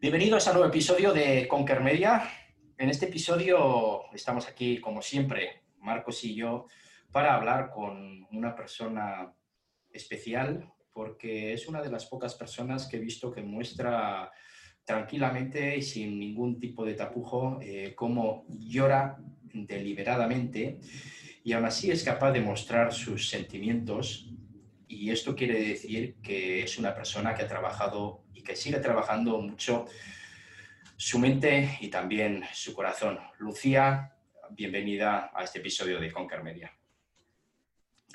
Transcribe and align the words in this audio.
Bienvenidos 0.00 0.46
a 0.46 0.52
un 0.52 0.56
nuevo 0.56 0.70
episodio 0.70 1.12
de 1.12 1.46
Conquer 1.46 1.82
Media. 1.82 2.22
En 2.78 2.88
este 2.88 3.04
episodio 3.04 4.10
estamos 4.14 4.48
aquí, 4.48 4.80
como 4.80 5.02
siempre, 5.02 5.64
Marcos 5.76 6.24
y 6.24 6.34
yo, 6.34 6.68
para 7.12 7.34
hablar 7.34 7.68
con 7.68 8.26
una 8.32 8.56
persona 8.56 9.34
especial, 9.90 10.72
porque 10.94 11.52
es 11.52 11.68
una 11.68 11.82
de 11.82 11.90
las 11.90 12.06
pocas 12.06 12.34
personas 12.34 12.86
que 12.88 12.96
he 12.96 13.00
visto 13.00 13.30
que 13.30 13.42
muestra 13.42 14.32
tranquilamente 14.84 15.76
y 15.76 15.82
sin 15.82 16.18
ningún 16.18 16.58
tipo 16.58 16.86
de 16.86 16.94
tapujo 16.94 17.58
eh, 17.60 17.92
cómo 17.94 18.46
llora 18.48 19.18
deliberadamente 19.52 20.80
y 21.44 21.52
aún 21.52 21.66
así 21.66 21.90
es 21.90 22.04
capaz 22.04 22.32
de 22.32 22.40
mostrar 22.40 22.94
sus 22.94 23.28
sentimientos 23.28 24.32
y 24.88 25.10
esto 25.10 25.36
quiere 25.36 25.60
decir 25.60 26.16
que 26.22 26.62
es 26.62 26.78
una 26.78 26.94
persona 26.94 27.34
que 27.34 27.42
ha 27.42 27.48
trabajado 27.48 28.24
y 28.40 28.42
que 28.42 28.56
sigue 28.56 28.78
trabajando 28.78 29.38
mucho 29.38 29.86
su 30.96 31.18
mente 31.18 31.78
y 31.80 31.88
también 31.88 32.42
su 32.54 32.74
corazón. 32.74 33.18
Lucía, 33.38 34.14
bienvenida 34.50 35.30
a 35.34 35.44
este 35.44 35.58
episodio 35.58 36.00
de 36.00 36.10
Conquer 36.10 36.42
Media. 36.42 36.72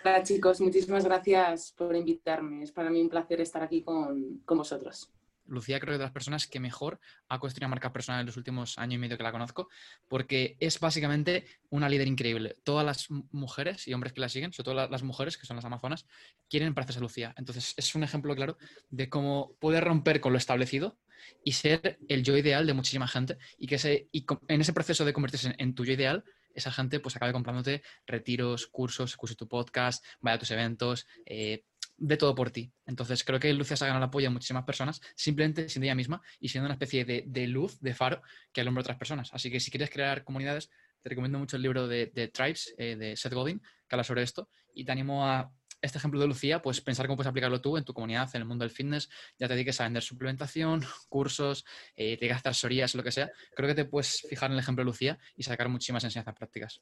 Hola 0.04 0.24
chicos, 0.24 0.62
muchísimas 0.62 1.06
gracias 1.06 1.72
por 1.78 1.96
invitarme. 1.96 2.64
Es 2.64 2.72
para 2.72 2.90
mí 2.90 3.02
un 3.02 3.10
placer 3.10 3.40
estar 3.40 3.62
aquí 3.62 3.84
con, 3.84 4.40
con 4.46 4.58
vosotros. 4.58 5.12
Lucía 5.46 5.80
creo 5.80 5.94
que 5.94 6.00
de 6.00 6.04
las 6.04 6.12
personas 6.12 6.48
que 6.48 6.60
mejor 6.60 7.00
ha 7.30 7.40
construido 7.40 7.70
marca 7.70 7.94
personal 7.94 8.22
en 8.22 8.28
los 8.28 8.38
últimos 8.38 8.78
años 8.78 8.96
y 8.96 8.98
medio 8.98 9.18
que 9.18 9.24
la 9.24 9.32
conozco, 9.32 9.70
porque 10.08 10.58
es 10.60 10.80
básicamente 10.80 11.46
una 11.70 11.90
líder 11.90 12.08
increíble. 12.08 12.56
Todas 12.64 12.86
las 12.86 13.10
mujeres 13.10 13.88
y 13.88 13.94
hombres 13.94 14.14
que 14.14 14.22
la 14.22 14.30
siguen, 14.30 14.54
sobre 14.54 14.66
todo 14.66 14.88
las 14.88 15.04
mujeres, 15.04 15.38
que 15.38 15.46
son 15.46 15.56
las 15.56 15.66
amazonas, 15.66 16.06
quieren 16.50 16.74
parecerse 16.74 17.00
a 17.00 17.02
Lucía. 17.02 17.34
Entonces 17.38 17.74
es 17.78 17.96
un 17.96 18.04
ejemplo 18.04 18.36
claro 18.36 18.58
de 18.90 19.10
cómo 19.10 19.56
puede 19.60 19.82
romper 19.82 20.22
con 20.22 20.34
lo 20.34 20.38
establecido 20.38 20.98
y 21.44 21.54
ser 21.54 21.98
el 22.08 22.24
yo 22.24 22.38
ideal 22.38 22.68
de 22.68 22.74
muchísima 22.74 23.08
gente 23.08 23.38
y 23.58 23.68
que 23.68 23.76
ese, 23.76 24.10
y 24.12 24.26
en 24.48 24.62
ese 24.62 24.74
proceso 24.74 25.06
de 25.06 25.14
convertirse 25.14 25.56
en, 25.58 25.76
tu 25.76 25.86
yo 25.86 25.94
ideal, 25.94 26.24
esa 26.54 26.72
gente 26.72 27.00
pues 27.00 27.16
acabe 27.16 27.34
comprándote 27.34 27.84
retiros, 28.06 28.68
cursos, 28.68 29.12
escuche 29.12 29.36
tu 29.36 29.48
podcast, 29.48 30.04
vaya 30.22 30.36
a 30.36 30.40
tus 30.40 30.52
eventos, 30.52 31.08
eh, 31.26 31.66
de 31.98 32.18
todo 32.18 32.36
por 32.36 32.52
ti. 32.52 32.74
Entonces, 32.86 33.24
creo 33.24 33.40
que 33.40 33.54
Lucia 33.54 33.78
se 33.78 33.84
ha 33.86 33.88
ganado 33.88 34.06
el 34.06 34.10
apoyo 34.10 34.28
de 34.28 34.34
muchísimas 34.34 34.64
personas, 34.64 35.02
simplemente 35.16 35.70
siendo 35.70 35.86
ella 35.86 35.96
misma 35.96 36.22
y 36.40 36.50
siendo 36.50 36.66
una 36.66 36.74
especie 36.74 37.06
de, 37.06 37.48
luz, 37.48 37.80
de 37.80 37.94
faro, 37.94 38.22
que 38.52 38.62
alumbra 38.62 38.82
otras 38.82 38.98
personas. 38.98 39.34
Así 39.34 39.52
que 39.52 39.60
si 39.60 39.72
quieres 39.72 39.90
crear 39.90 40.24
comunidades, 40.24 40.70
te 41.02 41.10
recomiendo 41.10 41.40
mucho 41.40 41.56
el 41.56 41.62
libro 41.62 41.88
de, 41.88 42.08
Tribes, 42.34 42.74
eh, 42.78 42.96
de 42.96 43.16
Seth 43.16 43.34
Godin, 43.34 43.60
que 43.60 43.96
habla 43.96 44.04
sobre 44.04 44.24
esto, 44.24 44.50
y 44.74 44.84
te 44.84 44.92
animo 44.92 45.28
a 45.28 45.52
este 45.82 46.00
ejemplo 46.00 46.20
de 46.20 46.28
Lucía, 46.28 46.62
pues 46.62 46.82
pensar 46.82 47.06
cómo 47.06 47.18
puedes 47.18 47.30
aplicarlo 47.30 47.62
tú 47.62 47.78
en 47.78 47.84
tu 47.84 47.94
comunidad, 47.94 48.30
en 48.34 48.42
el 48.42 48.48
mundo 48.48 48.64
del 48.64 48.72
fitness, 48.72 49.10
ya 49.38 49.48
te 49.48 49.54
dediques 49.54 49.80
a 49.80 49.84
vender 49.84 50.04
suplementación, 50.04 50.84
cursos, 51.10 51.66
eh, 51.96 52.18
te 52.18 52.26
digas 52.26 52.42
asesorías, 52.44 52.96
lo 52.96 53.04
que 53.04 53.12
sea. 53.12 53.32
Creo 53.56 53.68
que 53.70 53.76
te 53.76 53.86
puedes 53.86 54.22
fijar 54.28 54.50
en 54.50 54.54
el 54.54 54.60
ejemplo 54.60 54.84
de 54.84 54.86
Lucía 54.86 55.20
y 55.36 55.44
sacar 55.44 55.70
muchísimas 55.70 56.04
enseñanzas 56.04 56.36
prácticas. 56.36 56.82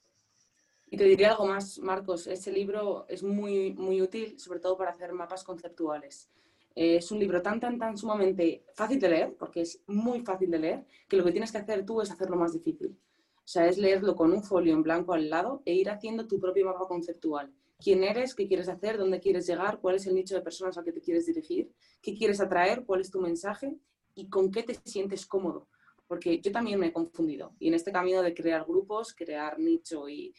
Y 0.93 0.95
te 0.95 1.05
diría 1.05 1.31
algo 1.31 1.47
más, 1.47 1.79
Marcos, 1.79 2.27
ese 2.27 2.51
libro 2.51 3.07
es 3.09 3.23
muy, 3.23 3.73
muy 3.73 3.99
útil, 3.99 4.39
sobre 4.39 4.59
todo 4.59 4.77
para 4.77 4.91
hacer 4.91 5.11
mapas 5.11 5.43
conceptuales. 5.43 6.29
Eh, 6.75 6.97
es 6.97 7.11
un 7.11 7.17
libro 7.17 7.41
tan, 7.41 7.59
tan, 7.59 7.79
tan 7.79 7.97
sumamente 7.97 8.63
fácil 8.75 8.99
de 8.99 9.09
leer, 9.09 9.35
porque 9.39 9.61
es 9.61 9.81
muy 9.87 10.19
fácil 10.21 10.51
de 10.51 10.59
leer, 10.59 10.85
que 11.07 11.17
lo 11.17 11.23
que 11.23 11.31
tienes 11.31 11.51
que 11.51 11.57
hacer 11.57 11.83
tú 11.83 11.99
es 11.99 12.11
hacerlo 12.11 12.35
más 12.35 12.53
difícil. 12.53 12.95
O 13.37 13.41
sea, 13.43 13.67
es 13.67 13.79
leerlo 13.79 14.15
con 14.15 14.31
un 14.31 14.43
folio 14.43 14.71
en 14.71 14.83
blanco 14.83 15.13
al 15.13 15.31
lado 15.31 15.63
e 15.65 15.73
ir 15.73 15.89
haciendo 15.89 16.27
tu 16.27 16.39
propio 16.39 16.67
mapa 16.67 16.87
conceptual. 16.87 17.51
¿Quién 17.79 18.03
eres? 18.03 18.35
¿Qué 18.35 18.47
quieres 18.47 18.69
hacer? 18.69 18.99
¿Dónde 18.99 19.19
quieres 19.19 19.47
llegar? 19.47 19.79
¿Cuál 19.79 19.95
es 19.95 20.05
el 20.05 20.13
nicho 20.13 20.35
de 20.35 20.41
personas 20.41 20.77
al 20.77 20.85
que 20.85 20.91
te 20.91 21.01
quieres 21.01 21.25
dirigir? 21.25 21.71
¿Qué 22.03 22.13
quieres 22.13 22.39
atraer? 22.39 22.85
¿Cuál 22.85 23.01
es 23.01 23.09
tu 23.09 23.19
mensaje? 23.19 23.75
¿Y 24.13 24.29
con 24.29 24.51
qué 24.51 24.61
te 24.61 24.75
sientes 24.85 25.25
cómodo? 25.25 25.69
Porque 26.05 26.39
yo 26.39 26.51
también 26.51 26.79
me 26.79 26.87
he 26.87 26.93
confundido. 26.93 27.55
Y 27.57 27.69
en 27.69 27.73
este 27.73 27.91
camino 27.91 28.21
de 28.21 28.35
crear 28.35 28.63
grupos, 28.65 29.15
crear 29.15 29.57
nicho 29.57 30.07
y, 30.07 30.35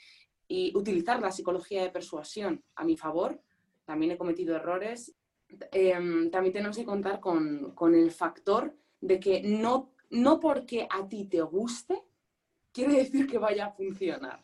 y 0.48 0.76
utilizar 0.76 1.20
la 1.20 1.30
psicología 1.30 1.82
de 1.82 1.90
persuasión 1.90 2.62
a 2.74 2.84
mi 2.84 2.96
favor. 2.96 3.40
También 3.84 4.12
he 4.12 4.18
cometido 4.18 4.54
errores. 4.56 5.14
Em, 5.72 6.30
también 6.30 6.52
tenemos 6.52 6.76
que 6.76 6.84
contar 6.84 7.20
con, 7.20 7.74
el 7.94 8.10
factor 8.10 8.74
de 9.00 9.20
que 9.20 9.42
no, 9.42 9.92
no 10.10 10.40
porque 10.40 10.86
a 10.90 11.06
ti 11.08 11.26
te 11.26 11.42
guste, 11.42 12.02
quiere 12.72 12.94
decir 12.94 13.26
que 13.26 13.38
vaya 13.38 13.66
a 13.66 13.72
funcionar. 13.72 14.40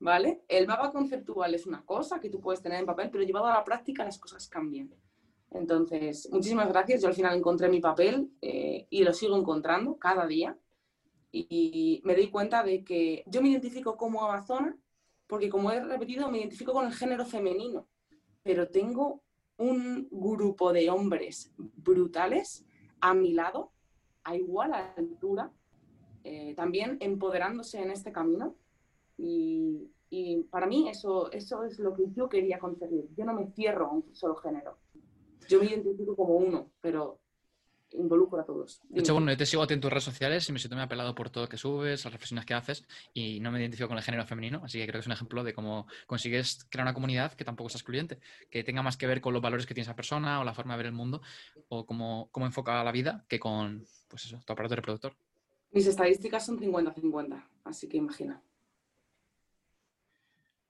¿Vale? 0.00 0.44
El 0.46 0.68
mapa 0.68 0.92
conceptual 0.92 1.54
es 1.54 1.66
una 1.66 1.84
cosa 1.84 2.20
que 2.20 2.30
tú 2.30 2.40
puedes 2.40 2.62
tener 2.62 2.78
en 2.78 2.86
papel, 2.86 3.10
pero 3.10 3.24
llevado 3.24 3.46
a 3.46 3.54
la 3.54 3.64
práctica 3.64 4.04
las 4.04 4.18
cosas 4.18 4.46
cambian. 4.48 4.94
Entonces, 5.50 6.28
muchísimas 6.30 6.68
gracias. 6.68 7.02
Yo 7.02 7.08
al 7.08 7.14
final 7.14 7.36
encontré 7.36 7.68
mi 7.68 7.80
papel 7.80 8.30
eh, 8.42 8.86
y 8.90 9.02
lo 9.02 9.12
sigo 9.12 9.36
encontrando 9.36 9.98
cada 9.98 10.26
día. 10.26 10.56
Y, 11.30 12.00
me 12.04 12.14
doy 12.14 12.30
cuenta 12.30 12.62
de 12.62 12.84
que 12.84 13.22
yo 13.26 13.42
me 13.42 13.50
identifico 13.50 13.96
como 13.96 14.24
amazona 14.24 14.76
porque 15.28 15.48
como 15.48 15.70
he 15.70 15.80
repetido, 15.80 16.30
me 16.30 16.38
identifico 16.38 16.72
con 16.72 16.86
el 16.86 16.92
género 16.92 17.24
femenino, 17.24 17.86
pero 18.42 18.68
tengo 18.68 19.22
un 19.58 20.08
grupo 20.10 20.72
de 20.72 20.88
hombres 20.90 21.52
brutales 21.56 22.64
a 23.00 23.14
mi 23.14 23.34
lado, 23.34 23.72
a 24.24 24.34
igual 24.36 24.72
altura, 24.72 25.52
eh, 26.24 26.54
también 26.54 26.96
empoderándose 27.00 27.80
en 27.80 27.90
este 27.90 28.10
camino. 28.10 28.56
Y, 29.16 29.90
y, 30.10 30.44
para 30.44 30.66
mí 30.66 30.88
eso, 30.88 31.30
eso 31.32 31.64
es 31.64 31.78
lo 31.78 31.94
que 31.94 32.04
yo 32.12 32.28
quería 32.28 32.58
conseguir. 32.58 33.08
Yo 33.16 33.24
no 33.24 33.34
me 33.34 33.50
cierro 33.52 33.86
a 33.86 33.92
un 33.92 34.14
solo 34.14 34.36
género. 34.36 34.78
Yo 35.48 35.60
me 35.60 35.66
identifico 35.66 36.16
como 36.16 36.36
uno, 36.36 36.70
pero 36.80 37.20
involucro 37.92 38.40
a 38.40 38.44
todos. 38.44 38.80
De 38.88 39.00
hecho, 39.00 39.14
bueno, 39.14 39.30
yo 39.30 39.36
te 39.36 39.46
sigo 39.46 39.62
a 39.62 39.66
ti 39.66 39.74
en 39.74 39.80
tus 39.80 39.90
redes 39.90 40.04
sociales 40.04 40.48
y 40.48 40.52
me 40.52 40.58
siento 40.58 40.76
muy 40.76 40.84
apelado 40.84 41.14
por 41.14 41.30
todo 41.30 41.44
lo 41.44 41.48
que 41.48 41.56
subes, 41.56 42.04
las 42.04 42.12
reflexiones 42.12 42.44
que 42.44 42.54
haces 42.54 42.84
y 43.14 43.40
no 43.40 43.50
me 43.50 43.60
identifico 43.60 43.88
con 43.88 43.96
el 43.96 44.04
género 44.04 44.26
femenino, 44.26 44.62
así 44.64 44.78
que 44.78 44.86
creo 44.86 44.94
que 44.94 45.00
es 45.00 45.06
un 45.06 45.12
ejemplo 45.12 45.44
de 45.44 45.54
cómo 45.54 45.86
consigues 46.06 46.66
crear 46.68 46.84
una 46.84 46.94
comunidad 46.94 47.32
que 47.32 47.44
tampoco 47.44 47.68
es 47.68 47.74
excluyente, 47.74 48.18
que 48.50 48.64
tenga 48.64 48.82
más 48.82 48.96
que 48.96 49.06
ver 49.06 49.20
con 49.20 49.32
los 49.32 49.42
valores 49.42 49.66
que 49.66 49.74
tiene 49.74 49.84
esa 49.84 49.96
persona 49.96 50.40
o 50.40 50.44
la 50.44 50.54
forma 50.54 50.74
de 50.74 50.78
ver 50.78 50.86
el 50.86 50.92
mundo 50.92 51.22
o 51.68 51.86
cómo, 51.86 52.28
cómo 52.32 52.46
enfoca 52.46 52.82
la 52.84 52.92
vida 52.92 53.24
que 53.28 53.38
con, 53.38 53.84
pues 54.08 54.24
eso, 54.26 54.40
tu 54.44 54.52
aparato 54.52 54.76
reproductor. 54.76 55.14
Mis 55.70 55.86
estadísticas 55.86 56.46
son 56.46 56.58
50-50, 56.58 57.44
así 57.64 57.88
que 57.88 57.98
imagina. 57.98 58.42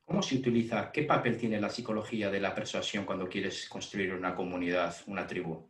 ¿Cómo 0.05 0.23
se 0.23 0.37
utiliza, 0.37 0.91
qué 0.91 1.03
papel 1.03 1.37
tiene 1.37 1.61
la 1.61 1.69
psicología 1.69 2.31
de 2.31 2.41
la 2.41 2.55
persuasión 2.55 3.05
cuando 3.05 3.29
quieres 3.29 3.69
construir 3.69 4.15
una 4.15 4.35
comunidad, 4.35 4.97
una 5.07 5.27
tribu? 5.27 5.69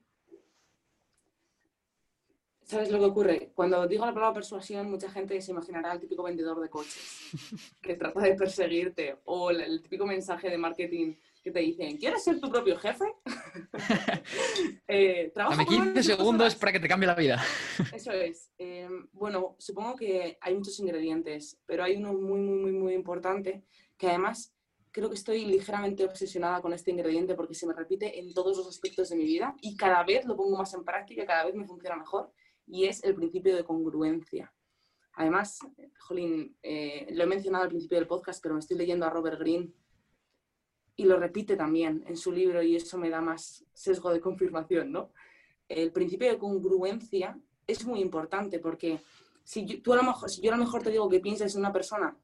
¿Sabes 2.69 2.91
lo 2.91 2.99
que 2.99 3.07
ocurre? 3.07 3.53
Cuando 3.55 3.89
digo 3.89 4.05
la 4.05 4.13
palabra 4.13 4.35
persuasión, 4.35 4.91
mucha 4.91 5.11
gente 5.11 5.41
se 5.41 5.53
imaginará 5.53 5.91
al 5.91 6.01
típico 6.01 6.23
vendedor 6.23 6.61
de 6.61 6.69
coches 6.69 7.31
que 7.83 7.95
trata 7.95 8.21
de 8.21 8.35
perseguirte 8.35 9.21
o 9.25 9.51
el, 9.51 9.81
típico 9.81 10.05
mensaje 10.05 10.51
de 10.51 10.59
marketing 10.59 11.15
que 11.43 11.51
te 11.51 11.61
dicen, 11.61 11.97
¿quieres 11.97 12.23
ser 12.23 12.39
tu 12.39 12.51
propio 12.51 12.77
jefe? 12.77 13.07
eh, 14.87 15.33
Dame 15.35 15.65
15 15.65 16.03
segundos 16.03 16.57
para 16.57 16.73
que 16.73 16.81
te 16.81 16.89
cambie 16.89 17.07
la 17.07 17.15
vida. 17.15 17.43
Eso 17.95 18.13
es. 18.13 18.51
Em, 18.59 19.09
bueno, 19.13 19.57
supongo 19.59 19.97
que 19.97 20.37
hay 20.39 20.55
muchos 20.55 20.79
ingredientes, 20.79 21.59
pero 21.65 21.85
hay 21.85 21.97
uno 21.97 22.13
muy, 22.13 22.41
muy, 22.41 22.59
muy, 22.59 22.73
muy 22.73 22.93
importante 22.93 23.65
que 23.97 24.09
además 24.09 24.55
creo 24.91 25.09
que 25.09 25.15
estoy 25.15 25.47
ligeramente 25.47 26.05
obsesionada 26.05 26.61
con 26.61 26.75
este 26.75 26.91
ingrediente 26.91 27.35
porque 27.35 27.55
se 27.55 27.67
me 27.67 27.73
repite 27.73 28.19
en 28.19 28.35
todos 28.35 28.59
los 28.59 28.69
aspectos 28.69 29.09
de 29.09 29.17
mi 29.17 29.25
vida 29.25 29.55
y 29.63 29.75
cada 29.75 30.03
vez 30.03 30.27
lo 30.27 30.37
pongo 30.37 30.59
más 30.59 30.75
en 30.75 30.85
práctica, 30.85 31.25
cada 31.25 31.47
vez 31.47 31.55
me 31.55 31.65
funciona 31.65 31.97
mejor 31.97 32.31
y 32.69 32.87
es 32.87 33.03
el 33.05 33.15
principio 33.15 33.57
de 33.57 33.65
congruencia. 33.65 34.53
Además, 35.15 35.59
Jolín, 35.99 36.57
eh, 36.63 37.09
lo 37.13 37.25
he 37.25 37.27
mencionado 37.27 37.65
al 37.65 37.71
principio 37.71 37.99
del 37.99 38.07
podcast, 38.07 38.41
pero 38.43 38.55
me 38.55 38.61
estoy 38.61 38.77
leyendo 38.77 39.05
a 39.05 39.11
Robert 39.11 39.41
Greene 39.41 39.73
y 40.97 41.05
lo 41.05 41.19
repite 41.19 41.57
también 41.57 42.05
en 42.07 42.17
su 42.17 42.31
libro 42.33 42.63
y 42.63 42.77
eso 42.77 42.99
me 42.99 43.11
da 43.11 43.21
más 43.21 43.65
sesgo 43.73 44.13
de 44.13 44.21
confirmación, 44.21 44.93
¿no? 44.93 45.13
El 45.69 45.93
principio 45.93 46.29
de 46.29 46.39
congruencia 46.39 47.39
es 47.67 47.85
muy 47.85 48.01
importante 48.01 48.59
porque 48.59 49.01
si 49.45 49.65
yo, 49.65 49.83
tú 49.83 49.93
a 49.93 49.97
lo 49.97 50.03
mejor, 50.03 50.31
si 50.31 50.41
yo 50.41 50.53
a 50.53 50.57
mejor 50.57 50.83
te 50.83 50.91
digo 50.91 51.09
que 51.09 51.21
pienses 51.21 51.55
en 51.55 51.61
una 51.61 51.73
persona 51.73 52.17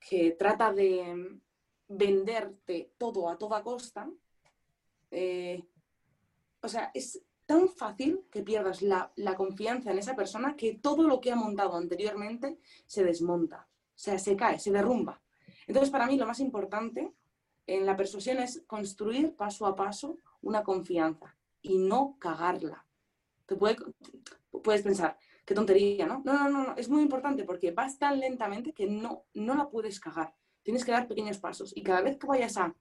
que 0.00 0.32
trata 0.32 0.72
de 0.72 1.38
venderte 1.88 2.92
todo 2.98 3.28
a 3.28 3.38
toda 3.38 3.62
costa, 3.62 4.10
eh, 5.10 5.62
o 6.60 6.68
sea, 6.68 6.90
es, 6.94 7.22
tan 7.46 7.68
fácil 7.68 8.24
que 8.30 8.42
pierdas 8.42 8.82
la, 8.82 9.12
confianza 9.36 9.90
en 9.90 9.98
esa 9.98 10.16
persona 10.16 10.56
que 10.56 10.74
todo 10.74 11.02
lo 11.04 11.20
que 11.20 11.32
ha 11.32 11.36
montado 11.36 11.76
anteriormente 11.76 12.58
se 12.86 13.04
desmonta, 13.04 13.68
o 13.68 13.98
sea, 13.98 14.18
se 14.18 14.36
cae, 14.36 14.58
se 14.58 14.70
derrumba. 14.70 15.20
Entonces, 15.66 15.90
para 15.90 16.06
mí 16.06 16.16
lo 16.16 16.26
más 16.26 16.40
importante 16.40 17.12
en 17.66 17.86
la 17.86 17.96
persuasión 17.96 18.38
es 18.38 18.62
construir 18.66 19.34
paso 19.34 19.66
a 19.66 19.76
paso 19.76 20.18
una 20.42 20.62
confianza 20.62 21.36
y 21.62 21.78
no 21.78 22.16
cagarla. 22.18 22.84
Te 23.46 23.56
puede, 23.56 23.76
puedes 24.62 24.82
pensar, 24.82 25.18
qué 25.44 25.54
tontería, 25.54 26.06
¿no? 26.06 26.22
No, 26.24 26.48
no, 26.48 26.64
no, 26.64 26.76
es 26.76 26.88
muy 26.88 27.02
importante 27.02 27.44
porque 27.44 27.72
vas 27.72 27.98
tan 27.98 28.20
lentamente 28.20 28.72
que 28.72 28.86
no, 28.86 29.24
no 29.34 29.54
la 29.54 29.68
puedes 29.68 30.00
cagar. 30.00 30.34
Tienes 30.62 30.84
que 30.84 30.92
dar 30.92 31.08
pequeños 31.08 31.38
pasos 31.38 31.72
y 31.76 31.82
cada 31.82 32.00
vez 32.00 32.16
que 32.18 32.26
vayas 32.26 32.56
a 32.56 32.74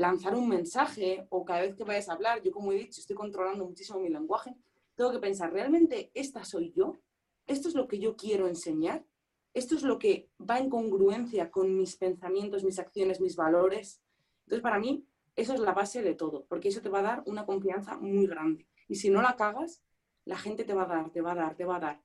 lanzar 0.00 0.34
un 0.34 0.48
mensaje 0.48 1.26
o 1.28 1.44
cada 1.44 1.60
vez 1.60 1.76
que 1.76 1.84
vayas 1.84 2.08
a 2.08 2.14
hablar, 2.14 2.42
yo 2.42 2.50
como 2.52 2.72
he 2.72 2.76
dicho, 2.76 3.00
estoy 3.00 3.16
controlando 3.16 3.66
muchísimo 3.66 4.00
mi 4.00 4.08
lenguaje, 4.08 4.56
tengo 4.94 5.12
que 5.12 5.18
pensar, 5.18 5.52
¿realmente 5.52 6.10
esta 6.14 6.44
soy 6.44 6.72
yo? 6.72 7.00
¿Esto 7.46 7.68
es 7.68 7.74
lo 7.74 7.86
que 7.86 7.98
yo 7.98 8.16
quiero 8.16 8.48
enseñar? 8.48 9.04
¿Esto 9.52 9.74
es 9.74 9.82
lo 9.82 9.98
que 9.98 10.30
va 10.38 10.58
en 10.58 10.70
congruencia 10.70 11.50
con 11.50 11.76
mis 11.76 11.96
pensamientos, 11.96 12.64
mis 12.64 12.78
acciones, 12.78 13.20
mis 13.20 13.36
valores? 13.36 14.00
Entonces, 14.44 14.62
para 14.62 14.78
mí, 14.78 15.04
eso 15.36 15.52
es 15.52 15.60
la 15.60 15.72
base 15.72 16.02
de 16.02 16.14
todo, 16.14 16.46
porque 16.48 16.68
eso 16.68 16.80
te 16.80 16.88
va 16.88 17.00
a 17.00 17.02
dar 17.02 17.22
una 17.26 17.44
confianza 17.44 17.98
muy 17.98 18.26
grande. 18.26 18.66
Y 18.88 18.94
si 18.94 19.10
no 19.10 19.20
la 19.20 19.36
cagas, 19.36 19.82
la 20.24 20.38
gente 20.38 20.64
te 20.64 20.72
va 20.72 20.84
a 20.84 20.86
dar, 20.86 21.10
te 21.10 21.20
va 21.20 21.32
a 21.32 21.34
dar, 21.34 21.56
te 21.56 21.64
va 21.64 21.76
a 21.76 21.80
dar. 21.80 22.02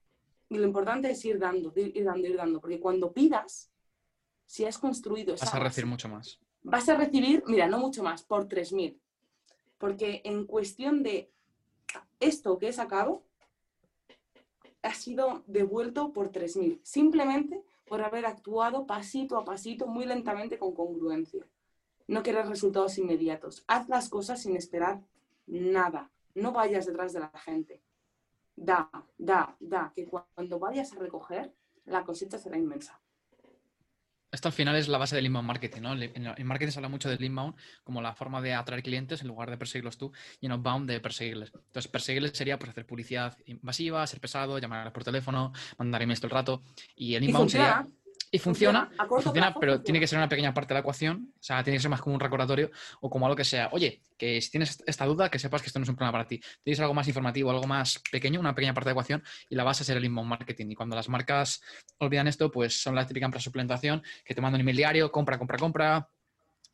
Y 0.49 0.57
lo 0.57 0.65
importante 0.65 1.09
es 1.11 1.23
ir 1.23 1.39
dando, 1.39 1.71
ir 1.75 2.03
dando, 2.03 2.27
ir 2.27 2.35
dando, 2.35 2.59
porque 2.59 2.79
cuando 2.79 3.13
pidas, 3.13 3.71
si 4.45 4.65
has 4.65 4.77
construido 4.77 5.33
esa 5.33 5.45
Vas 5.45 5.55
a 5.55 5.59
recibir 5.59 5.87
mucho 5.87 6.09
más. 6.09 6.39
Vas 6.63 6.89
a 6.89 6.95
recibir, 6.95 7.43
mira, 7.47 7.67
no 7.67 7.77
mucho 7.79 8.03
más, 8.03 8.23
por 8.23 8.47
3.000. 8.47 8.99
Porque 9.77 10.21
en 10.25 10.45
cuestión 10.45 11.03
de 11.03 11.31
esto 12.19 12.57
que 12.57 12.69
he 12.69 12.73
sacado, 12.73 13.23
ha 14.81 14.93
sido 14.93 15.43
devuelto 15.47 16.13
por 16.13 16.31
3.000. 16.31 16.79
Simplemente 16.83 17.63
por 17.85 18.01
haber 18.01 18.25
actuado 18.25 18.85
pasito 18.85 19.37
a 19.37 19.45
pasito, 19.45 19.87
muy 19.87 20.05
lentamente, 20.05 20.57
con 20.57 20.73
congruencia. 20.73 21.45
No 22.07 22.23
quieres 22.23 22.47
resultados 22.47 22.97
inmediatos. 22.97 23.63
Haz 23.67 23.89
las 23.89 24.09
cosas 24.09 24.41
sin 24.41 24.55
esperar 24.55 25.01
nada. 25.47 26.11
No 26.33 26.51
vayas 26.51 26.85
detrás 26.85 27.13
de 27.13 27.19
la 27.19 27.29
gente. 27.29 27.81
Da, 28.55 28.89
da, 29.17 29.55
da, 29.59 29.91
que 29.93 30.07
cuando 30.07 30.59
vayas 30.59 30.93
a 30.93 30.99
recoger, 30.99 31.53
la 31.85 32.03
cosecha 32.03 32.37
será 32.37 32.57
inmensa. 32.57 32.99
Esto 34.35 34.49
al 34.49 34.53
final 34.53 34.75
es 34.75 34.89
la 34.89 34.97
base 34.97 35.15
del 35.15 35.25
inbound 35.25 35.47
marketing, 35.47 35.81
¿no? 35.81 35.93
En 35.93 36.45
marketing 36.45 36.71
se 36.71 36.79
habla 36.79 36.89
mucho 36.89 37.09
del 37.09 37.23
inbound 37.23 37.55
como 37.85 38.01
la 38.01 38.13
forma 38.13 38.41
de 38.41 38.53
atraer 38.53 38.83
clientes 38.83 39.21
en 39.21 39.29
lugar 39.29 39.49
de 39.49 39.57
perseguirlos 39.57 39.97
tú 39.97 40.11
y 40.41 40.47
en 40.47 40.51
outbound 40.51 40.89
de 40.89 40.99
perseguirles. 40.99 41.53
Entonces, 41.55 41.89
perseguirles 41.89 42.31
sería 42.33 42.59
pues, 42.59 42.69
hacer 42.69 42.85
publicidad 42.85 43.37
invasiva, 43.45 44.05
ser 44.05 44.19
pesado, 44.19 44.59
llamarles 44.59 44.91
por 44.91 45.05
teléfono, 45.05 45.53
mandar 45.77 46.01
emails 46.01 46.19
todo 46.19 46.27
el 46.27 46.33
rato. 46.33 46.61
Y 46.97 47.15
el 47.15 47.23
inbound 47.23 47.49
sería 47.49 47.87
y 48.35 48.39
funciona, 48.39 48.91
funciona, 49.07 49.55
pero 49.57 49.81
tiene 49.81 49.97
que 49.97 50.07
ser 50.07 50.19
una 50.19 50.27
pequeña 50.27 50.53
parte 50.53 50.69
de 50.69 50.73
la 50.73 50.79
ecuación, 50.81 51.33
o 51.39 51.43
sea, 51.43 51.63
tiene 51.63 51.77
que 51.77 51.81
ser 51.81 51.89
más 51.89 52.01
como 52.01 52.15
un 52.15 52.19
recordatorio 52.19 52.69
o 52.99 53.09
como 53.09 53.25
algo 53.25 53.35
que 53.37 53.45
sea, 53.45 53.69
oye, 53.71 54.01
que 54.17 54.41
si 54.41 54.51
tienes 54.51 54.83
esta 54.85 55.05
duda, 55.05 55.29
que 55.29 55.39
sepas 55.39 55.61
que 55.61 55.67
esto 55.67 55.79
no 55.79 55.83
es 55.83 55.89
un 55.89 55.95
problema 55.95 56.11
para 56.11 56.27
ti. 56.27 56.41
Tienes 56.61 56.81
algo 56.81 56.93
más 56.93 57.07
informativo, 57.07 57.49
algo 57.49 57.65
más 57.65 58.01
pequeño, 58.11 58.41
una 58.41 58.53
pequeña 58.53 58.73
parte 58.73 58.89
de 58.89 58.91
la 58.91 58.95
ecuación 58.95 59.23
y 59.49 59.55
la 59.55 59.63
a 59.63 59.73
ser 59.73 59.95
el 59.95 60.03
inbound 60.03 60.29
marketing. 60.29 60.67
Y 60.69 60.75
cuando 60.75 60.97
las 60.97 61.07
marcas 61.07 61.61
olvidan 61.99 62.27
esto, 62.27 62.51
pues 62.51 62.81
son 62.81 62.93
la 62.93 63.07
típica 63.07 63.25
empresa 63.25 63.45
suplementación 63.45 64.03
que 64.25 64.35
te 64.35 64.41
mandan 64.41 64.59
un 64.59 64.61
email 64.61 64.77
diario, 64.77 65.11
compra, 65.11 65.37
compra, 65.37 65.57
compra, 65.57 66.09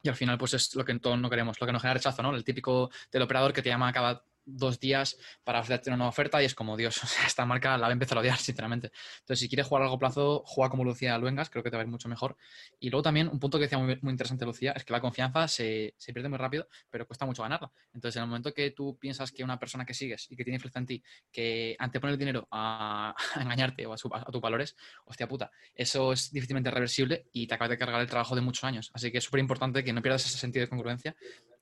y 0.03 0.09
al 0.09 0.15
final, 0.15 0.37
pues 0.37 0.55
es 0.55 0.73
lo 0.75 0.83
que 0.83 0.97
todos 0.97 1.19
no 1.19 1.29
queremos, 1.29 1.61
lo 1.61 1.67
que 1.67 1.73
nos 1.73 1.81
genera 1.81 1.93
rechazo, 1.93 2.23
¿no? 2.23 2.35
El 2.35 2.43
típico 2.43 2.89
del 3.11 3.21
operador 3.21 3.53
que 3.53 3.61
te 3.61 3.69
llama 3.69 3.93
cada 3.93 4.23
dos 4.45 4.79
días 4.79 5.17
para 5.43 5.59
hacerte 5.59 5.89
una 5.89 5.97
nueva 5.97 6.09
oferta 6.09 6.41
y 6.41 6.45
es 6.45 6.55
como, 6.55 6.77
Dios, 6.77 6.97
o 7.03 7.07
sea, 7.07 7.25
esta 7.25 7.45
marca 7.45 7.77
la 7.77 7.87
va 7.87 7.89
a 7.89 7.93
empezar 7.93 8.17
a 8.17 8.21
odiar, 8.21 8.37
sinceramente. 8.37 8.91
Entonces, 9.19 9.39
si 9.39 9.49
quieres 9.49 9.67
jugar 9.67 9.83
a 9.83 9.85
largo 9.85 9.99
plazo, 9.99 10.43
juega 10.45 10.69
como 10.69 10.83
Lucía 10.83 11.17
Luengas, 11.17 11.49
creo 11.49 11.63
que 11.63 11.69
te 11.69 11.77
va 11.77 11.83
a 11.83 11.85
ir 11.85 11.91
mucho 11.91 12.09
mejor. 12.09 12.35
Y 12.79 12.89
luego 12.89 13.03
también, 13.03 13.27
un 13.27 13.39
punto 13.39 13.57
que 13.57 13.63
decía 13.63 13.77
muy, 13.77 13.97
muy 14.01 14.11
interesante 14.11 14.45
Lucía, 14.45 14.73
es 14.73 14.83
que 14.83 14.93
la 14.93 15.01
confianza 15.01 15.47
se, 15.47 15.93
se, 15.97 16.13
pierde 16.13 16.29
muy 16.29 16.37
rápido, 16.37 16.67
pero 16.89 17.05
cuesta 17.05 17.25
mucho 17.25 17.43
ganarla. 17.43 17.71
Entonces, 17.93 18.17
en 18.17 18.23
el 18.23 18.29
momento 18.29 18.53
que 18.53 18.71
tú 18.71 18.97
piensas 18.97 19.31
que 19.31 19.43
una 19.43 19.59
persona 19.59 19.85
que 19.85 19.93
sigues 19.93 20.27
y 20.29 20.35
que 20.35 20.43
tiene 20.43 20.55
influencia 20.55 20.79
en 20.79 20.85
ti, 20.85 21.03
que 21.31 21.75
antepone 21.79 22.13
el 22.13 22.19
dinero 22.19 22.47
a, 22.51 23.15
engañarte 23.39 23.85
o 23.85 23.93
a, 23.93 23.95
a, 23.95 24.31
tus 24.31 24.41
valores, 24.41 24.75
hostia 25.05 25.27
puta, 25.27 25.51
eso 25.75 26.13
es 26.13 26.31
difícilmente 26.31 26.71
reversible 26.71 27.25
y 27.31 27.47
te 27.47 27.55
acabas 27.55 27.69
de 27.71 27.77
cargar 27.77 28.01
el 28.01 28.07
trabajo 28.07 28.35
de 28.35 28.41
muchos 28.41 28.63
años. 28.63 28.91
Así 28.93 29.11
que 29.11 29.19
es 29.19 29.23
súper 29.23 29.39
importante 29.39 29.83
que 29.83 29.93
no 29.93 30.01
pierdas 30.01 30.25
ese 30.25 30.37
sentido 30.37 30.65
de 30.65 30.69
congruencia. 30.69 31.15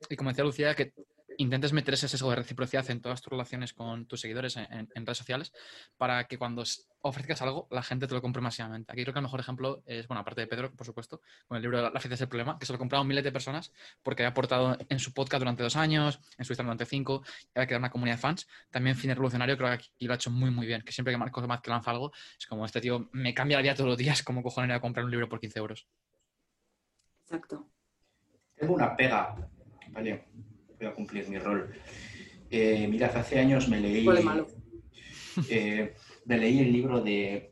Y 0.09 0.15
como 0.15 0.29
decía 0.29 0.43
Lucía, 0.43 0.75
que 0.75 0.93
intentes 1.39 1.71
meter 1.71 1.94
ese 1.94 2.09
sesgo 2.09 2.30
de 2.31 2.36
reciprocidad 2.36 2.89
en 2.91 3.01
todas 3.01 3.21
tus 3.21 3.31
relaciones 3.31 3.74
con 3.74 4.06
tus 4.06 4.19
seguidores 4.19 4.57
en, 4.57 4.88
redes 4.94 5.18
sociales 5.18 5.53
para 5.97 6.25
que 6.25 6.38
cuando 6.38 6.63
ofrezcas 7.01 7.41
algo, 7.41 7.68
la 7.71 7.81
gente 7.81 8.07
te 8.07 8.13
lo 8.13 8.21
compre 8.21 8.41
masivamente. 8.41 8.91
Aquí 8.91 9.03
creo 9.03 9.13
que 9.13 9.19
el 9.19 9.24
mejor 9.24 9.39
ejemplo 9.39 9.81
es, 9.86 10.06
bueno, 10.07 10.19
aparte 10.19 10.41
de 10.41 10.47
Pedro, 10.47 10.69
por 10.75 10.86
supuesto, 10.86 11.21
con 11.47 11.56
el 11.56 11.62
libro 11.62 11.81
La 11.81 12.00
fiesta 12.01 12.15
es 12.15 12.21
el 12.21 12.27
problema, 12.27 12.59
que 12.59 12.65
se 12.65 12.74
lo 12.74 12.77
compraron 12.77 13.07
miles 13.07 13.24
de 13.24 13.31
personas 13.31 13.71
porque 14.03 14.24
había 14.24 14.31
aportado 14.31 14.77
en 14.89 15.00
su 15.00 15.13
podcast 15.13 15.39
durante 15.39 15.63
dos 15.63 15.77
años, 15.77 16.19
en 16.38 16.44
su 16.44 16.51
Instagram 16.51 16.75
durante 16.75 16.86
cinco, 16.86 17.24
y 17.25 17.51
había 17.56 17.68
creado 17.68 17.80
una 17.80 17.89
comunidad 17.89 18.18
de 18.18 18.21
fans. 18.21 18.47
También 18.69 18.97
Fin 18.97 19.12
Revolucionario 19.12 19.56
creo 19.56 19.69
que 19.69 19.75
aquí 19.75 19.92
lo 20.01 20.12
ha 20.12 20.15
hecho 20.15 20.31
muy, 20.31 20.51
muy 20.51 20.68
bien, 20.68 20.81
que 20.81 20.92
siempre 20.92 21.13
que 21.13 21.18
Marcos 21.18 21.47
más 21.47 21.62
que 21.62 21.69
lanza 21.69 21.92
algo, 21.92 22.12
es 22.38 22.45
como, 22.47 22.65
este 22.65 22.81
tío 22.81 23.07
me 23.13 23.33
cambia 23.33 23.57
la 23.57 23.63
vida 23.63 23.75
todos 23.75 23.92
los 23.92 23.97
días, 23.97 24.24
como 24.24 24.44
cojones 24.44 24.75
a 24.75 24.81
comprar 24.81 25.06
un 25.06 25.12
libro 25.12 25.30
por 25.30 25.39
15 25.39 25.57
euros. 25.57 25.88
Exacto. 27.21 27.65
Tengo 28.56 28.74
una 28.74 28.94
pega, 28.97 29.38
¿vale? 29.92 30.27
Voy 30.79 30.87
a 30.87 30.93
cumplir 30.93 31.27
mi 31.27 31.37
rol. 31.37 31.73
Eh, 32.49 32.87
mirad, 32.87 33.15
hace 33.15 33.39
años 33.39 33.67
me 33.69 33.79
leí, 33.79 34.07
eh, 35.49 35.93
me 36.25 36.37
leí 36.37 36.59
el 36.59 36.71
libro 36.71 37.01
de, 37.01 37.51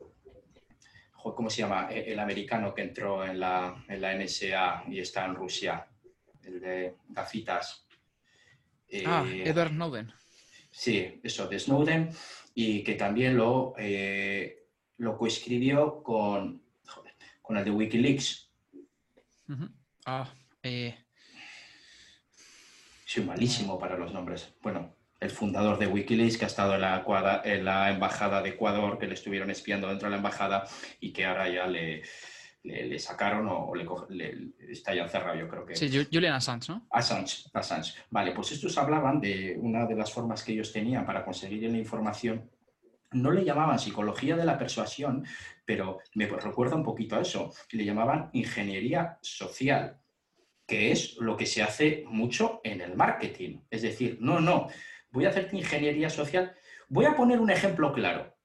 ¿cómo 1.14 1.50
se 1.50 1.62
llama? 1.62 1.90
E, 1.92 2.14
el 2.14 2.20
americano 2.20 2.74
que 2.74 2.84
entró 2.84 3.26
en 3.26 3.40
la, 3.40 3.84
en 3.88 4.02
la 4.02 4.16
NSA 4.16 4.86
y 4.88 5.00
está 5.00 5.26
en 5.26 5.36
Rusia, 5.36 5.88
el 6.44 6.60
de 6.60 6.96
gafitas. 7.10 7.86
Eh, 8.88 9.04
ah, 9.06 9.26
Edward 9.30 9.70
Snowden. 9.70 10.12
Sí, 10.72 11.20
eso, 11.24 11.48
de 11.48 11.60
Snowden, 11.60 12.10
y 12.56 12.84
que 12.84 12.96
también 12.96 13.36
lo, 13.36 13.74
lo 14.98 15.18
coescribió 15.18 16.02
con, 16.02 16.62
con 17.42 17.58
el 17.58 17.66
de 17.66 17.72
Wikileaks. 17.72 18.52
Ah, 20.06 20.30
eh, 20.64 20.96
soy 23.08 23.24
malísimo 23.24 23.80
para 23.80 23.98
los 23.98 24.14
nombres. 24.14 24.54
Bueno, 24.62 24.94
el 25.22 25.30
fundador 25.30 25.80
de 25.80 25.88
Wikileaks, 25.88 26.38
que 26.38 26.44
ha 26.44 26.48
estado 26.48 26.76
en 26.76 26.82
la, 26.82 27.42
en 27.46 27.64
la 27.64 27.90
embajada 27.90 28.42
de 28.42 28.50
Ecuador, 28.50 29.00
que 29.00 29.08
le 29.08 29.14
estuvieron 29.14 29.50
espiando 29.50 29.88
dentro 29.88 30.08
de 30.08 30.12
la 30.12 30.18
embajada 30.18 30.68
y 31.00 31.14
que 31.14 31.26
ahora 31.26 31.48
ya 31.48 31.68
le, 31.68 32.04
le, 32.64 33.00
sacaron 33.00 33.48
o 33.50 33.74
le, 33.74 34.52
está 34.70 34.94
ya 34.94 35.04
encerrado, 35.04 35.40
yo 35.40 35.48
creo 35.48 35.66
que. 35.66 35.78
Sí, 35.78 35.90
Julian 36.12 36.34
Assange, 36.34 36.70
¿no? 36.70 36.86
Assange, 36.92 37.50
Assange. 37.54 37.94
Vale, 38.10 38.34
pues 38.34 38.52
estos 38.52 38.78
hablaban 38.78 39.22
de 39.22 39.58
una 39.58 39.86
de 39.86 39.96
las 39.96 40.12
formas 40.12 40.44
que 40.44 40.52
ellos 40.52 40.74
tenían 40.74 41.06
para 41.06 41.24
conseguir 41.24 41.72
la 41.72 41.78
información. 41.78 42.52
No 43.12 43.32
le 43.32 43.46
llamaban 43.46 43.80
psicología 43.80 44.36
de 44.36 44.44
la 44.44 44.58
persuasión, 44.58 45.26
pero 45.64 46.00
me 46.14 46.28
recuerda 46.28 46.76
un 46.76 46.84
poquito 46.84 47.16
a 47.16 47.22
eso. 47.22 47.54
Le 47.72 47.86
llamaban 47.86 48.30
ingeniería 48.34 49.18
social 49.22 49.98
que 50.68 50.92
es 50.92 51.16
lo 51.18 51.38
que 51.38 51.46
se 51.46 51.64
hace 51.64 52.04
mucho 52.08 52.60
en 52.64 52.82
el 52.82 52.96
marketing. 52.96 53.62
Es 53.72 53.82
decir, 53.82 54.18
no, 54.20 54.42
no, 54.42 54.68
voy 55.12 55.26
a 55.26 55.30
hacerte 55.30 55.56
ingeniería 55.56 56.10
social. 56.10 56.54
Voy 56.90 57.06
a 57.06 57.16
poner 57.16 57.40
un 57.40 57.50
ejemplo 57.50 57.94
claro. 57.94 58.36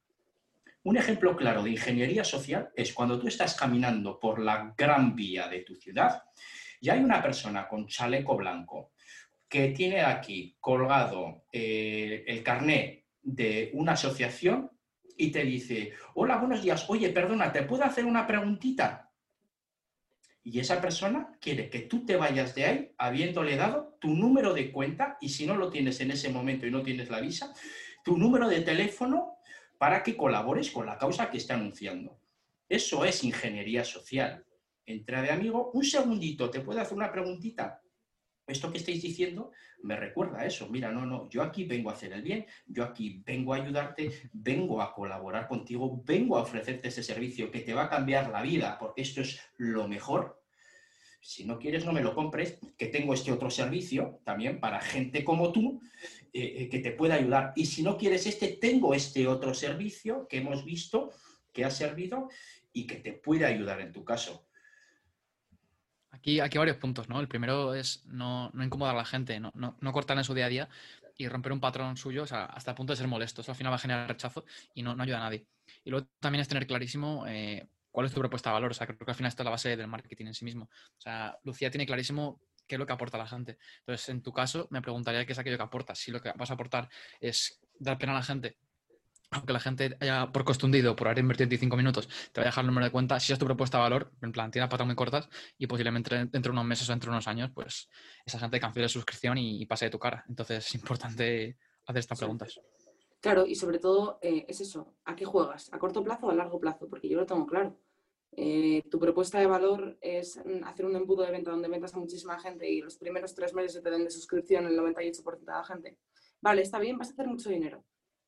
Un 0.84 0.96
ejemplo 0.96 1.36
claro 1.36 1.62
de 1.62 1.70
ingeniería 1.70 2.24
social 2.24 2.70
es 2.76 2.92
cuando 2.92 3.18
tú 3.18 3.28
estás 3.28 3.54
caminando 3.54 4.18
por 4.18 4.38
la 4.40 4.72
gran 4.76 5.14
vía 5.14 5.48
de 5.48 5.60
tu 5.60 5.74
ciudad 5.74 6.22
y 6.80 6.90
hay 6.90 7.00
una 7.00 7.22
persona 7.22 7.68
con 7.68 7.86
chaleco 7.86 8.36
blanco 8.36 8.92
que 9.48 9.68
tiene 9.68 10.00
aquí 10.00 10.56
colgado 10.58 11.44
eh, 11.52 12.24
el 12.26 12.42
carné 12.42 13.04
de 13.20 13.70
una 13.74 13.92
asociación 13.92 14.70
y 15.16 15.30
te 15.30 15.44
dice, 15.44 15.92
hola, 16.14 16.38
buenos 16.38 16.62
días, 16.62 16.88
oye, 16.88 17.10
perdona, 17.10 17.52
¿te 17.52 17.62
puedo 17.62 17.84
hacer 17.84 18.04
una 18.04 18.26
preguntita? 18.26 19.01
Y 20.44 20.58
esa 20.58 20.80
persona 20.80 21.36
quiere 21.40 21.70
que 21.70 21.80
tú 21.80 22.04
te 22.04 22.16
vayas 22.16 22.54
de 22.54 22.64
ahí 22.64 22.94
habiéndole 22.98 23.56
dado 23.56 23.96
tu 24.00 24.08
número 24.08 24.54
de 24.54 24.72
cuenta 24.72 25.16
y 25.20 25.28
si 25.28 25.46
no 25.46 25.56
lo 25.56 25.70
tienes 25.70 26.00
en 26.00 26.10
ese 26.10 26.30
momento 26.30 26.66
y 26.66 26.70
no 26.70 26.82
tienes 26.82 27.10
la 27.10 27.20
visa, 27.20 27.54
tu 28.04 28.18
número 28.18 28.48
de 28.48 28.60
teléfono 28.60 29.36
para 29.78 30.02
que 30.02 30.16
colabores 30.16 30.70
con 30.70 30.86
la 30.86 30.98
causa 30.98 31.30
que 31.30 31.38
está 31.38 31.54
anunciando. 31.54 32.18
Eso 32.68 33.04
es 33.04 33.22
ingeniería 33.22 33.84
social. 33.84 34.44
Entra 34.86 35.22
de 35.22 35.30
amigo, 35.30 35.70
un 35.74 35.84
segundito, 35.84 36.50
¿te 36.50 36.60
puedo 36.60 36.80
hacer 36.80 36.96
una 36.96 37.12
preguntita? 37.12 37.81
Esto 38.46 38.72
que 38.72 38.78
estáis 38.78 39.02
diciendo 39.02 39.52
me 39.82 39.96
recuerda 39.96 40.40
a 40.40 40.46
eso. 40.46 40.68
Mira, 40.68 40.90
no, 40.90 41.06
no, 41.06 41.28
yo 41.28 41.42
aquí 41.42 41.64
vengo 41.64 41.90
a 41.90 41.94
hacer 41.94 42.12
el 42.12 42.22
bien, 42.22 42.46
yo 42.66 42.84
aquí 42.84 43.22
vengo 43.24 43.54
a 43.54 43.56
ayudarte, 43.56 44.30
vengo 44.32 44.82
a 44.82 44.92
colaborar 44.94 45.48
contigo, 45.48 46.02
vengo 46.04 46.36
a 46.36 46.42
ofrecerte 46.42 46.88
ese 46.88 47.02
servicio 47.02 47.50
que 47.50 47.60
te 47.60 47.74
va 47.74 47.84
a 47.84 47.90
cambiar 47.90 48.30
la 48.30 48.42
vida, 48.42 48.78
porque 48.78 49.02
esto 49.02 49.20
es 49.20 49.40
lo 49.56 49.86
mejor. 49.88 50.42
Si 51.20 51.44
no 51.44 51.58
quieres, 51.58 51.84
no 51.84 51.92
me 51.92 52.02
lo 52.02 52.16
compres, 52.16 52.58
que 52.76 52.86
tengo 52.86 53.14
este 53.14 53.30
otro 53.30 53.48
servicio 53.48 54.20
también 54.24 54.58
para 54.58 54.80
gente 54.80 55.24
como 55.24 55.52
tú 55.52 55.80
eh, 56.32 56.54
eh, 56.58 56.68
que 56.68 56.80
te 56.80 56.90
pueda 56.90 57.14
ayudar. 57.14 57.52
Y 57.54 57.66
si 57.66 57.84
no 57.84 57.96
quieres 57.96 58.26
este, 58.26 58.48
tengo 58.48 58.92
este 58.92 59.28
otro 59.28 59.54
servicio 59.54 60.26
que 60.28 60.38
hemos 60.38 60.64
visto 60.64 61.12
que 61.52 61.64
ha 61.64 61.70
servido 61.70 62.28
y 62.72 62.88
que 62.88 62.96
te 62.96 63.12
puede 63.12 63.44
ayudar 63.44 63.80
en 63.80 63.92
tu 63.92 64.04
caso. 64.04 64.46
Aquí, 66.12 66.40
aquí 66.40 66.58
varios 66.58 66.76
puntos, 66.76 67.08
¿no? 67.08 67.20
El 67.20 67.26
primero 67.26 67.74
es 67.74 68.04
no, 68.06 68.52
incomodar 68.54 68.94
a 68.94 68.98
la 68.98 69.04
gente, 69.04 69.40
no, 69.40 69.50
no, 69.54 69.76
no 69.80 69.92
cortar 69.92 70.16
en 70.18 70.24
su 70.24 70.34
día 70.34 70.46
a 70.46 70.48
día 70.48 70.68
y 71.16 71.28
romper 71.28 71.52
un 71.52 71.60
patrón 71.60 71.96
suyo 71.96 72.22
hasta 72.22 72.70
el 72.70 72.74
punto 72.76 72.92
de 72.92 72.98
ser 72.98 73.08
molesto. 73.08 73.40
Eso 73.40 73.52
al 73.52 73.56
final 73.56 73.72
va 73.72 73.76
a 73.76 73.80
generar 73.80 74.08
rechazo 74.08 74.44
y 74.74 74.82
no, 74.82 74.94
no 74.94 75.02
ayuda 75.02 75.18
a 75.18 75.20
nadie. 75.20 75.46
Y 75.84 75.90
luego 75.90 76.06
también 76.20 76.40
es 76.40 76.48
tener 76.48 76.66
clarísimo 76.66 77.24
eh, 77.26 77.66
cuál 77.90 78.06
es 78.06 78.12
tu 78.12 78.20
propuesta 78.20 78.50
de 78.50 78.54
valor. 78.54 78.70
O 78.70 78.74
sea, 78.74 78.86
creo 78.86 78.98
que 78.98 79.10
al 79.10 79.14
final 79.14 79.28
esto 79.28 79.42
es 79.42 79.44
la 79.44 79.50
base 79.50 79.76
del 79.76 79.88
marketing 79.88 80.26
en 80.26 80.34
sí 80.34 80.44
mismo. 80.44 80.64
O 80.64 81.00
sea, 81.00 81.38
Lucía 81.44 81.70
tiene 81.70 81.86
clarísimo 81.86 82.40
qué 82.66 82.76
es 82.76 82.78
lo 82.78 82.86
que 82.86 82.92
aporta 82.92 83.16
a 83.16 83.20
la 83.20 83.26
gente. 83.26 83.58
Entonces, 83.80 84.08
en 84.08 84.22
tu 84.22 84.32
caso, 84.32 84.68
me 84.70 84.82
preguntaría 84.82 85.24
qué 85.26 85.32
es 85.32 85.38
aquello 85.38 85.56
que 85.56 85.62
aportas. 85.62 85.98
Si 85.98 86.10
lo 86.10 86.20
que 86.20 86.32
vas 86.36 86.50
a 86.50 86.54
aportar 86.54 86.88
es 87.20 87.60
dar 87.78 87.98
pena 87.98 88.12
a 88.12 88.16
la 88.16 88.22
gente, 88.22 88.56
aunque 89.32 89.52
la 89.52 89.60
gente 89.60 89.96
haya 90.00 90.30
por 90.30 90.44
costundido, 90.44 90.94
por 90.94 91.08
haber 91.08 91.18
invertido 91.18 91.48
25 91.48 91.76
minutos, 91.76 92.08
te 92.32 92.40
va 92.40 92.44
a 92.44 92.48
dejar 92.48 92.62
el 92.62 92.68
número 92.68 92.86
de 92.86 92.92
cuenta, 92.92 93.18
si 93.18 93.32
es 93.32 93.38
tu 93.38 93.46
propuesta 93.46 93.78
de 93.78 93.82
valor, 93.82 94.12
en 94.22 94.32
plan, 94.32 94.50
tiene 94.50 94.68
patas 94.68 94.86
muy 94.86 94.94
cortas 94.94 95.28
y 95.58 95.66
posiblemente 95.66 96.26
dentro 96.26 96.42
de 96.42 96.50
unos 96.50 96.64
meses 96.64 96.88
o 96.88 96.92
dentro 96.92 97.10
de 97.10 97.16
unos 97.16 97.28
años, 97.28 97.50
pues 97.54 97.88
esa 98.24 98.38
gente 98.38 98.60
cancele 98.60 98.88
su 98.88 98.98
suscripción 98.98 99.38
y, 99.38 99.66
pase 99.66 99.86
de 99.86 99.90
tu 99.90 99.98
cara. 99.98 100.24
Entonces, 100.28 100.66
es 100.66 100.74
importante 100.74 101.56
hacer 101.86 101.98
estas 101.98 102.18
preguntas. 102.18 102.60
Claro, 103.20 103.46
y 103.46 103.54
sobre 103.54 103.78
todo 103.78 104.18
eh, 104.20 104.44
es 104.48 104.60
eso, 104.60 104.96
¿a 105.04 105.14
qué 105.14 105.24
juegas? 105.24 105.72
¿A 105.72 105.78
corto 105.78 106.02
plazo 106.02 106.26
o 106.26 106.30
a 106.30 106.34
largo 106.34 106.58
plazo? 106.58 106.88
Porque 106.88 107.08
yo 107.08 107.18
lo 107.18 107.26
tengo 107.26 107.46
claro. 107.46 107.78
Eh, 108.34 108.82
tu 108.90 108.98
propuesta 108.98 109.38
de 109.38 109.46
valor 109.46 109.98
es 110.00 110.38
mm, 110.38 110.64
hacer 110.64 110.86
un 110.86 110.96
embudo 110.96 111.22
de 111.22 111.30
venta 111.30 111.50
donde 111.50 111.68
ventas 111.68 111.94
a 111.94 111.98
muchísima 111.98 112.40
gente 112.40 112.68
y 112.68 112.80
los 112.80 112.96
primeros 112.96 113.34
tres 113.34 113.52
meses 113.52 113.82
te 113.82 113.90
den 113.90 114.04
de 114.04 114.10
suscripción 114.10 114.66
el 114.66 114.76
98% 114.78 115.38
de 115.38 115.52
la 115.52 115.64
gente. 115.64 115.98
Vale, 116.40 116.62
está 116.62 116.78
bien, 116.78 116.98
vas 116.98 117.10
a 117.10 117.12
hacer 117.12 117.28
mucho 117.28 117.50
dinero. 117.50 117.84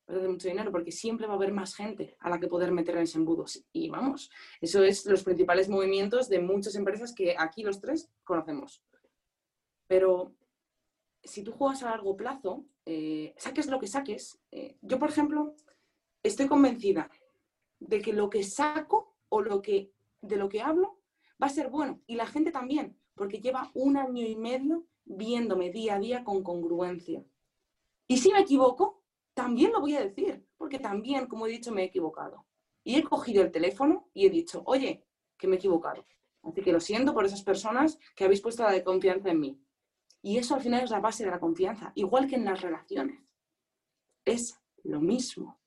Hacer 0.07 0.29
mucho 0.29 0.47
dinero 0.47 0.71
porque 0.71 0.91
siempre 0.91 1.25
va 1.25 1.33
a 1.33 1.35
haber 1.35 1.51
más 1.51 1.75
gente 1.75 2.15
a 2.19 2.29
la 2.29 2.39
que 2.39 2.47
poder 2.47 2.71
meter 2.71 2.95
en 2.95 3.03
ese 3.03 3.17
embudo. 3.17 3.45
Y 3.73 3.89
vamos, 3.89 4.29
eso 4.61 4.83
es 4.83 5.05
los 5.05 5.23
principales 5.23 5.67
movimientos 5.67 6.29
de 6.29 6.39
muchas 6.39 6.75
empresas 6.75 7.13
que 7.13 7.35
aquí 7.37 7.63
los 7.63 7.81
tres 7.81 8.09
conocemos. 8.23 8.83
Pero 9.87 10.35
si 11.23 11.43
tú 11.43 11.51
juegas 11.51 11.81
a 11.83 11.89
largo 11.89 12.15
plazo, 12.15 12.65
eh, 12.85 13.33
saques 13.37 13.67
lo 13.67 13.79
que 13.79 13.87
saques. 13.87 14.37
Eh, 14.51 14.77
yo, 14.81 14.99
por 14.99 15.09
ejemplo, 15.09 15.55
estoy 16.21 16.47
convencida 16.47 17.09
de 17.79 18.01
que 18.01 18.13
lo 18.13 18.29
que 18.29 18.43
saco 18.43 19.17
o 19.29 19.41
lo 19.41 19.61
que 19.61 19.91
de 20.21 20.37
lo 20.37 20.49
que 20.49 20.61
hablo 20.61 20.99
va 21.41 21.47
a 21.47 21.49
ser 21.49 21.69
bueno. 21.69 22.01
Y 22.07 22.15
la 22.15 22.25
gente 22.25 22.51
también, 22.51 22.97
porque 23.15 23.39
lleva 23.39 23.71
un 23.73 23.97
año 23.97 24.25
y 24.25 24.35
medio 24.35 24.85
viéndome 25.03 25.71
día 25.71 25.95
a 25.95 25.99
día 25.99 26.23
con 26.23 26.43
congruencia. 26.43 27.23
Y 28.07 28.17
si 28.17 28.31
me 28.31 28.39
equivoco, 28.39 29.03
también 29.35 29.71
lo 29.73 29.81
voy 29.81 29.95
a 29.95 30.01
decir, 30.01 30.43
porque 30.57 30.79
también, 30.79 31.27
como 31.27 31.45
he 31.45 31.51
dicho, 31.51 31.71
me 31.71 31.83
he 31.83 31.85
equivocado. 31.85 32.47
Y 32.83 32.95
he 32.95 33.03
cogido 33.03 33.43
el 33.43 33.51
teléfono 33.51 34.09
y 34.13 34.25
he 34.25 34.29
dicho, 34.29 34.63
oye, 34.65 35.05
que 35.37 35.47
me 35.47 35.55
he 35.55 35.59
equivocado. 35.59 36.05
Así 36.41 36.61
que 36.61 36.71
lo 36.71 36.79
siento 36.79 37.13
por 37.13 37.25
esas 37.25 37.43
personas 37.43 37.99
que 38.15 38.23
habéis 38.23 38.41
puesto 38.41 38.63
la 38.63 38.71
de 38.71 38.83
confianza 38.83 39.29
en 39.29 39.39
mí. 39.39 39.61
Y 40.21 40.37
eso 40.37 40.55
al 40.55 40.61
final 40.61 40.83
es 40.83 40.89
la 40.89 41.01
base 41.01 41.25
de 41.25 41.31
la 41.31 41.39
confianza, 41.39 41.91
igual 41.95 42.27
que 42.27 42.35
en 42.35 42.45
las 42.45 42.61
relaciones. 42.61 43.19
Es 44.23 44.59
lo 44.83 45.01
mismo. 45.01 45.59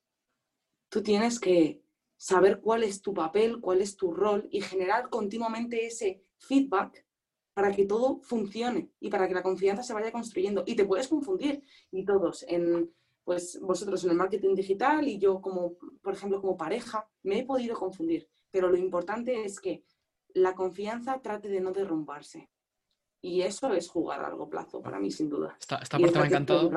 Tú 0.89 1.03
tienes 1.03 1.39
que 1.39 1.83
saber 2.17 2.59
cuál 2.61 2.83
es 2.83 3.01
tu 3.01 3.13
papel, 3.13 3.61
cuál 3.61 3.81
es 3.81 3.95
tu 3.95 4.11
rol 4.11 4.47
y 4.51 4.61
generar 4.61 5.09
continuamente 5.09 5.85
ese 5.85 6.25
feedback 6.37 7.05
para 7.53 7.71
que 7.71 7.85
todo 7.85 8.21
funcione 8.21 8.91
y 8.99 9.09
para 9.09 9.27
que 9.27 9.33
la 9.33 9.43
confianza 9.43 9.83
se 9.83 9.93
vaya 9.93 10.11
construyendo. 10.11 10.63
Y 10.65 10.75
te 10.75 10.85
puedes 10.85 11.07
confundir, 11.07 11.63
y 11.91 12.03
todos, 12.03 12.43
en, 12.47 12.91
pues 13.29 13.59
vosotros 13.61 14.03
en 14.03 14.09
el 14.09 14.15
marketing 14.15 14.55
digital 14.55 15.07
y 15.07 15.19
yo 15.19 15.39
como, 15.39 15.75
por 16.01 16.15
ejemplo, 16.15 16.41
como 16.41 16.57
pareja, 16.57 17.07
me 17.21 17.37
he 17.37 17.45
podido 17.45 17.75
confundir. 17.75 18.27
Pero 18.49 18.69
lo 18.69 18.75
importante 18.75 19.45
es 19.45 19.59
que 19.59 19.83
la 20.33 20.55
confianza 20.55 21.21
trate 21.21 21.47
de 21.47 21.61
no 21.61 21.71
derrumbarse. 21.71 22.49
Y 23.21 23.41
eso 23.41 23.71
es 23.75 23.87
jugar 23.87 24.21
a 24.21 24.23
largo 24.23 24.49
plazo 24.49 24.81
para 24.81 24.97
mí, 24.97 25.11
sin 25.11 25.29
duda. 25.29 25.55
Esta, 25.59 25.77
parte 25.77 26.17
me 26.17 26.23
ha 26.23 26.25
encantado. 26.25 26.71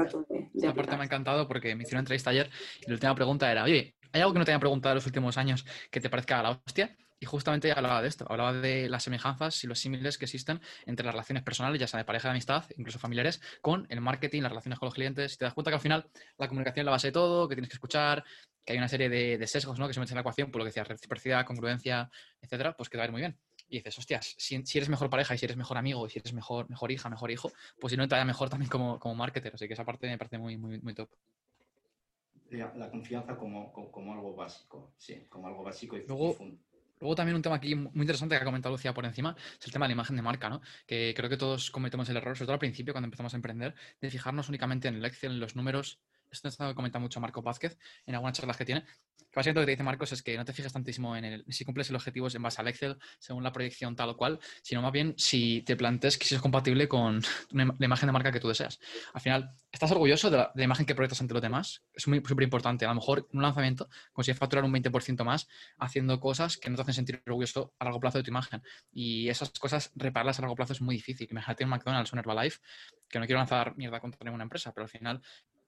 esta 0.52 0.74
parte 0.74 0.96
me 0.96 1.00
ha 1.00 1.04
encantado 1.06 1.48
porque 1.48 1.74
me 1.74 1.84
hicieron 1.84 2.00
entrevista 2.00 2.28
ayer 2.28 2.50
y 2.82 2.88
la 2.88 2.92
última 2.96 3.14
pregunta 3.14 3.50
era, 3.50 3.64
oye, 3.64 3.96
¿Hay 4.12 4.20
algo 4.20 4.34
que 4.34 4.38
no 4.40 4.44
te 4.44 4.50
haya 4.50 4.60
preguntado 4.60 4.92
en 4.92 4.96
los 4.96 5.06
últimos 5.06 5.38
años 5.38 5.64
que 5.90 6.00
te 6.00 6.10
parezca 6.10 6.40
a 6.40 6.42
la 6.42 6.50
hostia? 6.50 6.94
Y 7.22 7.24
justamente 7.24 7.70
hablaba 7.70 8.02
de 8.02 8.08
esto, 8.08 8.26
hablaba 8.28 8.52
de 8.52 8.88
las 8.88 9.04
semejanzas 9.04 9.62
y 9.62 9.68
los 9.68 9.78
símiles 9.78 10.18
que 10.18 10.24
existen 10.24 10.60
entre 10.86 11.06
las 11.06 11.14
relaciones 11.14 11.44
personales, 11.44 11.80
ya 11.80 11.86
sea 11.86 11.98
de 11.98 12.04
pareja, 12.04 12.26
de 12.26 12.32
amistad, 12.32 12.64
incluso 12.76 12.98
familiares, 12.98 13.40
con 13.60 13.86
el 13.90 14.00
marketing, 14.00 14.42
las 14.42 14.50
relaciones 14.50 14.80
con 14.80 14.88
los 14.88 14.94
clientes. 14.94 15.34
Y 15.34 15.36
te 15.36 15.44
das 15.44 15.54
cuenta 15.54 15.70
que 15.70 15.76
al 15.76 15.80
final 15.80 16.10
la 16.36 16.48
comunicación 16.48 16.82
es 16.82 16.86
la 16.86 16.90
base 16.90 17.06
de 17.06 17.12
todo, 17.12 17.48
que 17.48 17.54
tienes 17.54 17.68
que 17.68 17.76
escuchar, 17.76 18.24
que 18.64 18.72
hay 18.72 18.78
una 18.78 18.88
serie 18.88 19.08
de, 19.08 19.46
sesgos 19.46 19.78
¿no? 19.78 19.86
que 19.86 19.94
se 19.94 20.00
meten 20.00 20.14
en 20.14 20.16
la 20.16 20.20
ecuación, 20.22 20.50
por 20.50 20.58
lo 20.58 20.64
que 20.64 20.70
decías, 20.70 20.88
reciprocidad, 20.88 21.46
congruencia, 21.46 22.10
etcétera, 22.40 22.76
pues 22.76 22.88
que 22.88 22.94
te 22.94 22.98
va 22.98 23.04
a 23.04 23.06
ir 23.06 23.12
muy 23.12 23.20
bien. 23.20 23.38
Y 23.68 23.76
dices, 23.76 23.96
hostias, 23.96 24.34
si, 24.36 24.56
eres 24.56 24.88
mejor 24.88 25.08
pareja 25.08 25.32
y 25.36 25.38
si 25.38 25.44
eres 25.44 25.56
mejor 25.56 25.78
amigo 25.78 26.04
y 26.04 26.10
si 26.10 26.18
eres 26.18 26.32
mejor, 26.32 26.68
mejor 26.68 26.90
hija, 26.90 27.08
mejor 27.08 27.30
hijo, 27.30 27.52
pues 27.78 27.92
si 27.92 27.96
no 27.96 28.08
te 28.08 28.16
vaya 28.16 28.24
mejor 28.24 28.50
también 28.50 28.68
como, 28.68 28.98
como 28.98 29.14
marketer. 29.14 29.54
Así 29.54 29.68
que 29.68 29.74
esa 29.74 29.84
parte 29.84 30.08
me 30.08 30.18
parece 30.18 30.38
muy, 30.38 30.56
muy, 30.56 30.80
muy 30.80 30.92
top 30.92 31.08
la, 32.56 32.90
confianza 32.90 33.36
como, 33.36 33.72
como, 33.72 34.12
algo 34.12 34.34
básico, 34.34 34.92
sí, 34.96 35.26
como 35.28 35.46
algo 35.46 35.62
básico 35.62 35.96
y, 35.96 36.04
luego, 36.06 36.36
Luego 37.02 37.16
también 37.16 37.34
un 37.34 37.42
tema 37.42 37.56
aquí 37.56 37.74
muy 37.74 37.90
interesante 38.02 38.36
que 38.36 38.42
ha 38.42 38.44
comentado 38.44 38.72
Lucía 38.72 38.94
por 38.94 39.04
encima 39.04 39.34
es 39.58 39.66
el 39.66 39.72
tema 39.72 39.86
de 39.86 39.88
la 39.88 39.94
imagen 39.94 40.14
de 40.14 40.22
marca, 40.22 40.48
¿no? 40.48 40.60
Que 40.86 41.12
creo 41.16 41.28
que 41.28 41.36
todos 41.36 41.72
cometemos 41.72 42.08
el 42.08 42.16
error, 42.16 42.36
sobre 42.36 42.46
todo 42.46 42.52
al 42.54 42.60
principio 42.60 42.94
cuando 42.94 43.06
empezamos 43.06 43.34
a 43.34 43.36
emprender, 43.36 43.74
de 44.00 44.08
fijarnos 44.08 44.48
únicamente 44.48 44.86
en 44.86 44.94
el 44.94 45.04
Excel, 45.04 45.32
en 45.32 45.40
los 45.40 45.56
números. 45.56 46.00
Esto 46.32 46.48
está 46.48 46.74
comenta 46.74 46.98
mucho 46.98 47.20
Marco 47.20 47.42
Vázquez 47.42 47.78
en 48.06 48.14
algunas 48.14 48.36
charlas 48.36 48.56
que 48.56 48.64
tiene, 48.64 48.84
básicamente 49.34 49.60
lo 49.60 49.62
que 49.62 49.66
te 49.66 49.72
dice 49.72 49.82
Marcos 49.82 50.12
es 50.12 50.22
que 50.22 50.36
no 50.36 50.44
te 50.44 50.52
fijes 50.52 50.72
tantísimo 50.72 51.16
en 51.16 51.24
el, 51.24 51.44
si 51.48 51.64
cumples 51.64 51.88
el 51.90 51.96
objetivo 51.96 52.28
en 52.32 52.42
base 52.42 52.60
al 52.60 52.68
Excel, 52.68 52.98
según 53.18 53.42
la 53.42 53.52
proyección 53.52 53.96
tal 53.96 54.10
o 54.10 54.16
cual, 54.16 54.38
sino 54.62 54.82
más 54.82 54.92
bien 54.92 55.14
si 55.16 55.62
te 55.62 55.76
planteas 55.76 56.18
que 56.18 56.26
si 56.26 56.34
es 56.34 56.40
compatible 56.40 56.88
con 56.88 57.22
la 57.50 57.74
imagen 57.84 58.06
de 58.06 58.12
marca 58.12 58.32
que 58.32 58.40
tú 58.40 58.48
deseas. 58.48 58.78
Al 59.12 59.20
final, 59.20 59.54
¿estás 59.70 59.90
orgulloso 59.90 60.30
de 60.30 60.36
la, 60.36 60.52
imagen 60.56 60.86
que 60.86 60.94
proyectas 60.94 61.20
ante 61.20 61.34
los 61.34 61.42
demás? 61.42 61.82
Es 61.94 62.02
súper 62.02 62.42
importante. 62.42 62.84
A 62.84 62.88
lo 62.88 62.96
mejor 62.96 63.26
en 63.30 63.38
un 63.38 63.42
lanzamiento 63.42 63.88
consigues 64.12 64.38
facturar 64.38 64.64
un 64.64 64.72
20% 64.72 65.24
más 65.24 65.48
haciendo 65.78 66.20
cosas 66.20 66.56
que 66.56 66.70
no 66.70 66.76
te 66.76 66.82
hacen 66.82 66.94
sentir 66.94 67.22
orgulloso 67.26 67.74
a 67.78 67.84
largo 67.84 68.00
plazo 68.00 68.18
de 68.18 68.24
tu 68.24 68.30
imagen. 68.30 68.62
Y 68.92 69.28
esas 69.28 69.50
cosas, 69.50 69.92
repararlas 69.94 70.38
a 70.38 70.42
largo 70.42 70.56
plazo 70.56 70.72
es 70.72 70.80
muy 70.80 70.96
difícil. 70.96 71.28
Imagínate 71.30 71.64
un 71.64 71.70
McDonald's, 71.70 72.12
un 72.12 72.18
Herbalife, 72.18 72.58
que 73.08 73.18
no 73.18 73.26
quiero 73.26 73.38
lanzar 73.38 73.76
mierda 73.76 74.00
contra 74.00 74.24
ninguna 74.24 74.44
empresa, 74.44 74.72
pero 74.72 74.84
al 74.84 74.90
final 74.90 75.22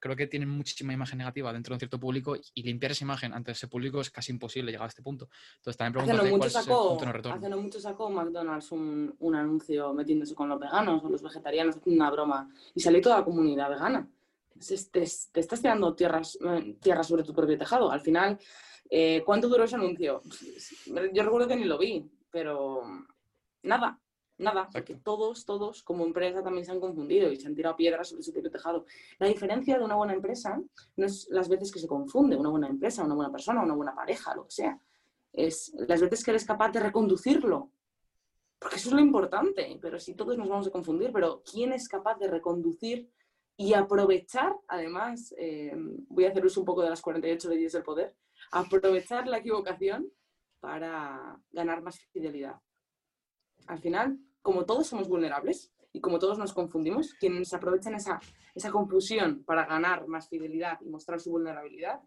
creo 0.04 0.16
que 0.16 0.26
tienen 0.26 0.50
muchísima 0.50 0.92
imagen 0.92 1.16
negativa 1.16 1.50
dentro 1.50 1.72
de 1.72 1.76
un 1.76 1.80
cierto 1.80 1.98
público 1.98 2.36
y 2.52 2.62
limpiar 2.62 2.92
esa 2.92 3.04
imagen 3.04 3.32
ante 3.32 3.52
ese 3.52 3.68
público 3.68 4.02
es 4.02 4.10
casi 4.10 4.32
imposible 4.32 4.70
llegar 4.70 4.84
a 4.84 4.88
este 4.88 5.00
punto. 5.00 5.30
Entonces 5.56 5.78
también 5.78 6.04
pregunto 6.04 6.36
cuál 6.36 6.46
es 6.46 6.56
el 6.56 6.64
punto 6.66 7.04
de 7.06 7.12
retorno. 7.12 7.38
Hace 7.38 7.48
no 7.48 7.56
mucho 7.56 7.80
sacó 7.80 8.10
McDonald's 8.10 8.70
un, 8.72 9.16
un, 9.18 9.34
anuncio 9.34 9.94
metiéndose 9.94 10.34
con 10.34 10.50
los 10.50 10.60
veganos 10.60 11.02
o 11.02 11.08
los 11.08 11.22
vegetarianos, 11.22 11.76
una 11.86 12.10
broma 12.10 12.50
y 12.74 12.80
salió 12.80 13.00
toda 13.00 13.20
la 13.20 13.24
comunidad 13.24 13.70
vegana. 13.70 14.06
te, 14.92 15.02
estás 15.02 15.62
tirando 15.62 15.94
tierras, 15.94 16.36
eh, 16.38 16.76
tierras 16.82 17.06
sobre 17.08 17.22
tu 17.22 17.32
propio 17.32 17.56
tejado. 17.56 17.90
Al 17.90 18.02
final, 18.02 18.38
eh, 18.90 19.22
¿cuánto 19.24 19.48
duró 19.48 19.64
ese 19.64 19.76
anuncio? 19.76 20.20
Yo 21.14 21.22
recuerdo 21.22 21.48
que 21.48 21.56
ni 21.56 21.64
lo 21.64 21.78
vi, 21.78 22.06
pero 22.30 22.82
nada, 23.62 23.98
Nada, 24.36 24.68
porque 24.72 24.96
todos, 24.96 25.44
todos 25.44 25.82
como 25.84 26.04
empresa 26.04 26.42
también 26.42 26.64
se 26.64 26.72
han 26.72 26.80
confundido 26.80 27.30
y 27.30 27.36
se 27.36 27.46
han 27.46 27.54
tirado 27.54 27.76
piedras 27.76 28.08
sobre 28.08 28.22
su 28.22 28.32
propio 28.32 28.50
tejado. 28.50 28.84
La 29.18 29.28
diferencia 29.28 29.78
de 29.78 29.84
una 29.84 29.94
buena 29.94 30.14
empresa 30.14 30.60
no 30.96 31.06
es 31.06 31.28
las 31.30 31.48
veces 31.48 31.70
que 31.70 31.78
se 31.78 31.86
confunde 31.86 32.36
una 32.36 32.50
buena 32.50 32.66
empresa, 32.66 33.04
una 33.04 33.14
buena 33.14 33.30
persona, 33.30 33.62
una 33.62 33.74
buena 33.74 33.94
pareja, 33.94 34.34
lo 34.34 34.44
que 34.44 34.50
sea. 34.50 34.80
Es 35.32 35.72
las 35.86 36.00
veces 36.00 36.24
que 36.24 36.32
eres 36.32 36.44
capaz 36.44 36.72
de 36.72 36.80
reconducirlo. 36.80 37.70
Porque 38.58 38.76
eso 38.76 38.88
es 38.88 38.94
lo 38.94 39.00
importante. 39.00 39.78
Pero 39.80 40.00
si 40.00 40.14
todos 40.14 40.36
nos 40.36 40.48
vamos 40.48 40.66
a 40.66 40.70
confundir, 40.70 41.12
pero 41.12 41.42
¿quién 41.48 41.72
es 41.72 41.88
capaz 41.88 42.18
de 42.18 42.28
reconducir 42.28 43.08
y 43.56 43.74
aprovechar, 43.74 44.52
además, 44.66 45.32
eh, 45.38 45.72
voy 46.08 46.24
a 46.24 46.30
hacer 46.30 46.44
uso 46.44 46.60
un 46.60 46.66
poco 46.66 46.82
de 46.82 46.90
las 46.90 47.00
48 47.00 47.48
leyes 47.50 47.72
del 47.72 47.84
poder, 47.84 48.16
aprovechar 48.50 49.28
la 49.28 49.38
equivocación 49.38 50.10
para 50.58 51.38
ganar 51.52 51.82
más 51.82 52.00
fidelidad? 52.12 52.56
Al 53.66 53.78
final, 53.78 54.18
como 54.42 54.64
todos 54.64 54.86
somos 54.86 55.08
vulnerables 55.08 55.72
y 55.92 56.00
como 56.00 56.18
todos 56.18 56.38
nos 56.38 56.52
confundimos, 56.52 57.14
quienes 57.14 57.52
aprovechan 57.54 57.94
esa, 57.94 58.20
esa 58.54 58.70
confusión 58.70 59.44
para 59.44 59.64
ganar 59.66 60.06
más 60.06 60.28
fidelidad 60.28 60.80
y 60.80 60.88
mostrar 60.88 61.20
su 61.20 61.30
vulnerabilidad, 61.30 62.00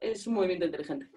es 0.00 0.26
un 0.26 0.34
movimiento 0.34 0.64
inteligente. 0.64 1.08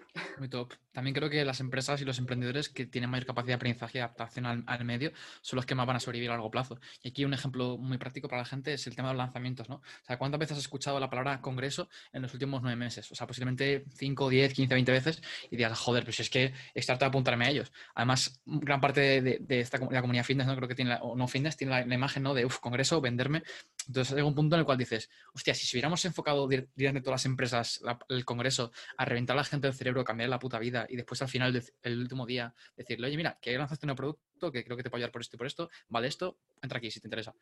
También 0.92 1.14
creo 1.14 1.30
que 1.30 1.44
las 1.44 1.60
empresas 1.60 2.00
y 2.00 2.04
los 2.04 2.18
emprendedores 2.18 2.68
que 2.68 2.86
tienen 2.86 3.10
mayor 3.10 3.26
capacidad 3.26 3.48
de 3.48 3.54
aprendizaje 3.54 3.98
y 3.98 4.00
adaptación 4.00 4.46
al, 4.46 4.84
medio 4.84 5.12
son 5.40 5.56
los 5.56 5.66
que 5.66 5.74
más 5.74 5.86
van 5.86 5.96
a 5.96 6.00
sobrevivir 6.00 6.30
a 6.30 6.34
largo 6.34 6.50
plazo. 6.50 6.78
Y 7.02 7.08
aquí 7.08 7.24
un 7.24 7.34
ejemplo 7.34 7.78
muy 7.78 7.98
práctico 7.98 8.28
para 8.28 8.42
la 8.42 8.46
gente 8.46 8.74
es 8.74 8.86
el 8.86 8.96
tema 8.96 9.08
de 9.08 9.14
los 9.14 9.24
lanzamientos, 9.24 9.68
¿no? 9.68 9.76
O 9.76 10.04
sea, 10.06 10.18
¿cuántas 10.18 10.38
veces 10.38 10.58
has 10.58 10.64
escuchado 10.64 11.00
la 11.00 11.08
palabra 11.08 11.40
congreso 11.40 11.88
en 12.12 12.22
los 12.22 12.32
últimos 12.32 12.62
nueve 12.62 12.76
meses? 12.76 13.10
O 13.10 13.14
sea, 13.14 13.26
posiblemente 13.26 13.84
5, 13.94 14.28
10, 14.28 14.52
15, 14.52 14.74
20 14.74 14.92
veces 14.92 15.22
y 15.50 15.56
digas, 15.56 15.78
joder, 15.78 16.04
pues 16.04 16.20
es 16.20 16.30
que 16.30 16.52
estar 16.74 17.02
a 17.02 17.06
apuntarme 17.06 17.46
a 17.46 17.50
ellos. 17.50 17.72
Además, 17.94 18.40
gran 18.44 18.80
parte 18.80 19.22
de, 19.22 19.60
esta 19.60 19.78
la 19.78 20.00
comunidad 20.00 20.24
fitness, 20.24 20.46
¿no? 20.46 20.56
Creo 20.56 20.68
que 20.68 20.74
tiene, 20.74 20.98
o 21.00 21.16
no 21.16 21.26
fitness, 21.28 21.56
tiene 21.56 21.86
la, 21.86 21.94
imagen, 21.94 22.22
¿no? 22.22 22.34
De, 22.34 22.44
uff, 22.44 22.58
congreso, 22.58 23.00
venderme. 23.00 23.42
Entonces 23.86 24.14
llega 24.14 24.26
un 24.26 24.34
punto 24.34 24.56
en 24.56 24.60
el 24.60 24.66
cual 24.66 24.78
dices, 24.78 25.10
hostia, 25.34 25.54
si 25.54 25.74
hubiéramos 25.76 26.04
enfocado 26.04 26.46
directamente 26.48 27.00
todas 27.00 27.20
las 27.20 27.26
empresas 27.26 27.80
el 28.08 28.24
congreso 28.24 28.72
a 28.96 29.04
reventar 29.04 29.34
a 29.36 29.40
la 29.40 29.44
gente 29.44 29.66
del 29.66 29.74
cerebro, 29.74 30.04
cambiar 30.04 30.28
la 30.28 30.38
puta 30.38 30.58
vida 30.58 30.81
y 30.88 30.96
después 30.96 31.20
al 31.22 31.28
final 31.28 31.52
del 31.52 31.98
último 31.98 32.26
día 32.26 32.54
decirle, 32.76 33.06
oye, 33.06 33.16
mira, 33.16 33.38
que 33.40 33.56
lanzaste 33.56 33.86
un 33.86 33.88
nuevo 33.88 33.96
producto 33.96 34.52
que 34.52 34.64
creo 34.64 34.76
que 34.76 34.82
te 34.82 34.90
puede 34.90 35.02
ayudar 35.02 35.12
por 35.12 35.22
esto 35.22 35.36
y 35.36 35.38
por 35.38 35.46
esto, 35.46 35.70
vale 35.88 36.08
esto, 36.08 36.38
entra 36.62 36.78
aquí 36.78 36.90
si 36.90 37.00
te 37.00 37.06
interesa. 37.06 37.34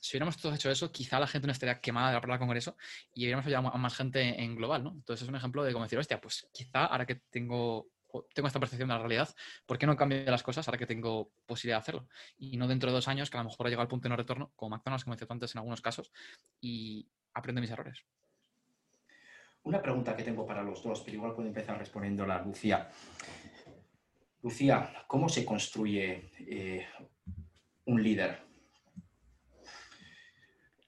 Si 0.00 0.16
hubiéramos 0.16 0.36
todos 0.36 0.54
hecho 0.54 0.70
eso, 0.70 0.92
quizá 0.92 1.18
la 1.18 1.26
gente 1.26 1.46
no 1.46 1.52
estaría 1.52 1.80
quemada 1.80 2.08
de 2.08 2.14
la 2.14 2.20
palabra 2.20 2.38
congreso 2.38 2.76
y 3.14 3.22
hubiéramos 3.24 3.46
ayudado 3.46 3.68
a 3.68 3.78
más 3.78 3.94
gente 3.94 4.42
en 4.42 4.54
global, 4.54 4.84
¿no? 4.84 4.90
Entonces 4.90 5.22
es 5.22 5.28
un 5.28 5.36
ejemplo 5.36 5.64
de 5.64 5.72
cómo 5.72 5.84
decir, 5.84 5.98
hostia, 5.98 6.20
pues 6.20 6.46
quizá 6.52 6.84
ahora 6.86 7.06
que 7.06 7.16
tengo 7.30 7.88
tengo 8.32 8.46
esta 8.46 8.60
percepción 8.60 8.88
de 8.88 8.94
la 8.94 9.00
realidad, 9.00 9.34
¿por 9.66 9.78
qué 9.78 9.86
no 9.86 9.96
cambio 9.96 10.22
las 10.30 10.42
cosas 10.42 10.66
ahora 10.68 10.78
que 10.78 10.86
tengo 10.86 11.32
posibilidad 11.46 11.78
de 11.78 11.80
hacerlo? 11.80 12.08
Y 12.36 12.56
no 12.56 12.68
dentro 12.68 12.90
de 12.90 12.94
dos 12.94 13.08
años, 13.08 13.30
que 13.30 13.36
a 13.36 13.42
lo 13.42 13.48
mejor 13.48 13.66
ha 13.66 13.70
llegado 13.70 13.82
al 13.82 13.88
punto 13.88 14.04
de 14.04 14.10
no 14.10 14.16
retorno, 14.16 14.52
como 14.56 14.76
McDonald's, 14.76 15.04
como 15.04 15.16
decía 15.16 15.26
antes 15.30 15.54
en 15.54 15.58
algunos 15.58 15.80
casos, 15.80 16.12
y 16.60 17.08
aprendo 17.32 17.60
mis 17.60 17.70
errores. 17.70 18.04
Una 19.64 19.80
pregunta 19.80 20.14
que 20.14 20.22
tengo 20.22 20.46
para 20.46 20.62
los 20.62 20.82
dos, 20.82 21.00
pero 21.00 21.16
igual 21.16 21.34
puedo 21.34 21.48
empezar 21.48 21.78
respondiendo 21.78 22.26
la 22.26 22.42
Lucía. 22.42 22.86
Lucía, 24.42 24.92
¿cómo 25.06 25.26
se 25.30 25.42
construye 25.42 26.30
eh, 26.38 26.86
un 27.86 28.02
líder? 28.02 28.42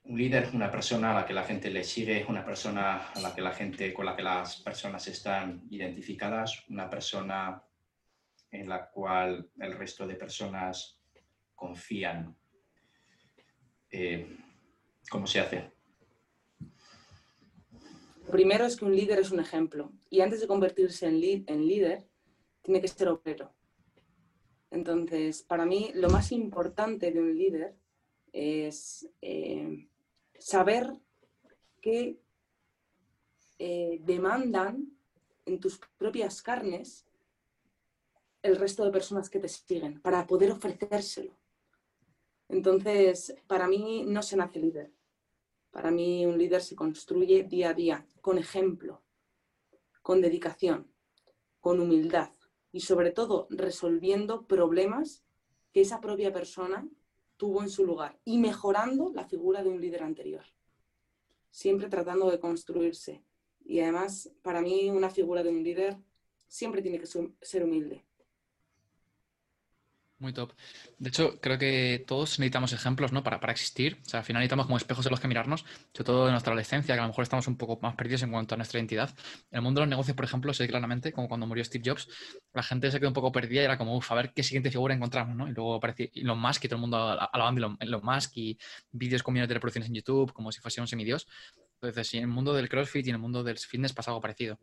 Un 0.03 0.17
líder 0.17 0.51
una 0.53 0.69
persona 0.69 1.11
a 1.11 1.15
la 1.15 1.25
que 1.25 1.33
la 1.33 1.43
gente 1.43 1.71
le 1.71 1.83
sigue, 1.83 2.23
una 2.29 2.45
persona 2.45 3.09
a 3.09 3.19
la 3.19 3.33
que 3.33 3.41
la 3.41 3.51
gente, 3.51 3.91
con 3.93 4.05
la 4.05 4.15
que 4.15 4.21
las 4.21 4.61
personas 4.61 5.07
están 5.07 5.63
identificadas, 5.71 6.63
una 6.69 6.87
persona 6.87 7.61
en 8.51 8.69
la 8.69 8.89
cual 8.89 9.49
el 9.59 9.73
resto 9.73 10.05
de 10.05 10.15
personas 10.15 11.01
confían. 11.55 12.37
Eh, 13.89 14.37
¿Cómo 15.09 15.25
se 15.25 15.39
hace? 15.39 15.76
Primero 18.31 18.65
es 18.65 18.75
que 18.75 18.85
un 18.85 18.95
líder 18.95 19.19
es 19.19 19.31
un 19.31 19.39
ejemplo 19.39 19.91
y 20.09 20.19
antes 20.19 20.41
de 20.41 20.47
convertirse 20.47 21.07
en, 21.07 21.19
líder, 21.19 22.07
tiene 22.61 22.81
que 22.81 22.87
ser 22.87 23.07
obrero. 23.07 23.53
Entonces, 24.69 25.43
para 25.43 25.65
mí, 25.65 25.91
lo 25.93 26.09
más 26.09 26.31
importante 26.33 27.11
de 27.11 27.19
un 27.19 27.37
líder 27.37 27.75
es 28.33 29.09
eh, 29.21 29.87
saber 30.37 30.91
qué 31.81 32.19
eh, 33.59 34.01
demandan 34.03 34.91
en 35.45 35.59
tus 35.59 35.79
propias 35.97 36.41
carnes 36.41 37.07
el 38.43 38.57
resto 38.57 38.83
de 38.83 38.91
personas 38.91 39.29
que 39.29 39.39
te 39.39 39.47
siguen 39.47 40.01
para 40.01 40.27
poder 40.27 40.51
ofrecérselo. 40.51 41.33
Entonces, 42.49 43.35
para 43.47 43.67
mí 43.67 44.03
no 44.05 44.21
se 44.21 44.35
nace 44.35 44.59
líder. 44.59 44.96
Para 45.71 45.91
mí 45.91 46.25
un 46.25 46.37
líder 46.37 46.61
se 46.61 46.75
construye 46.75 47.43
día 47.43 47.69
a 47.69 47.73
día, 47.73 48.07
con 48.21 48.37
ejemplo, 48.37 49.03
con 50.01 50.21
dedicación, 50.21 50.91
con 51.59 51.79
humildad 51.79 52.31
y 52.71 52.81
sobre 52.81 53.11
todo 53.11 53.47
resolviendo 53.49 54.45
problemas 54.47 55.23
que 55.73 55.81
esa 55.81 55.99
propia 56.01 56.31
persona 56.31 56.87
tuvo 57.37 57.61
en 57.61 57.69
su 57.69 57.85
lugar 57.85 58.19
y 58.25 58.37
mejorando 58.39 59.11
la 59.13 59.25
figura 59.25 59.63
de 59.63 59.69
un 59.69 59.79
líder 59.79 60.03
anterior. 60.03 60.45
Siempre 61.51 61.89
tratando 61.89 62.31
de 62.31 62.39
construirse. 62.39 63.23
Y 63.63 63.79
además, 63.79 64.31
para 64.41 64.61
mí, 64.61 64.89
una 64.89 65.09
figura 65.09 65.43
de 65.43 65.49
un 65.49 65.63
líder 65.63 65.97
siempre 66.47 66.81
tiene 66.81 66.99
que 66.99 67.07
ser 67.07 67.63
humilde. 67.63 68.06
Muy 70.19 70.33
top. 70.33 70.51
De 70.97 71.09
hecho, 71.09 71.39
creo 71.39 71.59
que 71.59 72.03
todos 72.07 72.39
necesitamos 72.39 72.73
ejemplos, 72.73 73.11
¿no? 73.11 73.21
Para, 73.23 73.39
para 73.39 73.53
existir. 73.53 73.99
O 74.03 74.09
sea, 74.09 74.21
al 74.21 74.25
final 74.25 74.39
necesitamos 74.39 74.65
como 74.65 74.77
espejos 74.77 75.05
en 75.05 75.11
los 75.11 75.19
que 75.19 75.27
mirarnos, 75.27 75.63
sobre 75.93 76.05
todo 76.05 76.25
en 76.25 76.31
nuestra 76.31 76.53
adolescencia, 76.53 76.95
que 76.95 76.99
a 76.99 77.03
lo 77.03 77.09
mejor 77.09 77.21
estamos 77.21 77.47
un 77.47 77.55
poco 77.55 77.77
más 77.83 77.93
perdidos 77.93 78.23
en 78.23 78.31
cuanto 78.31 78.55
a 78.55 78.57
nuestra 78.57 78.79
identidad. 78.79 79.11
En 79.51 79.57
el 79.57 79.61
mundo 79.61 79.79
de 79.79 79.85
los 79.85 79.89
negocios, 79.91 80.15
por 80.15 80.25
ejemplo, 80.25 80.51
sé 80.55 80.67
claramente, 80.67 81.11
como 81.13 81.27
cuando 81.27 81.45
murió 81.45 81.63
Steve 81.63 81.83
Jobs, 81.87 82.07
la 82.51 82.63
gente 82.63 82.89
se 82.89 82.99
quedó 82.99 83.09
un 83.09 83.13
poco 83.13 83.31
perdida 83.31 83.61
y 83.61 83.65
era 83.65 83.77
como, 83.77 83.95
uff, 83.95 84.11
a 84.11 84.15
ver 84.15 84.33
qué 84.33 84.41
siguiente 84.41 84.71
figura 84.71 84.95
encontramos, 84.95 85.35
¿no? 85.35 85.47
Y 85.47 85.51
luego 85.51 85.75
apareció 85.75 86.09
Elon 86.15 86.39
Musk 86.39 86.65
y 86.65 86.67
todo 86.67 86.77
el 86.77 86.81
mundo 86.81 86.97
alabando 86.97 87.77
a 87.79 87.85
Elon 87.85 88.01
Musk 88.03 88.37
y 88.37 88.57
vídeos 88.91 89.21
con 89.21 89.35
millones 89.35 89.49
de 89.49 89.53
reproducciones 89.53 89.87
en 89.89 89.95
YouTube, 89.95 90.33
como 90.33 90.51
si 90.51 90.59
fuese 90.61 90.81
un 90.81 90.87
semidios. 90.87 91.27
Entonces, 91.79 92.11
en 92.15 92.21
el 92.21 92.27
mundo 92.27 92.55
del 92.55 92.69
CrossFit 92.69 93.05
y 93.05 93.09
en 93.09 93.15
el 93.17 93.21
mundo 93.21 93.43
del 93.43 93.59
fitness 93.59 93.93
pasa 93.93 94.09
algo 94.09 94.21
parecido. 94.21 94.57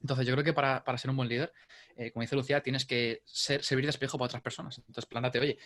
Entonces, 0.00 0.26
yo 0.26 0.34
creo 0.34 0.44
que 0.44 0.52
para, 0.52 0.98
ser 0.98 1.10
un 1.10 1.16
buen 1.16 1.28
líder, 1.28 1.52
eh, 1.96 2.12
como 2.12 2.22
dice 2.22 2.36
Lucía, 2.36 2.62
tienes 2.62 2.86
que 2.86 3.22
ser, 3.24 3.62
servir 3.62 3.84
de 3.84 3.90
espejo 3.90 4.18
para 4.18 4.26
otras 4.26 4.42
personas. 4.42 4.78
Entonces, 4.78 5.06
plántate, 5.06 5.40
oye, 5.40 5.58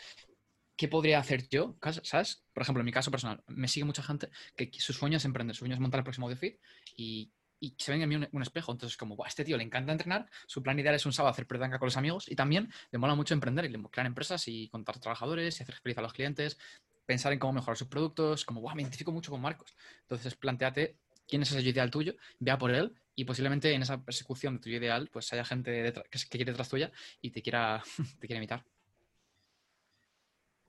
¿qué 0.77 0.89
podría 0.89 1.19
hacer 1.19 1.49
yo? 1.49 1.77
¿Sabes? 2.03 2.45
Por 2.53 2.63
ejemplo, 2.63 2.81
en 2.81 2.87
mi 2.87 2.93
caso 2.93 3.11
personal, 3.11 3.43
me 3.47 3.69
sigue 3.69 3.85
mucha 3.85 4.03
gente 4.03 4.31
que 4.57 4.71
su 4.79 4.93
sueño 4.93 5.19
es 5.19 5.25
emprender, 5.25 5.55
su 5.55 5.61
sueño 5.61 5.75
es 5.75 5.81
montar 5.81 5.99
el 5.99 6.05
próximo 6.05 6.27
AudioFit 6.27 6.59
y, 6.97 7.33
y 7.61 7.77
se 7.79 7.93
ven 7.93 8.03
en 8.03 8.09
mí 8.09 8.17
un, 8.17 8.43
espejo. 8.43 8.73
Entonces, 8.73 8.97
como, 8.97 9.23
a 9.25 9.29
este 9.29 9.45
tío 9.45 9.57
le 9.57 9.63
encanta 9.63 9.93
entrenar, 9.93 10.29
su 10.47 10.63
plan 10.63 10.79
ideal 10.79 10.95
es 10.97 11.07
un 11.07 11.13
sábado 11.13 11.33
hacer 11.33 11.47
predanca 11.47 11.79
con 11.79 11.87
los 11.87 11.97
amigos 11.97 12.29
y 12.29 12.35
también 12.35 12.73
le 12.91 12.99
mola 12.99 13.15
mucho 13.15 13.35
emprender 13.35 13.67
y 13.67 13.83
crear 13.85 14.07
empresas 14.07 14.49
y 14.49 14.69
contar 14.69 14.99
trabajadores 14.99 15.61
y 15.61 15.63
hacer 15.63 15.77
feliz 15.77 15.97
a 15.99 16.03
los 16.03 16.13
clientes, 16.13 16.59
pensar 17.07 17.33
en 17.33 17.39
cómo 17.39 17.53
mejorar 17.53 17.77
sus 17.77 17.89
productos, 17.89 18.45
como, 18.45 18.61
wow, 18.61 18.75
me 18.75 18.83
identifico 18.83 19.13
mucho 19.13 19.31
con 19.31 19.41
Marcos. 19.41 19.77
Entonces, 20.01 20.35
planteate 20.35 20.99
quién 21.29 21.43
es 21.43 21.53
ese 21.53 21.63
ideal 21.63 21.91
tuyo, 21.91 22.17
vea 22.41 22.59
por 22.59 22.73
él 22.73 22.93
y 23.15 23.25
posiblemente 23.25 23.73
en 23.73 23.83
esa 23.83 24.03
persecución 24.03 24.55
de 24.55 24.61
tu 24.61 24.69
ideal 24.69 25.09
pues 25.13 25.33
haya 25.33 25.45
gente 25.45 25.93
que, 26.11 26.19
quiere 26.29 26.53
detrás 26.53 26.69
tuya 26.69 26.91
y 27.21 27.31
te 27.31 27.43
quiera, 27.43 27.83
te 28.21 28.27
quiera 28.27 28.39
imitar. 28.39 28.65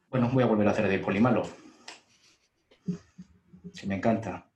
Bueno, 0.09 0.29
voy 0.31 0.43
a 0.43 0.47
volver 0.47 0.67
a 0.67 0.71
hacer 0.71 0.87
de 0.87 0.99
polimalo. 0.99 1.49
Sí, 3.73 3.87
me 3.87 3.95
encanta. 3.95 4.47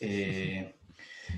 Eh, 0.00 0.76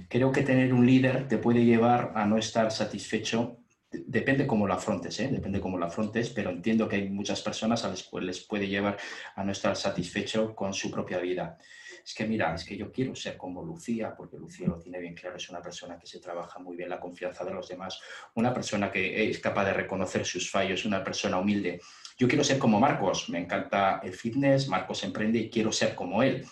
creo 0.09 0.31
que 0.31 0.43
tener 0.43 0.73
un 0.73 0.87
líder 0.87 1.27
te 1.27 1.39
puede 1.39 1.65
llevar 1.65 2.13
a 2.15 2.25
no 2.25 2.39
estar 2.39 2.71
satisfecho. 2.71 3.59
Depende 3.91 4.47
cómo 4.47 4.67
lo 4.67 4.75
afrontes, 4.75 5.19
¿eh? 5.21 5.29
depende 5.29 5.61
cómo 5.61 5.79
lo 5.79 5.87
afrontes, 5.87 6.31
pero 6.31 6.51
entiendo 6.51 6.89
que 6.89 6.97
hay 6.97 7.09
muchas 7.09 7.43
personas 7.43 7.85
a 7.85 7.89
las 7.89 8.03
cuales 8.05 8.27
les 8.27 8.47
puede 8.47 8.69
llevar 8.69 8.97
a 9.35 9.45
no 9.45 9.53
estar 9.53 9.77
satisfecho 9.77 10.55
con 10.55 10.73
su 10.73 10.91
propia 10.91 11.19
vida 11.19 11.59
es 12.05 12.15
que 12.15 12.27
mira, 12.27 12.55
es 12.55 12.65
que 12.65 12.77
yo 12.77 12.93
quiero 12.93 13.15
ser 13.15 13.37
como 13.37 13.63
Lucía, 13.63 14.15
porque 14.15 14.37
Lucía 14.37 14.69
lo 14.69 14.79
tiene 14.79 14.99
bien 15.01 15.15
claro, 15.15 15.37
es 15.37 15.49
una 15.49 15.63
persona 15.63 15.99
que 15.99 16.07
se 16.07 16.21
trabaja 16.21 16.59
muy 16.59 16.77
bien 16.77 16.91
la 16.91 17.01
confianza 17.01 17.45
de 17.45 17.55
los 17.55 17.67
demás, 17.67 17.99
una 18.35 18.53
persona 18.53 18.91
que 18.91 19.31
es 19.31 19.39
capaz 19.39 19.65
de 19.65 19.73
reconocer 19.73 20.27
sus 20.27 20.51
fallos, 20.51 20.85
una 20.85 21.03
persona 21.03 21.39
humilde. 21.39 21.81
Yo 22.19 22.29
quiero 22.29 22.45
ser 22.45 22.59
como 22.59 22.79
Marcos, 22.79 23.31
me 23.31 23.39
encanta 23.39 24.01
el 24.05 24.13
fitness, 24.13 24.69
Marcos 24.69 25.03
emprende 25.03 25.39
y 25.39 25.51
quiero 25.51 25.73
ser 25.73 25.95
como 25.95 26.23
él, 26.23 26.45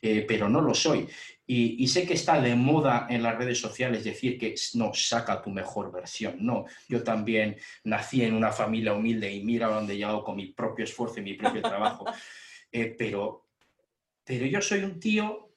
eh, 0.00 0.24
pero 0.26 0.48
no 0.48 0.62
lo 0.62 0.72
soy. 0.72 1.06
Y, 1.46 1.86
sé 1.88 2.06
que 2.06 2.14
está 2.14 2.40
de 2.40 2.54
moda 2.54 3.06
en 3.10 3.22
las 3.22 3.36
redes 3.36 3.60
sociales 3.60 4.02
decir 4.02 4.38
que 4.38 4.54
no 4.74 4.94
saca 4.94 5.42
tu 5.42 5.50
mejor 5.50 5.92
versión. 5.92 6.36
No, 6.38 6.64
yo 6.88 7.02
también 7.02 7.58
nací 7.84 8.22
en 8.22 8.32
una 8.32 8.50
familia 8.50 8.94
humilde 8.94 9.30
y 9.30 9.44
mira 9.44 9.68
dónde 9.68 9.92
he 9.92 9.96
llegado 9.98 10.24
con 10.24 10.36
mi 10.36 10.46
propio 10.46 10.86
esfuerzo 10.86 11.20
y 11.20 11.22
mi 11.22 11.34
propio 11.34 11.60
trabajo. 11.60 12.06
Eh, 12.76 12.92
pero 12.98 13.43
pero 14.24 14.46
yo 14.46 14.60
soy 14.60 14.82
un 14.82 14.98
tío, 14.98 15.54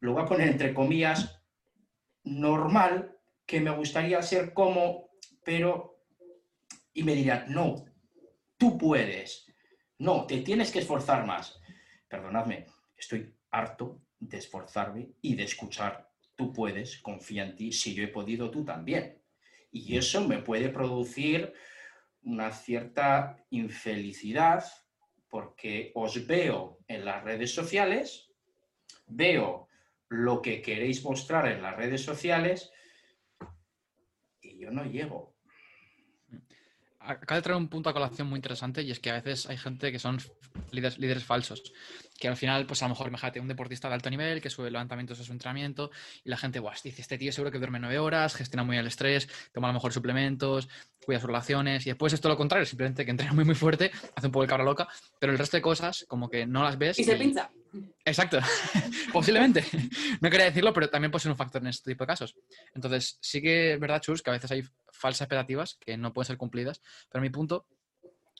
lo 0.00 0.12
voy 0.12 0.22
a 0.22 0.26
poner 0.26 0.48
entre 0.48 0.74
comillas, 0.74 1.42
normal, 2.24 3.16
que 3.46 3.60
me 3.60 3.70
gustaría 3.70 4.22
ser 4.22 4.52
como, 4.52 5.10
pero... 5.44 5.88
Y 6.92 7.04
me 7.04 7.14
dirán, 7.14 7.46
no, 7.48 7.84
tú 8.56 8.76
puedes, 8.76 9.46
no, 9.98 10.26
te 10.26 10.40
tienes 10.40 10.70
que 10.70 10.80
esforzar 10.80 11.24
más. 11.24 11.60
Perdonadme, 12.08 12.66
estoy 12.96 13.34
harto 13.50 14.02
de 14.18 14.38
esforzarme 14.38 15.12
y 15.22 15.34
de 15.36 15.44
escuchar, 15.44 16.10
tú 16.36 16.52
puedes, 16.52 16.98
confía 17.00 17.44
en 17.44 17.54
ti, 17.54 17.72
si 17.72 17.94
yo 17.94 18.02
he 18.02 18.08
podido, 18.08 18.50
tú 18.50 18.64
también. 18.64 19.22
Y 19.70 19.96
eso 19.96 20.26
me 20.26 20.38
puede 20.38 20.68
producir 20.68 21.54
una 22.22 22.50
cierta 22.50 23.36
infelicidad 23.50 24.64
porque 25.30 25.92
os 25.94 26.26
veo 26.26 26.78
en 26.88 27.04
las 27.04 27.22
redes 27.24 27.54
sociales, 27.54 28.30
veo 29.06 29.68
lo 30.08 30.42
que 30.42 30.60
queréis 30.60 31.04
mostrar 31.04 31.46
en 31.46 31.62
las 31.62 31.76
redes 31.76 32.02
sociales 32.02 32.70
y 34.40 34.58
yo 34.58 34.70
no 34.70 34.84
llego. 34.84 35.36
Acaba 37.00 37.36
de 37.36 37.42
traer 37.42 37.56
un 37.56 37.68
punto 37.68 37.88
a 37.88 37.92
colación 37.92 38.28
muy 38.28 38.36
interesante 38.36 38.82
y 38.82 38.90
es 38.90 39.00
que 39.00 39.10
a 39.10 39.14
veces 39.14 39.48
hay 39.48 39.56
gente 39.56 39.90
que 39.90 39.98
son 39.98 40.18
líderes, 40.70 40.98
líderes 40.98 41.24
falsos, 41.24 41.72
que 42.18 42.28
al 42.28 42.36
final, 42.36 42.66
pues 42.66 42.82
a 42.82 42.86
lo 42.86 42.90
mejor, 42.90 43.08
imagínate, 43.08 43.40
un 43.40 43.48
deportista 43.48 43.88
de 43.88 43.94
alto 43.94 44.10
nivel 44.10 44.40
que 44.40 44.50
sube 44.50 44.70
levantamientos 44.70 45.18
a 45.18 45.24
su 45.24 45.32
entrenamiento 45.32 45.90
y 46.24 46.28
la 46.28 46.36
gente, 46.36 46.58
guau, 46.58 46.74
dice, 46.82 47.00
este 47.00 47.16
tío 47.16 47.32
seguro 47.32 47.50
que 47.50 47.58
duerme 47.58 47.80
nueve 47.80 47.98
horas, 47.98 48.34
gestiona 48.34 48.62
muy 48.62 48.76
el 48.76 48.86
estrés, 48.86 49.28
toma 49.52 49.68
a 49.68 49.70
lo 49.70 49.74
mejor 49.74 49.92
suplementos, 49.92 50.68
cuida 51.04 51.18
sus 51.18 51.26
relaciones 51.26 51.86
y 51.86 51.90
después 51.90 52.12
es 52.12 52.20
todo 52.20 52.32
lo 52.32 52.36
contrario, 52.36 52.66
simplemente 52.66 53.04
que 53.04 53.10
entrena 53.10 53.32
muy 53.32 53.44
muy 53.44 53.54
fuerte, 53.54 53.90
hace 54.14 54.26
un 54.26 54.32
poco 54.32 54.42
el 54.42 54.48
cabra 54.48 54.64
loca, 54.64 54.88
pero 55.18 55.32
el 55.32 55.38
resto 55.38 55.56
de 55.56 55.62
cosas 55.62 56.04
como 56.06 56.28
que 56.28 56.46
no 56.46 56.62
las 56.62 56.76
ves. 56.76 56.98
Y, 56.98 57.04
se 57.04 57.16
pincha. 57.16 57.50
Exacto, 58.04 58.38
posiblemente. 59.12 59.64
no 60.20 60.30
quería 60.30 60.46
decirlo, 60.46 60.72
pero 60.72 60.88
también 60.88 61.10
puede 61.10 61.22
ser 61.22 61.30
un 61.30 61.36
factor 61.36 61.62
en 61.62 61.68
este 61.68 61.92
tipo 61.92 62.04
de 62.04 62.08
casos. 62.08 62.34
Entonces, 62.74 63.18
sí 63.20 63.40
que 63.40 63.74
es 63.74 63.80
verdad, 63.80 64.00
Chus, 64.00 64.22
que 64.22 64.30
a 64.30 64.32
veces 64.32 64.50
hay 64.50 64.64
falsas 65.00 65.22
expectativas 65.22 65.76
que 65.80 65.96
no 65.96 66.12
pueden 66.12 66.26
ser 66.26 66.36
cumplidas, 66.36 66.82
pero 67.08 67.22
mi 67.22 67.30
punto 67.30 67.66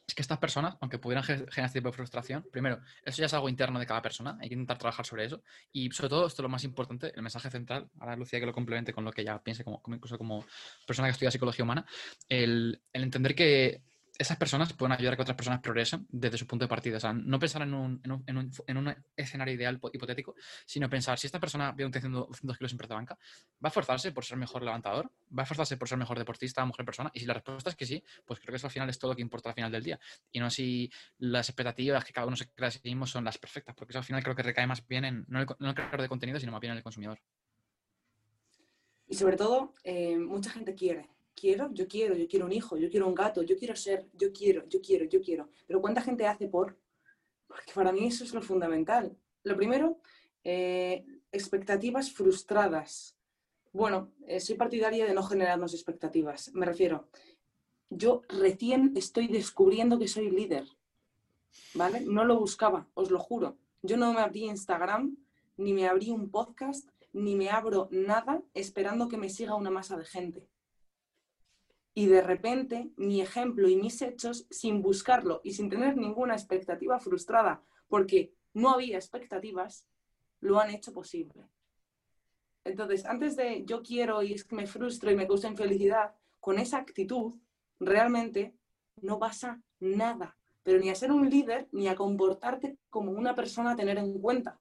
es 0.06 0.14
que 0.14 0.22
estas 0.22 0.38
personas, 0.38 0.76
aunque 0.80 0.98
pudieran 0.98 1.22
generar 1.24 1.66
este 1.66 1.78
tipo 1.78 1.88
de 1.88 1.96
frustración, 1.96 2.44
primero, 2.50 2.80
eso 3.04 3.18
ya 3.18 3.26
es 3.26 3.34
algo 3.34 3.48
interno 3.48 3.78
de 3.78 3.86
cada 3.86 4.02
persona, 4.02 4.36
hay 4.40 4.48
que 4.48 4.54
intentar 4.54 4.76
trabajar 4.76 5.06
sobre 5.06 5.24
eso. 5.24 5.42
Y 5.72 5.90
sobre 5.92 6.08
todo, 6.08 6.26
esto 6.26 6.42
es 6.42 6.44
lo 6.44 6.48
más 6.48 6.64
importante, 6.64 7.12
el 7.14 7.22
mensaje 7.22 7.48
central, 7.48 7.88
ahora 8.00 8.16
Lucía 8.16 8.40
que 8.40 8.46
lo 8.46 8.52
complemente 8.52 8.92
con 8.92 9.04
lo 9.04 9.12
que 9.12 9.22
ya 9.24 9.40
piense, 9.40 9.62
como, 9.62 9.80
incluso 9.86 10.18
como 10.18 10.44
persona 10.84 11.06
que 11.08 11.12
estudia 11.12 11.30
psicología 11.30 11.64
humana, 11.64 11.86
el, 12.28 12.82
el 12.92 13.02
entender 13.04 13.36
que 13.36 13.82
esas 14.20 14.36
personas 14.36 14.74
pueden 14.74 14.92
ayudar 14.92 15.14
a 15.14 15.16
que 15.16 15.22
otras 15.22 15.36
personas 15.36 15.60
progresen 15.60 16.06
desde 16.10 16.36
su 16.36 16.46
punto 16.46 16.66
de 16.66 16.68
partida. 16.68 16.98
O 16.98 17.00
sea, 17.00 17.14
no 17.14 17.38
pensar 17.38 17.62
en 17.62 17.72
un, 17.72 18.02
en 18.04 18.12
un, 18.12 18.52
en 18.66 18.76
un, 18.76 18.94
escenario 19.16 19.54
ideal 19.54 19.80
hipotético, 19.94 20.34
sino 20.66 20.90
pensar, 20.90 21.18
si 21.18 21.26
esta 21.26 21.40
persona 21.40 21.72
ve 21.72 21.86
un 21.86 21.96
haciendo 21.96 22.26
200 22.26 22.58
kilos 22.58 22.72
en 22.72 22.78
press 22.78 22.90
de 22.90 22.94
banca, 22.96 23.14
¿va 23.14 23.18
a 23.64 23.68
esforzarse 23.68 24.12
por 24.12 24.26
ser 24.26 24.36
mejor 24.36 24.62
levantador? 24.62 25.10
¿Va 25.36 25.40
a 25.40 25.44
esforzarse 25.44 25.78
por 25.78 25.88
ser 25.88 25.96
mejor 25.96 26.18
deportista, 26.18 26.62
mujer 26.66 26.84
persona? 26.84 27.10
Y 27.14 27.20
si 27.20 27.24
la 27.24 27.32
respuesta 27.32 27.70
es 27.70 27.76
que 27.76 27.86
sí, 27.86 28.04
pues 28.26 28.40
creo 28.40 28.52
que 28.52 28.56
eso 28.56 28.66
al 28.66 28.72
final 28.72 28.90
es 28.90 28.98
todo 28.98 29.12
lo 29.12 29.16
que 29.16 29.22
importa 29.22 29.48
al 29.48 29.54
final 29.54 29.72
del 29.72 29.82
día. 29.82 29.98
Y 30.30 30.38
no 30.38 30.50
si 30.50 30.92
las 31.16 31.48
expectativas 31.48 32.04
que 32.04 32.12
cada 32.12 32.26
uno 32.26 32.36
se 32.36 32.46
crea 32.50 32.68
a 32.68 32.72
sí 32.72 32.80
mismo 32.84 33.06
son 33.06 33.24
las 33.24 33.38
perfectas, 33.38 33.74
porque 33.74 33.92
eso 33.92 34.00
al 34.00 34.04
final 34.04 34.22
creo 34.22 34.36
que 34.36 34.42
recae 34.42 34.66
más 34.66 34.86
bien 34.86 35.06
en 35.06 35.24
no 35.28 35.40
el, 35.40 35.46
no 35.60 35.74
creador 35.74 36.02
de 36.02 36.08
contenido, 36.08 36.38
sino 36.38 36.52
más 36.52 36.60
bien 36.60 36.72
en 36.72 36.76
el 36.76 36.82
consumidor. 36.82 37.18
Y 39.08 39.14
sobre 39.14 39.38
todo, 39.38 39.72
eh, 39.82 40.18
mucha 40.18 40.50
gente 40.50 40.74
quiere 40.74 41.08
quiero, 41.40 41.72
yo 41.72 41.88
quiero, 41.88 42.14
yo 42.14 42.26
quiero 42.28 42.46
un 42.46 42.52
hijo, 42.52 42.76
yo 42.76 42.90
quiero 42.90 43.08
un 43.08 43.14
gato, 43.14 43.42
yo 43.42 43.56
quiero 43.56 43.74
ser, 43.74 44.06
yo 44.12 44.32
quiero, 44.32 44.68
yo 44.68 44.80
quiero, 44.80 45.04
yo 45.06 45.20
quiero. 45.20 45.48
Pero 45.66 45.80
¿cuánta 45.80 46.02
gente 46.02 46.26
hace 46.26 46.48
por? 46.48 46.78
Porque 47.46 47.72
para 47.74 47.92
mí 47.92 48.06
eso 48.06 48.24
es 48.24 48.34
lo 48.34 48.42
fundamental. 48.42 49.16
Lo 49.42 49.56
primero, 49.56 49.98
eh, 50.44 51.04
expectativas 51.32 52.12
frustradas. 52.12 53.16
Bueno, 53.72 54.12
eh, 54.26 54.40
soy 54.40 54.56
partidaria 54.56 55.06
de 55.06 55.14
no 55.14 55.22
generarnos 55.22 55.72
expectativas. 55.74 56.52
Me 56.52 56.66
refiero, 56.66 57.08
yo 57.88 58.22
recién 58.28 58.92
estoy 58.96 59.28
descubriendo 59.28 59.98
que 59.98 60.08
soy 60.08 60.30
líder. 60.30 60.64
¿Vale? 61.74 62.00
No 62.02 62.24
lo 62.24 62.38
buscaba, 62.38 62.86
os 62.94 63.10
lo 63.10 63.18
juro. 63.18 63.56
Yo 63.82 63.96
no 63.96 64.12
me 64.12 64.20
abrí 64.20 64.44
Instagram, 64.44 65.16
ni 65.56 65.72
me 65.72 65.88
abrí 65.88 66.10
un 66.10 66.30
podcast, 66.30 66.88
ni 67.12 67.34
me 67.34 67.50
abro 67.50 67.88
nada 67.90 68.42
esperando 68.54 69.08
que 69.08 69.16
me 69.16 69.30
siga 69.30 69.54
una 69.54 69.70
masa 69.70 69.96
de 69.96 70.04
gente. 70.04 70.46
Y 72.00 72.06
de 72.06 72.22
repente 72.22 72.90
mi 72.96 73.20
ejemplo 73.20 73.68
y 73.68 73.76
mis 73.76 74.00
hechos, 74.00 74.46
sin 74.48 74.80
buscarlo 74.80 75.42
y 75.44 75.52
sin 75.52 75.68
tener 75.68 75.98
ninguna 75.98 76.32
expectativa 76.32 76.98
frustrada, 76.98 77.62
porque 77.88 78.32
no 78.54 78.70
había 78.70 78.96
expectativas, 78.96 79.86
lo 80.40 80.58
han 80.58 80.70
hecho 80.70 80.94
posible. 80.94 81.46
Entonces, 82.64 83.04
antes 83.04 83.36
de 83.36 83.66
yo 83.66 83.82
quiero 83.82 84.22
y 84.22 84.32
es 84.32 84.44
que 84.44 84.56
me 84.56 84.66
frustro 84.66 85.10
y 85.10 85.14
me 85.14 85.26
causa 85.26 85.48
infelicidad, 85.48 86.14
con 86.40 86.58
esa 86.58 86.78
actitud 86.78 87.34
realmente 87.78 88.54
no 89.02 89.18
pasa 89.18 89.60
nada, 89.78 90.38
pero 90.62 90.78
ni 90.78 90.88
a 90.88 90.94
ser 90.94 91.12
un 91.12 91.28
líder 91.28 91.68
ni 91.70 91.86
a 91.88 91.96
comportarte 91.96 92.78
como 92.88 93.12
una 93.12 93.34
persona 93.34 93.72
a 93.72 93.76
tener 93.76 93.98
en 93.98 94.18
cuenta. 94.22 94.58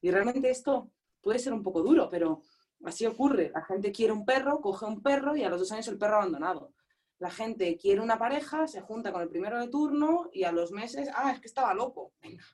Y 0.00 0.10
realmente 0.10 0.48
esto 0.48 0.90
puede 1.20 1.40
ser 1.40 1.52
un 1.52 1.62
poco 1.62 1.82
duro, 1.82 2.08
pero 2.08 2.40
Así 2.84 3.06
ocurre. 3.06 3.50
La 3.54 3.62
gente 3.62 3.92
quiere 3.92 4.12
un 4.12 4.24
perro, 4.24 4.60
coge 4.60 4.86
un 4.86 5.02
perro 5.02 5.36
y 5.36 5.44
a 5.44 5.50
los 5.50 5.60
dos 5.60 5.72
años 5.72 5.88
el 5.88 5.98
perro 5.98 6.16
abandonado. 6.16 6.72
La 7.18 7.30
gente 7.30 7.76
quiere 7.76 8.00
una 8.00 8.18
pareja, 8.18 8.66
se 8.66 8.80
junta 8.80 9.12
con 9.12 9.20
el 9.20 9.28
primero 9.28 9.60
de 9.60 9.68
turno 9.68 10.30
y 10.32 10.44
a 10.44 10.52
los 10.52 10.72
meses, 10.72 11.10
ah, 11.14 11.32
es 11.32 11.40
que 11.40 11.48
estaba 11.48 11.74
loco. 11.74 12.12
Venga. 12.22 12.44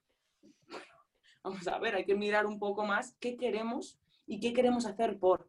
vamos 1.45 1.67
a 1.69 1.79
ver, 1.79 1.95
hay 1.95 2.05
que 2.05 2.17
mirar 2.17 2.47
un 2.47 2.59
poco 2.59 2.85
más 2.85 3.15
qué 3.21 3.37
queremos 3.37 3.97
y 4.27 4.41
qué 4.41 4.53
queremos 4.53 4.85
hacer 4.87 5.19
por. 5.19 5.49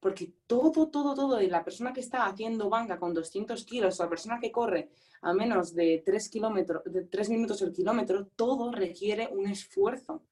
Porque 0.00 0.32
todo, 0.46 0.88
todo, 0.88 1.14
todo, 1.14 1.42
y 1.42 1.50
la 1.50 1.62
persona 1.62 1.92
que 1.92 2.00
está 2.00 2.24
haciendo 2.24 2.70
banca 2.70 2.98
con 2.98 3.12
200 3.12 3.62
kilos, 3.66 3.98
la 3.98 4.08
persona 4.08 4.38
que 4.40 4.50
corre 4.50 4.88
a 5.20 5.34
menos 5.34 5.74
de 5.74 6.02
3, 6.02 6.30
kilómetros, 6.30 6.82
de 6.86 7.04
3 7.04 7.28
minutos 7.28 7.60
el 7.60 7.74
kilómetro, 7.74 8.28
todo 8.28 8.72
requiere 8.72 9.28
un 9.30 9.46
esfuerzo. 9.46 10.22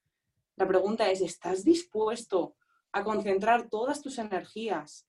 La 0.57 0.66
pregunta 0.66 1.11
es, 1.11 1.20
¿estás 1.20 1.62
dispuesto 1.62 2.54
a 2.98 3.04
concentrar 3.04 3.68
todas 3.68 4.02
tus 4.02 4.18
energías 4.18 5.08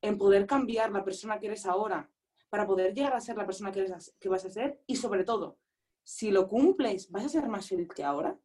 en 0.00 0.18
poder 0.18 0.46
cambiar 0.46 0.90
la 0.90 1.04
persona 1.04 1.38
que 1.38 1.46
eres 1.46 1.66
ahora 1.66 2.10
para 2.48 2.66
poder 2.66 2.94
llegar 2.94 3.14
a 3.14 3.20
ser 3.20 3.36
la 3.36 3.46
persona 3.46 3.72
que, 3.72 3.80
eres, 3.80 4.14
que 4.20 4.28
vas 4.28 4.44
a 4.44 4.50
ser 4.50 4.80
y 4.86 4.96
sobre 4.96 5.24
todo, 5.24 5.58
si 6.04 6.30
lo 6.30 6.46
cumples, 6.46 7.10
¿vas 7.10 7.24
a 7.24 7.28
ser 7.28 7.48
más 7.48 7.68
feliz 7.68 7.88
que 7.94 8.04
ahora? 8.04 8.38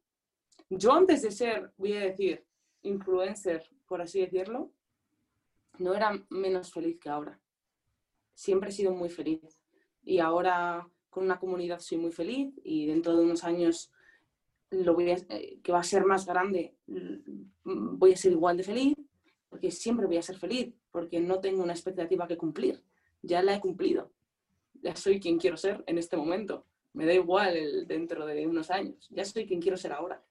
Yo 0.68 0.92
antes 0.92 1.22
de 1.22 1.30
ser, 1.30 1.72
voy 1.76 1.92
a 1.92 2.00
decir, 2.00 2.44
influencer, 2.82 3.68
por 3.86 4.02
así 4.02 4.20
decirlo, 4.20 4.72
no 5.78 5.94
era 5.94 6.12
menos 6.30 6.72
feliz 6.72 6.98
que 6.98 7.08
ahora. 7.08 7.40
Siempre 8.34 8.70
he 8.70 8.72
sido 8.72 8.92
muy 8.92 9.08
feliz. 9.08 9.40
Y 10.02 10.18
ahora 10.18 10.88
con 11.10 11.24
una 11.24 11.38
comunidad 11.38 11.78
soy 11.78 11.98
muy 11.98 12.10
feliz 12.10 12.58
y 12.64 12.86
dentro 12.86 13.16
de 13.16 13.22
unos 13.22 13.44
años 13.44 13.92
lo 14.72 14.94
voy 14.94 15.10
eh, 15.10 15.60
que 15.62 15.72
va 15.72 15.80
a 15.80 15.84
ser 15.84 16.04
más 16.04 16.26
grande, 16.26 16.74
mm, 16.86 17.98
voy 17.98 18.12
a 18.12 18.16
ser 18.16 18.32
igual 18.32 18.56
de 18.56 18.64
feliz, 18.64 18.94
porque 19.48 19.70
siempre 19.70 20.06
voy 20.06 20.16
a 20.16 20.22
ser 20.22 20.38
feliz, 20.38 20.74
porque 20.90 21.20
no 21.20 21.40
tengo 21.40 21.62
una 21.62 21.72
expectativa 21.72 22.26
que 22.26 22.36
cumplir. 22.36 22.82
Ya 23.22 23.42
la 23.42 23.54
he 23.54 23.60
cumplido. 23.60 24.10
Ya 24.82 24.96
soy 24.96 25.20
quien 25.20 25.38
quiero 25.38 25.56
ser 25.56 25.84
en 25.86 25.98
este 25.98 26.16
momento. 26.16 26.66
Me 26.94 27.06
da 27.06 27.14
igual 27.14 27.86
dentro 27.86 28.26
de 28.26 28.46
unos 28.46 28.70
años. 28.70 29.08
Ya 29.10 29.24
soy 29.24 29.46
quien 29.46 29.60
quiero 29.60 29.76
ser 29.76 29.92
ahora. 29.92 30.22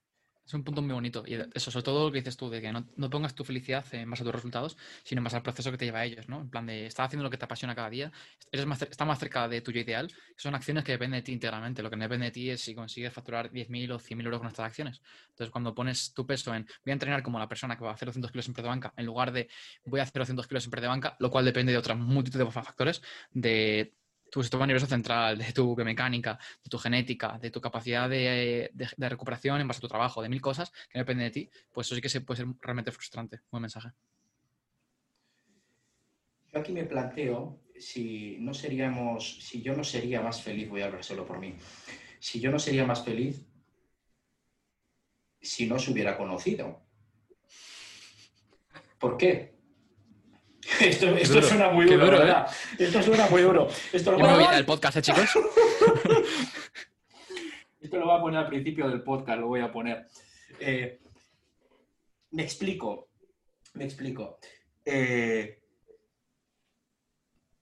Es 0.44 0.54
un 0.54 0.64
punto 0.64 0.82
muy 0.82 0.92
bonito. 0.92 1.22
Y 1.26 1.34
eso, 1.54 1.70
sobre 1.70 1.84
todo 1.84 2.06
lo 2.06 2.12
que 2.12 2.18
dices 2.18 2.36
tú, 2.36 2.50
de 2.50 2.60
que 2.60 2.72
no, 2.72 2.84
no, 2.96 3.10
pongas 3.10 3.34
tu 3.34 3.44
felicidad 3.44 3.84
en 3.92 4.10
base 4.10 4.22
a 4.22 4.26
tus 4.26 4.34
resultados, 4.34 4.76
sino 5.04 5.20
en 5.20 5.24
base 5.24 5.36
al 5.36 5.42
proceso 5.42 5.70
que 5.70 5.78
te 5.78 5.84
lleva 5.84 6.00
a 6.00 6.04
ellos, 6.04 6.28
¿no? 6.28 6.40
En 6.40 6.50
plan 6.50 6.66
de, 6.66 6.86
estás 6.86 7.06
haciendo 7.06 7.22
lo 7.22 7.30
que 7.30 7.36
te 7.36 7.44
apasiona 7.44 7.74
cada 7.74 7.90
día, 7.90 8.12
eres 8.50 8.66
más, 8.66 8.82
estás 8.82 9.06
más 9.06 9.18
cerca 9.18 9.48
de 9.48 9.60
tuyo 9.60 9.80
ideal. 9.80 10.12
Son 10.36 10.54
acciones 10.54 10.84
que 10.84 10.92
dependen 10.92 11.18
de 11.18 11.22
ti 11.22 11.32
integralmente. 11.32 11.82
Lo 11.82 11.90
que 11.90 11.96
no 11.96 12.02
depende 12.02 12.26
de 12.26 12.32
ti 12.32 12.50
es 12.50 12.60
si 12.60 12.74
consigues 12.74 13.12
facturar 13.12 13.50
10.000 13.50 13.92
o 13.92 13.98
100.000 13.98 14.24
euros 14.24 14.40
con 14.40 14.48
estas 14.48 14.66
acciones. 14.66 15.00
Entonces, 15.30 15.50
cuando 15.50 15.74
pones 15.74 16.12
tu 16.12 16.26
peso 16.26 16.54
en, 16.54 16.66
voy 16.84 16.90
a 16.90 16.92
entrenar 16.92 17.22
como 17.22 17.38
la 17.38 17.48
persona 17.48 17.76
que 17.76 17.84
va 17.84 17.90
a 17.90 17.94
hacer 17.94 18.06
200 18.06 18.30
kilos 18.32 18.48
en 18.48 18.54
de 18.54 18.62
banca, 18.62 18.92
en 18.96 19.06
lugar 19.06 19.32
de, 19.32 19.48
voy 19.84 20.00
a 20.00 20.02
hacer 20.02 20.20
200 20.20 20.46
kilos 20.46 20.64
en 20.66 20.70
de 20.72 20.86
banca, 20.86 21.16
lo 21.20 21.30
cual 21.30 21.44
depende 21.44 21.72
de 21.72 21.78
otras 21.78 21.98
multitud 21.98 22.38
de 22.38 22.50
factores, 22.50 23.02
de 23.30 23.94
tu 24.32 24.42
sistema 24.42 24.66
nervioso 24.66 24.86
central, 24.86 25.36
de 25.36 25.52
tu 25.52 25.76
biomecánica, 25.76 26.38
de 26.64 26.70
tu 26.70 26.78
genética, 26.78 27.38
de 27.38 27.50
tu 27.50 27.60
capacidad 27.60 28.08
de, 28.08 28.72
recuperación 28.96 29.60
en 29.60 29.68
base 29.68 29.78
a 29.78 29.82
tu 29.82 29.88
trabajo, 29.88 30.22
de 30.22 30.30
mil 30.30 30.40
cosas 30.40 30.70
que 30.88 30.98
no 30.98 31.00
dependen 31.00 31.26
de 31.26 31.30
ti, 31.30 31.50
pues 31.70 31.86
eso 31.86 31.94
sí 31.94 32.00
que 32.00 32.08
se 32.08 32.22
puede 32.22 32.38
ser 32.38 32.46
realmente 32.62 32.90
frustrante. 32.92 33.40
Buen 33.50 33.60
mensaje. 33.60 33.90
Yo 36.50 36.60
aquí 36.60 36.72
me 36.72 36.84
planteo 36.84 37.60
si 37.78 38.38
no 38.40 38.54
seríamos, 38.54 39.44
si 39.44 39.60
yo 39.60 39.76
no 39.76 39.84
sería 39.84 40.22
más 40.22 40.40
feliz, 40.40 40.70
voy 40.70 40.80
a 40.80 40.86
hablar 40.86 41.04
solo 41.04 41.26
por 41.26 41.38
mí, 41.38 41.54
si 42.18 42.40
yo 42.40 42.50
no 42.50 42.58
sería 42.58 42.86
más 42.86 43.04
feliz 43.04 43.44
si 45.42 45.66
no 45.66 45.78
se 45.78 45.90
hubiera 45.90 46.16
conocido. 46.16 46.80
¿Por 48.98 49.16
qué? 49.16 49.51
Esto, 50.82 51.42
suena 51.42 51.70
muy 51.70 51.86
duro, 51.86 52.10
¿verdad? 52.10 52.50
¿eh? 52.78 52.84
Esto 52.84 53.02
suena 53.02 53.28
muy 53.28 53.42
duro. 53.42 53.68
Esto 53.92 54.12
lo 54.12 54.18
voy 54.18 54.44
a... 54.44 54.58
el 54.58 54.64
podcast, 54.64 54.96
¿eh, 54.96 55.02
chicos? 55.02 55.30
Esto 57.80 57.98
lo 57.98 58.06
voy 58.06 58.16
a 58.16 58.20
poner 58.20 58.40
al 58.40 58.48
principio 58.48 58.88
del 58.88 59.02
podcast, 59.02 59.38
lo 59.38 59.46
voy 59.46 59.60
a 59.60 59.70
poner. 59.70 60.06
Eh, 60.58 61.00
me 62.32 62.42
explico, 62.42 63.10
me 63.74 63.84
explico. 63.84 64.38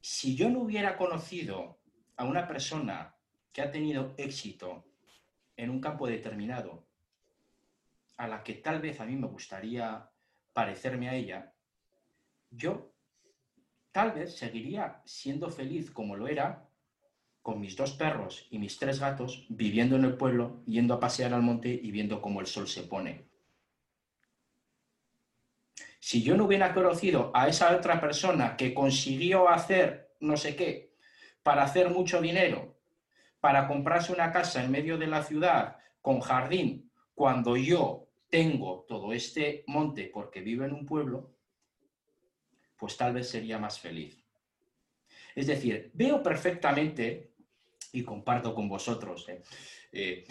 si 0.00 0.34
yo 0.34 0.48
no 0.48 0.60
hubiera 0.60 0.96
conocido 0.96 1.78
a 2.16 2.24
una 2.24 2.46
persona 2.46 3.14
que 3.52 3.60
ha 3.60 3.70
tenido 3.70 4.14
éxito 4.16 4.84
en 5.56 5.68
un 5.70 5.80
campo 5.80 6.06
determinado, 6.06 6.86
a 8.16 8.28
la 8.28 8.42
que 8.42 8.54
tal 8.54 8.80
vez 8.80 9.00
a 9.00 9.04
mí 9.06 9.16
me 9.16 9.26
gustaría 9.26 10.08
parecerme 10.52 11.08
a 11.08 11.14
ella, 11.14 11.52
yo 12.50 12.92
tal 13.92 14.12
vez 14.12 14.36
seguiría 14.36 15.00
siendo 15.04 15.50
feliz 15.50 15.90
como 15.90 16.16
lo 16.16 16.28
era 16.28 16.68
con 17.42 17.60
mis 17.60 17.76
dos 17.76 17.92
perros 17.92 18.46
y 18.50 18.58
mis 18.58 18.78
tres 18.78 19.00
gatos, 19.00 19.46
viviendo 19.48 19.96
en 19.96 20.04
el 20.04 20.16
pueblo, 20.16 20.62
yendo 20.66 20.94
a 20.94 21.00
pasear 21.00 21.32
al 21.32 21.42
monte 21.42 21.68
y 21.68 21.90
viendo 21.90 22.20
cómo 22.20 22.40
el 22.40 22.46
sol 22.46 22.68
se 22.68 22.82
pone. 22.82 23.24
Si 25.98 26.22
yo 26.22 26.36
no 26.36 26.44
hubiera 26.44 26.74
conocido 26.74 27.30
a 27.34 27.48
esa 27.48 27.74
otra 27.74 28.00
persona 28.00 28.56
que 28.56 28.74
consiguió 28.74 29.48
hacer 29.48 30.10
no 30.20 30.36
sé 30.36 30.54
qué, 30.54 30.94
para 31.42 31.62
hacer 31.62 31.90
mucho 31.90 32.20
dinero, 32.20 32.76
para 33.40 33.66
comprarse 33.66 34.12
una 34.12 34.32
casa 34.32 34.62
en 34.62 34.70
medio 34.70 34.98
de 34.98 35.06
la 35.06 35.22
ciudad 35.22 35.78
con 36.02 36.20
jardín, 36.20 36.90
cuando 37.14 37.56
yo 37.56 38.08
tengo 38.28 38.84
todo 38.86 39.12
este 39.12 39.64
monte 39.66 40.10
porque 40.12 40.40
vivo 40.40 40.64
en 40.64 40.72
un 40.72 40.86
pueblo, 40.86 41.30
pues 42.80 42.96
tal 42.96 43.12
vez 43.12 43.28
sería 43.28 43.58
más 43.58 43.78
feliz. 43.78 44.24
Es 45.34 45.46
decir, 45.46 45.90
veo 45.92 46.22
perfectamente, 46.22 47.34
y 47.92 48.02
comparto 48.02 48.54
con 48.54 48.68
vosotros, 48.68 49.28
eh, 49.28 49.42
eh, 49.92 50.24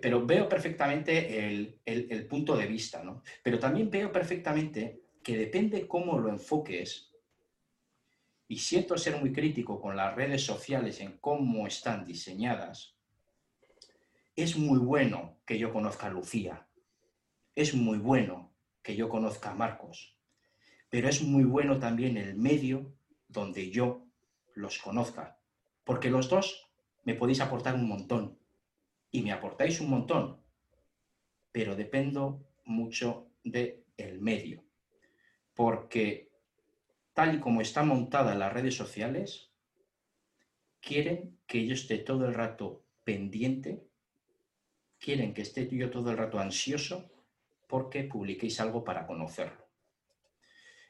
pero 0.00 0.24
veo 0.24 0.48
perfectamente 0.48 1.46
el, 1.84 2.26
punto 2.26 2.56
de 2.56 2.66
vista, 2.66 3.04
¿no? 3.04 3.22
Pero 3.42 3.58
también 3.58 3.90
veo 3.90 4.10
perfectamente 4.10 5.02
que 5.22 5.36
depende 5.36 5.86
cómo 5.86 6.18
lo 6.18 6.30
enfoques, 6.30 7.10
y 8.48 8.58
siento 8.58 8.96
ser 8.96 9.16
muy 9.18 9.32
crítico 9.32 9.80
con 9.80 9.96
las 9.96 10.14
redes 10.14 10.44
sociales 10.44 11.00
en 11.00 11.18
cómo 11.18 11.66
están 11.66 12.04
diseñadas, 12.06 12.96
es 14.34 14.56
muy 14.56 14.78
bueno 14.78 15.38
que 15.44 15.58
yo 15.58 15.72
conozca 15.72 16.06
a 16.06 16.10
Lucía, 16.10 16.66
es 17.54 17.74
muy 17.74 17.98
bueno 17.98 18.52
que 18.82 18.96
yo 18.96 19.08
conozca 19.08 19.50
a 19.50 19.54
Marcos, 19.54 20.16
pero 20.92 21.08
es 21.08 21.22
muy 21.22 21.44
bueno 21.44 21.78
también 21.78 22.18
el 22.18 22.34
medio 22.34 22.92
donde 23.26 23.70
yo 23.70 24.04
los 24.54 24.78
conozca, 24.78 25.38
porque 25.84 26.10
los 26.10 26.28
dos 26.28 26.68
me 27.04 27.14
podéis 27.14 27.40
aportar 27.40 27.74
un 27.74 27.88
montón 27.88 28.38
y 29.10 29.22
me 29.22 29.32
aportáis 29.32 29.80
un 29.80 29.88
montón, 29.88 30.42
pero 31.50 31.76
dependo 31.76 32.44
mucho 32.66 33.30
del 33.42 33.82
el 33.96 34.20
medio, 34.20 34.64
porque 35.54 36.30
tal 37.14 37.36
y 37.36 37.40
como 37.40 37.62
está 37.62 37.82
montada 37.84 38.34
las 38.34 38.52
redes 38.52 38.76
sociales, 38.76 39.50
quieren 40.78 41.38
que 41.46 41.66
yo 41.66 41.72
esté 41.72 41.96
todo 41.96 42.26
el 42.26 42.34
rato 42.34 42.84
pendiente, 43.02 43.82
quieren 44.98 45.32
que 45.32 45.40
esté 45.40 45.66
yo 45.70 45.90
todo 45.90 46.10
el 46.10 46.18
rato 46.18 46.38
ansioso 46.38 47.10
porque 47.66 48.04
publiquéis 48.04 48.60
algo 48.60 48.84
para 48.84 49.06
conocerlo. 49.06 49.61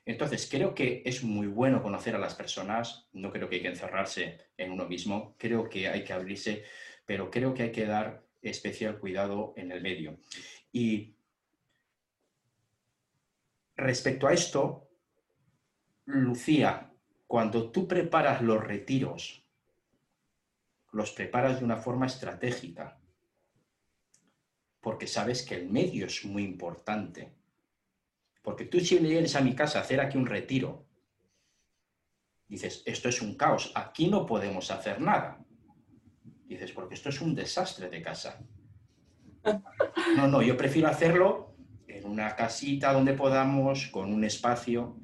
Entonces, 0.05 0.49
creo 0.51 0.75
que 0.75 1.03
es 1.05 1.23
muy 1.23 1.47
bueno 1.47 1.83
conocer 1.83 2.17
a 2.17 2.19
las 2.19 2.35
personas, 2.35 3.09
no 3.13 3.31
creo 3.31 3.49
que 3.49 3.57
hay 3.57 3.63
que 3.63 3.69
encerrarse 3.69 4.39
en 4.57 4.73
uno 4.73 4.87
mismo, 4.87 5.37
creo 5.39 5.69
que 5.69 5.89
hay 5.89 6.03
que 6.03 6.13
abrirse, 6.13 6.65
pero 7.07 7.31
creo 7.31 7.55
que 7.55 7.65
hay 7.65 7.73
que 7.73 7.87
dar 7.87 8.25
especial 8.41 8.99
cuidado 8.99 9.55
en 9.57 9.71
el 9.71 9.81
medio. 9.81 10.19
Y 10.73 11.15
respecto 13.77 14.27
a 14.27 14.33
esto, 14.33 14.89
Lucía, 16.07 16.93
cuando 17.29 17.71
tú 17.71 17.87
preparas 17.87 18.43
los 18.43 18.63
retiros, 18.63 19.47
los 20.91 21.13
preparas 21.13 21.61
de 21.61 21.65
una 21.65 21.77
forma 21.77 22.07
estratégica, 22.07 22.99
porque 24.81 25.07
sabes 25.07 25.45
que 25.45 25.55
el 25.55 25.71
medio 25.71 26.07
es 26.07 26.25
muy 26.25 26.43
importante 26.43 27.33
porque 28.43 28.65
tú 28.65 28.81
si 28.81 28.99
vienes 28.99 29.37
a 29.37 29.41
mi 29.41 29.55
casa 29.55 29.79
a 29.79 29.83
hacer 29.83 30.01
aquí 30.01 30.19
un 30.19 30.27
retiro, 30.27 30.85
dices, 32.49 32.83
esto 32.85 33.09
es 33.09 33.23
un 33.23 33.37
caos, 33.37 33.73
aquí 33.75 34.09
no 34.09 34.27
podemos 34.27 34.71
hacer 34.71 35.01
nada. 35.01 35.39
Dices, 36.45 36.73
porque 36.73 36.95
esto 36.95 37.09
es 37.09 37.21
un 37.21 37.35
desastre 37.35 37.89
de 37.89 38.03
casa. 38.03 38.41
No, 40.17 40.27
no, 40.27 40.43
yo 40.43 40.57
prefiero 40.57 40.89
hacerlo 40.89 41.55
en 41.87 42.05
una 42.07 42.35
casita 42.37 42.93
donde 42.93 43.15
podamos, 43.15 43.87
con 43.87 44.13
un 44.13 44.25
espacio. 44.25 44.97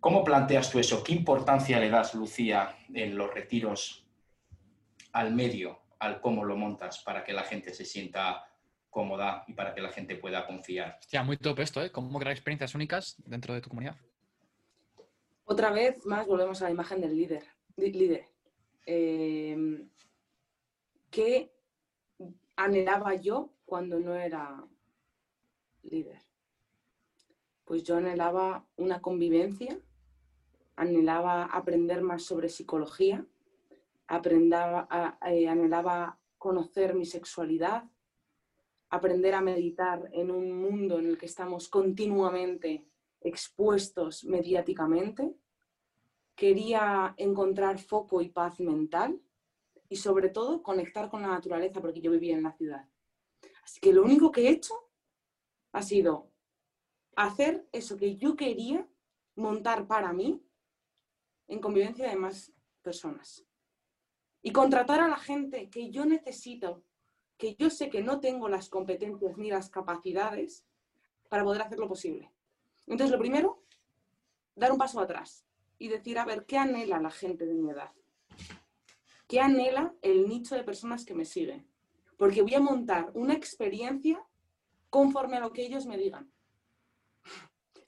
¿Cómo 0.00 0.24
planteas 0.24 0.70
tú 0.70 0.78
eso? 0.78 1.02
¿Qué 1.02 1.12
importancia 1.12 1.78
le 1.78 1.90
das, 1.90 2.14
Lucía, 2.14 2.76
en 2.92 3.16
los 3.16 3.32
retiros 3.32 4.06
al 5.12 5.34
medio, 5.34 5.80
al 5.98 6.20
cómo 6.20 6.44
lo 6.44 6.56
montas 6.56 6.98
para 6.98 7.24
que 7.24 7.32
la 7.32 7.42
gente 7.42 7.74
se 7.74 7.84
sienta 7.84 8.46
cómoda 8.90 9.44
y 9.46 9.52
para 9.54 9.74
que 9.74 9.80
la 9.80 9.90
gente 9.90 10.16
pueda 10.16 10.46
confiar. 10.46 10.98
Ya, 11.10 11.22
muy 11.22 11.36
top 11.36 11.60
esto, 11.60 11.82
¿eh? 11.82 11.90
Cómo 11.90 12.18
crear 12.18 12.34
experiencias 12.34 12.74
únicas 12.74 13.16
dentro 13.24 13.54
de 13.54 13.60
tu 13.60 13.68
comunidad. 13.68 13.96
Otra 15.44 15.70
vez 15.70 16.04
más 16.04 16.26
volvemos 16.26 16.60
a 16.60 16.66
la 16.66 16.70
imagen 16.70 17.00
del 17.00 17.16
líder. 17.16 17.44
líder. 17.76 18.26
Em, 18.84 19.88
¿Qué 21.10 21.50
anhelaba 22.56 23.14
yo 23.14 23.54
cuando 23.64 23.98
no 23.98 24.14
era 24.14 24.62
líder? 25.82 26.20
Pues 27.64 27.82
yo 27.82 27.96
anhelaba 27.96 28.66
una 28.76 29.00
convivencia, 29.00 29.78
anhelaba 30.76 31.44
aprender 31.44 32.02
más 32.02 32.24
sobre 32.24 32.48
psicología, 32.48 33.24
aprendaba, 34.06 35.18
eh, 35.26 35.48
anhelaba 35.48 36.18
conocer 36.38 36.94
mi 36.94 37.04
sexualidad, 37.04 37.84
aprender 38.90 39.34
a 39.34 39.40
meditar 39.40 40.08
en 40.12 40.30
un 40.30 40.52
mundo 40.52 40.98
en 40.98 41.06
el 41.06 41.18
que 41.18 41.26
estamos 41.26 41.68
continuamente 41.68 42.86
expuestos 43.20 44.24
mediáticamente. 44.24 45.34
Quería 46.34 47.14
encontrar 47.16 47.78
foco 47.78 48.22
y 48.22 48.28
paz 48.28 48.60
mental 48.60 49.20
y 49.88 49.96
sobre 49.96 50.28
todo 50.28 50.62
conectar 50.62 51.10
con 51.10 51.22
la 51.22 51.28
naturaleza 51.28 51.80
porque 51.80 52.00
yo 52.00 52.10
vivía 52.10 52.36
en 52.36 52.44
la 52.44 52.52
ciudad. 52.52 52.88
Así 53.64 53.80
que 53.80 53.92
lo 53.92 54.02
único 54.02 54.30
que 54.30 54.42
he 54.42 54.50
hecho 54.50 54.74
ha 55.72 55.82
sido 55.82 56.30
hacer 57.16 57.68
eso 57.72 57.96
que 57.96 58.16
yo 58.16 58.36
quería 58.36 58.88
montar 59.34 59.86
para 59.86 60.12
mí 60.12 60.42
en 61.48 61.60
convivencia 61.60 62.08
de 62.08 62.16
más 62.16 62.52
personas. 62.82 63.44
Y 64.42 64.52
contratar 64.52 65.00
a 65.00 65.08
la 65.08 65.16
gente 65.16 65.68
que 65.68 65.90
yo 65.90 66.04
necesito 66.04 66.84
que 67.38 67.54
yo 67.54 67.70
sé 67.70 67.88
que 67.88 68.02
no 68.02 68.20
tengo 68.20 68.48
las 68.48 68.68
competencias 68.68 69.38
ni 69.38 69.50
las 69.50 69.70
capacidades 69.70 70.66
para 71.28 71.44
poder 71.44 71.62
hacerlo 71.62 71.88
posible. 71.88 72.30
Entonces, 72.86 73.12
lo 73.12 73.18
primero, 73.18 73.62
dar 74.56 74.72
un 74.72 74.78
paso 74.78 75.00
atrás 75.00 75.44
y 75.78 75.88
decir, 75.88 76.18
a 76.18 76.24
ver, 76.24 76.44
¿qué 76.44 76.58
anhela 76.58 77.00
la 77.00 77.10
gente 77.10 77.46
de 77.46 77.54
mi 77.54 77.70
edad? 77.70 77.92
¿Qué 79.28 79.40
anhela 79.40 79.94
el 80.02 80.28
nicho 80.28 80.56
de 80.56 80.64
personas 80.64 81.04
que 81.04 81.14
me 81.14 81.24
siguen? 81.24 81.66
Porque 82.16 82.42
voy 82.42 82.54
a 82.54 82.60
montar 82.60 83.10
una 83.14 83.34
experiencia 83.34 84.20
conforme 84.90 85.36
a 85.36 85.40
lo 85.40 85.52
que 85.52 85.62
ellos 85.62 85.86
me 85.86 85.96
digan. 85.96 86.32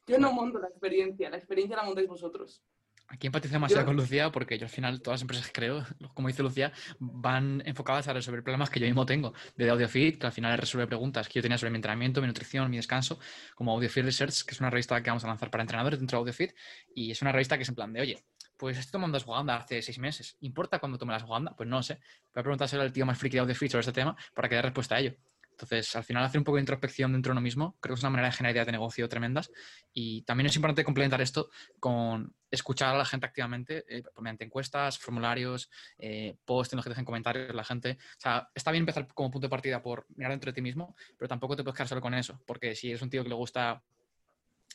Yo 0.07 0.19
no 0.19 0.33
monto 0.33 0.59
la 0.59 0.69
experiencia, 0.69 1.31
la 1.31 1.39
experiencia 1.39 1.77
la 1.77 1.85
montáis 1.85 2.09
vosotros. 2.09 2.63
Aquí 3.13 3.27
empatizo 3.27 3.55
demasiado 3.55 3.85
con 3.87 3.97
Lucía 3.97 4.31
porque 4.31 4.57
yo 4.57 4.67
al 4.67 4.71
final 4.71 5.03
todas 5.03 5.17
las 5.19 5.23
empresas 5.23 5.47
que 5.49 5.53
creo, 5.53 5.85
como 6.15 6.29
dice 6.29 6.45
Lucía, 6.45 6.73
van 7.01 7.61
enfocadas 7.67 8.07
a 8.07 8.13
resolver 8.13 8.45
problemas 8.45 8.71
que 8.71 8.79
yo 8.79 8.87
mismo 8.87 9.05
tengo. 9.05 9.35
De 9.57 9.69
AudioFit, 9.69 10.21
que 10.21 10.27
al 10.27 10.33
final 10.33 10.57
resuelve 10.57 10.87
preguntas 10.87 11.29
que 11.29 11.35
yo 11.35 11.43
tenía 11.43 11.59
sobre 11.59 11.73
mi 11.73 11.77
entrenamiento, 11.77 12.21
mi 12.21 12.29
nutrición, 12.29 12.71
mi 12.71 12.77
descanso, 12.77 13.19
como 13.57 13.73
AudioFit 13.73 14.05
Research, 14.05 14.45
que 14.45 14.55
es 14.55 14.61
una 14.61 14.71
revista 14.71 15.03
que 15.03 15.11
vamos 15.11 15.25
a 15.25 15.27
lanzar 15.27 15.51
para 15.51 15.63
entrenadores 15.63 15.99
dentro 15.99 16.19
de 16.19 16.21
AudioFit. 16.21 16.53
Y 16.95 17.11
es 17.11 17.21
una 17.21 17.33
revista 17.33 17.57
que 17.57 17.65
es 17.65 17.69
en 17.69 17.75
plan 17.75 17.93
de, 17.93 18.01
oye, 18.01 18.25
pues 18.57 18.79
estoy 18.79 18.93
tomando 18.93 19.17
ashwagandha 19.17 19.57
hace 19.57 19.83
seis 19.83 19.99
meses. 19.99 20.37
¿Importa 20.41 20.79
cuándo 20.79 20.97
tome 20.97 21.11
la 21.11 21.17
ashwagandha? 21.17 21.57
Pues 21.57 21.69
no 21.69 21.83
sé. 21.83 21.95
Voy 22.33 22.41
a 22.41 22.43
preguntárselo 22.43 22.83
al 22.83 22.93
tío 22.93 23.07
más 23.07 23.19
friki 23.19 23.35
de 23.35 23.41
AudioFit 23.41 23.73
sobre 23.73 23.81
este 23.81 23.93
tema 23.93 24.17
para 24.35 24.49
que 24.49 24.55
dé 24.55 24.63
respuesta 24.63 24.95
a 24.95 25.01
ello. 25.01 25.17
Entonces, 25.61 25.95
al 25.95 26.05
final, 26.05 26.25
hacer 26.25 26.39
un 26.39 26.45
poco 26.45 26.57
de 26.57 26.63
introspección 26.63 27.13
dentro 27.13 27.31
de 27.31 27.35
uno 27.35 27.41
mismo 27.41 27.77
creo 27.81 27.95
que 27.95 27.99
es 27.99 28.03
una 28.03 28.11
manera 28.11 28.29
de 28.29 28.33
generar 28.33 28.55
ideas 28.55 28.67
de 28.67 28.73
negocio 28.73 29.09
tremendas. 29.09 29.51
Y 29.93 30.23
también 30.23 30.47
es 30.47 30.57
importante 30.57 30.85
complementar 30.85 31.21
esto 31.21 31.51
con 31.79 32.35
escuchar 32.51 32.95
a 32.95 32.99
la 32.99 33.05
gente 33.05 33.27
activamente, 33.27 33.85
eh, 33.89 34.03
mediante 34.21 34.45
encuestas, 34.45 34.99
formularios, 34.99 35.71
eh, 35.99 36.37
posts 36.45 36.73
en 36.73 36.79
los 36.79 36.85
que 36.85 36.91
dejen 36.91 37.05
comentarios 37.05 37.55
la 37.55 37.65
gente. 37.65 37.99
O 38.01 38.21
sea, 38.21 38.49
está 38.55 38.71
bien 38.71 38.83
empezar 38.83 39.07
como 39.15 39.31
punto 39.31 39.47
de 39.47 39.51
partida 39.51 39.83
por 39.83 40.07
mirar 40.17 40.33
dentro 40.33 40.51
de 40.51 40.55
ti 40.55 40.63
mismo, 40.63 40.97
pero 41.19 41.29
tampoco 41.29 41.57
te 41.57 41.63
puedes 41.63 41.77
quedar 41.77 41.89
solo 41.89 42.01
con 42.01 42.15
eso, 42.15 42.41
porque 42.47 42.75
si 42.75 42.89
eres 42.89 43.03
un 43.03 43.11
tío 43.11 43.23
que 43.23 43.29
le 43.29 43.35
gusta 43.35 43.83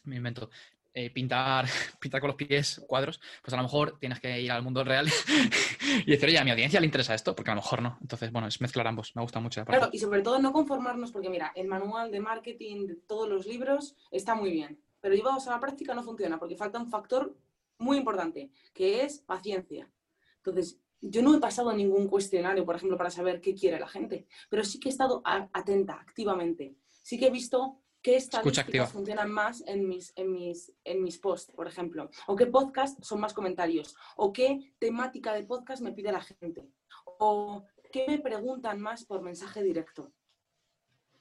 me 0.05 0.17
invento, 0.17 0.49
eh, 0.97 1.09
pintar, 1.09 1.65
pintar 1.99 2.21
con 2.21 2.29
los 2.29 2.37
pies 2.37 2.81
cuadros, 2.87 3.19
pues 3.41 3.53
a 3.53 3.57
lo 3.57 3.63
mejor 3.63 3.99
tienes 3.99 4.21
que 4.21 4.39
ir 4.39 4.49
al 4.49 4.63
mundo 4.63 4.81
real 4.81 5.07
y 6.05 6.09
decir, 6.09 6.29
oye, 6.29 6.39
a 6.39 6.45
mi 6.45 6.51
audiencia 6.51 6.79
le 6.79 6.85
interesa 6.85 7.13
esto, 7.13 7.35
porque 7.35 7.51
a 7.51 7.53
lo 7.53 7.61
mejor 7.61 7.81
no. 7.81 7.97
Entonces, 8.01 8.31
bueno, 8.31 8.47
es 8.47 8.61
mezclar 8.61 8.87
ambos, 8.87 9.13
me 9.13 9.21
gusta 9.21 9.41
mucho. 9.41 9.65
Claro, 9.65 9.89
y 9.91 9.99
sobre 9.99 10.21
todo 10.21 10.39
no 10.39 10.53
conformarnos, 10.53 11.11
porque 11.11 11.29
mira, 11.29 11.51
el 11.53 11.67
manual 11.67 12.11
de 12.11 12.21
marketing 12.21 12.87
de 12.87 12.95
todos 12.95 13.27
los 13.27 13.45
libros 13.45 13.97
está 14.09 14.35
muy 14.35 14.51
bien, 14.51 14.79
pero 15.01 15.13
llevados 15.13 15.45
a 15.47 15.51
la 15.51 15.59
práctica 15.59 15.93
no 15.93 16.01
funciona, 16.01 16.39
porque 16.39 16.55
falta 16.55 16.79
un 16.79 16.87
factor 16.87 17.35
muy 17.77 17.97
importante, 17.97 18.51
que 18.73 19.03
es 19.03 19.19
paciencia. 19.19 19.91
Entonces, 20.37 20.79
yo 21.01 21.21
no 21.21 21.35
he 21.35 21.41
pasado 21.41 21.73
ningún 21.73 22.07
cuestionario, 22.07 22.65
por 22.65 22.77
ejemplo, 22.77 22.97
para 22.97 23.09
saber 23.09 23.41
qué 23.41 23.53
quiere 23.53 23.81
la 23.81 23.89
gente, 23.89 24.27
pero 24.49 24.63
sí 24.63 24.79
que 24.79 24.87
he 24.87 24.91
estado 24.91 25.21
atenta, 25.25 25.95
activamente. 25.95 26.77
Sí 27.01 27.19
que 27.19 27.27
he 27.27 27.31
visto 27.31 27.81
qué 28.05 28.17
estadísticas 28.17 28.91
funcionan 28.91 29.31
más 29.31 29.63
en 29.65 29.87
mis, 29.87 30.13
en, 30.15 30.31
mis, 30.31 30.71
en 30.83 31.01
mis 31.01 31.17
posts, 31.17 31.51
por 31.51 31.67
ejemplo, 31.67 32.11
o 32.27 32.35
qué 32.35 32.45
podcast 32.45 33.03
son 33.03 33.19
más 33.19 33.33
comentarios, 33.33 33.95
o 34.15 34.31
qué 34.31 34.75
temática 34.77 35.33
de 35.33 35.43
podcast 35.43 35.81
me 35.81 35.91
pide 35.91 36.11
la 36.11 36.21
gente, 36.21 36.69
o 37.17 37.65
qué 37.91 38.05
me 38.07 38.19
preguntan 38.19 38.79
más 38.79 39.05
por 39.05 39.23
mensaje 39.23 39.63
directo. 39.63 40.13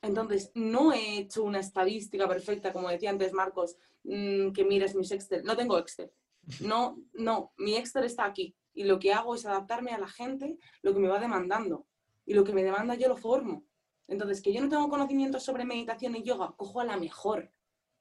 Entonces, 0.02 0.50
no 0.54 0.92
he 0.92 1.16
hecho 1.20 1.42
una 1.42 1.60
estadística 1.60 2.28
perfecta, 2.28 2.70
como 2.70 2.90
decía 2.90 3.08
antes 3.08 3.32
Marcos, 3.32 3.78
mm, 4.02 4.52
que 4.52 4.66
mires 4.66 4.94
mis 4.94 5.10
Excel. 5.10 5.42
No 5.42 5.56
tengo 5.56 5.78
Excel. 5.78 6.12
No, 6.60 7.02
no, 7.14 7.54
mi 7.56 7.76
Excel 7.76 8.04
está 8.04 8.26
aquí. 8.26 8.54
y 8.76 8.84
lo 8.84 8.98
que 8.98 9.12
hago 9.14 9.36
es 9.36 9.46
adaptarme 9.46 9.92
a 9.92 9.98
la 9.98 10.08
gente 10.08 10.58
lo 10.82 10.92
que 10.92 11.00
me 11.00 11.08
va 11.08 11.18
demandando. 11.18 11.86
Y 12.26 12.34
lo 12.34 12.44
que 12.44 12.52
me 12.52 12.62
demanda 12.62 12.94
yo 12.94 13.08
lo 13.08 13.16
formo. 13.16 13.64
Entonces, 14.06 14.42
que 14.42 14.52
yo 14.52 14.60
no 14.60 14.68
tengo 14.68 14.88
conocimientos 14.88 15.42
sobre 15.42 15.64
meditación 15.64 16.16
y 16.16 16.22
yoga, 16.22 16.54
cojo 16.56 16.80
a 16.80 16.84
la 16.84 16.96
mejor. 16.96 17.50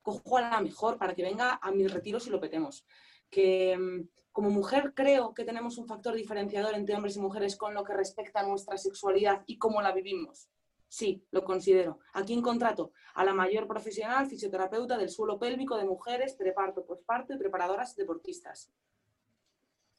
Cojo 0.02 0.38
a 0.38 0.42
la 0.42 0.62
mejor 0.62 0.98
para 0.98 1.16
que 1.16 1.24
venga 1.24 1.60
a 1.62 1.72
mis 1.72 1.92
retiros 1.94 2.28
y 2.28 2.30
lo 2.30 2.42
petemos. 2.42 2.86
Que 3.30 3.78
mm, 3.78 4.10
como 4.32 4.50
mujer 4.50 4.94
creo 4.94 5.34
que 5.34 5.46
tenemos 5.46 5.78
un 5.78 5.88
factor 5.88 6.16
diferenciador 6.16 6.76
entre 6.76 6.96
hombres 6.96 7.16
y 7.16 7.20
mujeres 7.20 7.56
con 7.56 7.74
lo 7.74 7.84
que 7.84 7.94
respecta 7.94 8.42
a 8.42 8.48
nuestra 8.48 8.78
sexualidad 8.78 9.44
y 9.46 9.58
cómo 9.58 9.82
la 9.82 9.94
vivimos. 9.94 10.50
Sí, 10.88 11.26
lo 11.32 11.44
considero. 11.44 12.00
Aquí 12.14 12.34
en 12.34 12.42
contrato 12.42 12.92
a 13.16 13.24
la 13.24 13.34
mayor 13.34 13.68
profesional 13.68 14.28
fisioterapeuta 14.28 14.98
del 14.98 15.10
suelo 15.10 15.40
pélvico 15.40 15.78
de 15.78 15.86
mujeres, 15.86 16.36
preparto, 16.36 16.86
posparto 16.86 17.34
y 17.34 17.38
preparadoras 17.38 17.96
deportistas. 17.96 18.72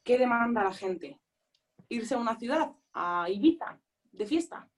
¿Qué 0.03 0.17
demanda 0.17 0.63
la 0.63 0.71
gente? 0.71 1.19
¿Irse 1.89 2.13
a 2.13 2.17
una 2.17 2.37
ciudad, 2.37 2.71
a 2.93 3.29
Ibiza, 3.29 3.79
de 4.11 4.25
fiesta? 4.25 4.69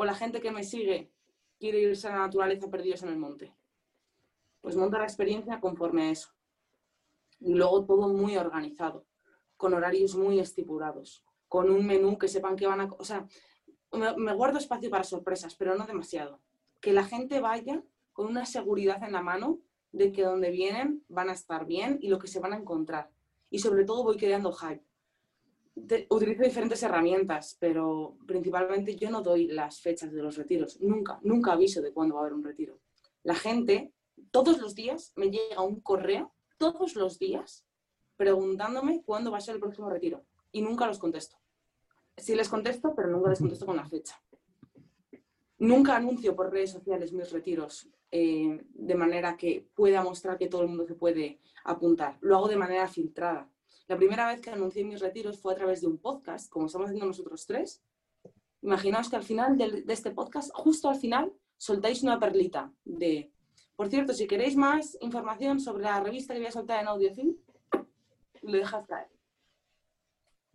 ¿O 0.00 0.04
la 0.04 0.14
gente 0.14 0.40
que 0.40 0.52
me 0.52 0.62
sigue 0.62 1.10
quiere 1.58 1.80
irse 1.80 2.06
a 2.06 2.12
la 2.12 2.18
naturaleza 2.18 2.70
perdidos 2.70 3.02
en 3.02 3.08
el 3.08 3.16
monte? 3.18 3.52
Pues 4.60 4.76
monta 4.76 4.98
la 4.98 5.02
experiencia 5.02 5.58
conforme 5.58 6.02
a 6.02 6.10
eso. 6.12 6.28
Y 7.40 7.54
luego 7.54 7.84
todo 7.84 8.06
muy 8.06 8.36
organizado, 8.36 9.06
con 9.56 9.74
horarios 9.74 10.14
muy 10.14 10.38
estipulados, 10.38 11.24
con 11.48 11.68
un 11.68 11.84
menú 11.84 12.16
que 12.16 12.28
sepan 12.28 12.54
que 12.54 12.68
van 12.68 12.82
a... 12.82 12.84
O 12.96 13.04
sea, 13.04 13.26
me, 13.90 14.16
me 14.16 14.34
guardo 14.34 14.58
espacio 14.58 14.88
para 14.88 15.02
sorpresas, 15.02 15.56
pero 15.56 15.74
no 15.74 15.84
demasiado. 15.84 16.40
Que 16.80 16.92
la 16.92 17.02
gente 17.02 17.40
vaya 17.40 17.82
con 18.12 18.28
una 18.28 18.46
seguridad 18.46 19.02
en 19.02 19.10
la 19.10 19.22
mano 19.22 19.58
de 19.90 20.12
que 20.12 20.22
donde 20.22 20.52
vienen 20.52 21.04
van 21.08 21.28
a 21.28 21.32
estar 21.32 21.66
bien 21.66 21.98
y 22.00 22.06
lo 22.06 22.20
que 22.20 22.28
se 22.28 22.38
van 22.38 22.52
a 22.52 22.58
encontrar 22.58 23.10
y 23.50 23.58
sobre 23.58 23.84
todo 23.84 24.04
voy 24.04 24.16
creando 24.16 24.52
hype. 24.52 24.84
Utilizo 26.10 26.42
diferentes 26.42 26.82
herramientas, 26.82 27.56
pero 27.58 28.16
principalmente 28.26 28.96
yo 28.96 29.10
no 29.10 29.22
doy 29.22 29.48
las 29.48 29.80
fechas 29.80 30.12
de 30.12 30.22
los 30.22 30.36
retiros. 30.36 30.80
Nunca, 30.80 31.18
nunca 31.22 31.52
aviso 31.52 31.82
de 31.82 31.92
cuándo 31.92 32.14
va 32.14 32.20
a 32.20 32.24
haber 32.24 32.34
un 32.34 32.44
retiro. 32.44 32.80
La 33.22 33.34
gente, 33.34 33.92
todos 34.30 34.60
los 34.60 34.74
días, 34.74 35.12
me 35.16 35.30
llega 35.30 35.62
un 35.62 35.80
correo, 35.80 36.32
todos 36.58 36.94
los 36.96 37.18
días, 37.18 37.66
preguntándome 38.16 39.02
cuándo 39.04 39.30
va 39.30 39.38
a 39.38 39.40
ser 39.40 39.54
el 39.54 39.60
próximo 39.60 39.88
retiro. 39.88 40.24
Y 40.52 40.62
nunca 40.62 40.86
los 40.86 40.98
contesto. 40.98 41.36
Sí 42.16 42.34
les 42.34 42.48
contesto, 42.48 42.94
pero 42.94 43.08
nunca 43.08 43.30
les 43.30 43.38
contesto 43.38 43.66
con 43.66 43.76
la 43.76 43.84
fecha. 43.84 44.20
Nunca 45.58 45.96
anuncio 45.96 46.36
por 46.36 46.52
redes 46.52 46.70
sociales 46.70 47.12
mis 47.12 47.30
retiros 47.32 47.88
eh, 48.10 48.64
de 48.72 48.94
manera 48.94 49.36
que 49.36 49.68
pueda 49.74 50.02
mostrar 50.02 50.38
que 50.38 50.48
todo 50.48 50.62
el 50.62 50.68
mundo 50.68 50.86
se 50.86 50.94
puede 50.94 51.40
apuntar. 51.64 52.16
Lo 52.20 52.36
hago 52.36 52.48
de 52.48 52.56
manera 52.56 52.88
filtrada. 52.88 53.48
La 53.88 53.96
primera 53.96 54.26
vez 54.26 54.42
que 54.42 54.50
anuncié 54.50 54.84
mis 54.84 55.00
retiros 55.00 55.40
fue 55.40 55.54
a 55.54 55.56
través 55.56 55.80
de 55.80 55.86
un 55.86 55.96
podcast, 55.96 56.50
como 56.50 56.66
estamos 56.66 56.88
haciendo 56.88 57.06
nosotros 57.06 57.46
tres. 57.46 57.82
Imaginaos 58.60 59.08
que 59.08 59.16
al 59.16 59.22
final 59.22 59.56
de, 59.56 59.82
este 59.88 60.10
podcast, 60.10 60.50
justo 60.52 60.90
al 60.90 60.96
final, 60.96 61.32
soltáis 61.56 62.02
una 62.02 62.20
perlita 62.20 62.70
de, 62.84 63.32
por 63.76 63.88
cierto, 63.88 64.12
si 64.12 64.26
queréis 64.26 64.56
más 64.56 64.98
información 65.00 65.58
sobre 65.58 65.84
la 65.84 66.00
revista 66.00 66.34
que 66.34 66.40
voy 66.40 66.48
a 66.48 66.52
soltar 66.52 66.82
en 66.82 66.88
Audiofilm, 66.88 67.34
lo 68.42 68.52
dejas 68.52 68.86
caer. 68.86 69.08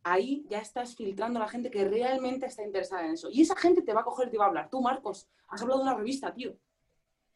Ahí 0.03 0.45
ya 0.47 0.59
estás 0.59 0.95
filtrando 0.95 1.39
a 1.39 1.43
la 1.43 1.49
gente 1.49 1.71
que 1.71 1.85
realmente 1.85 2.45
está 2.45 2.63
interesada 2.63 3.05
en 3.05 3.13
eso. 3.13 3.29
Y 3.31 3.41
esa 3.41 3.55
gente 3.55 3.81
te 3.81 3.93
va 3.93 4.01
a 4.01 4.03
coger 4.05 4.27
y 4.27 4.31
te 4.31 4.37
va 4.37 4.45
a 4.45 4.47
hablar. 4.49 4.69
Tú, 4.69 4.79
Marcos, 4.79 5.27
has 5.47 5.61
hablado 5.61 5.79
de 5.79 5.89
una 5.89 5.95
revista, 5.95 6.31
tío. 6.31 6.55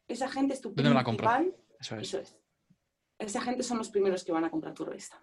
Esa 0.06 0.28
gente 0.28 0.54
es 0.54 0.60
tu 0.60 0.72
principal. 0.72 1.56
Eso 1.80 1.96
es. 1.96 2.02
Eso 2.02 2.18
es. 2.18 2.36
Esa 3.18 3.40
gente 3.40 3.64
son 3.64 3.78
los 3.78 3.88
primeros 3.88 4.22
que 4.22 4.30
van 4.30 4.44
a 4.44 4.50
comprar 4.50 4.74
tu 4.74 4.84
revista. 4.84 5.20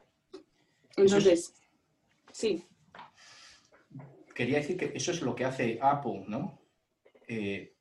Entonces, 0.97 1.53
sí. 2.31 2.65
Quería 4.33 4.57
decir 4.57 4.77
que 4.77 4.91
eso 4.95 5.11
es 5.11 5.21
lo 5.21 5.35
que 5.35 5.45
hace 5.45 5.79
Apple, 5.81 6.25
¿no? 6.27 6.61
Eh, 7.27 7.75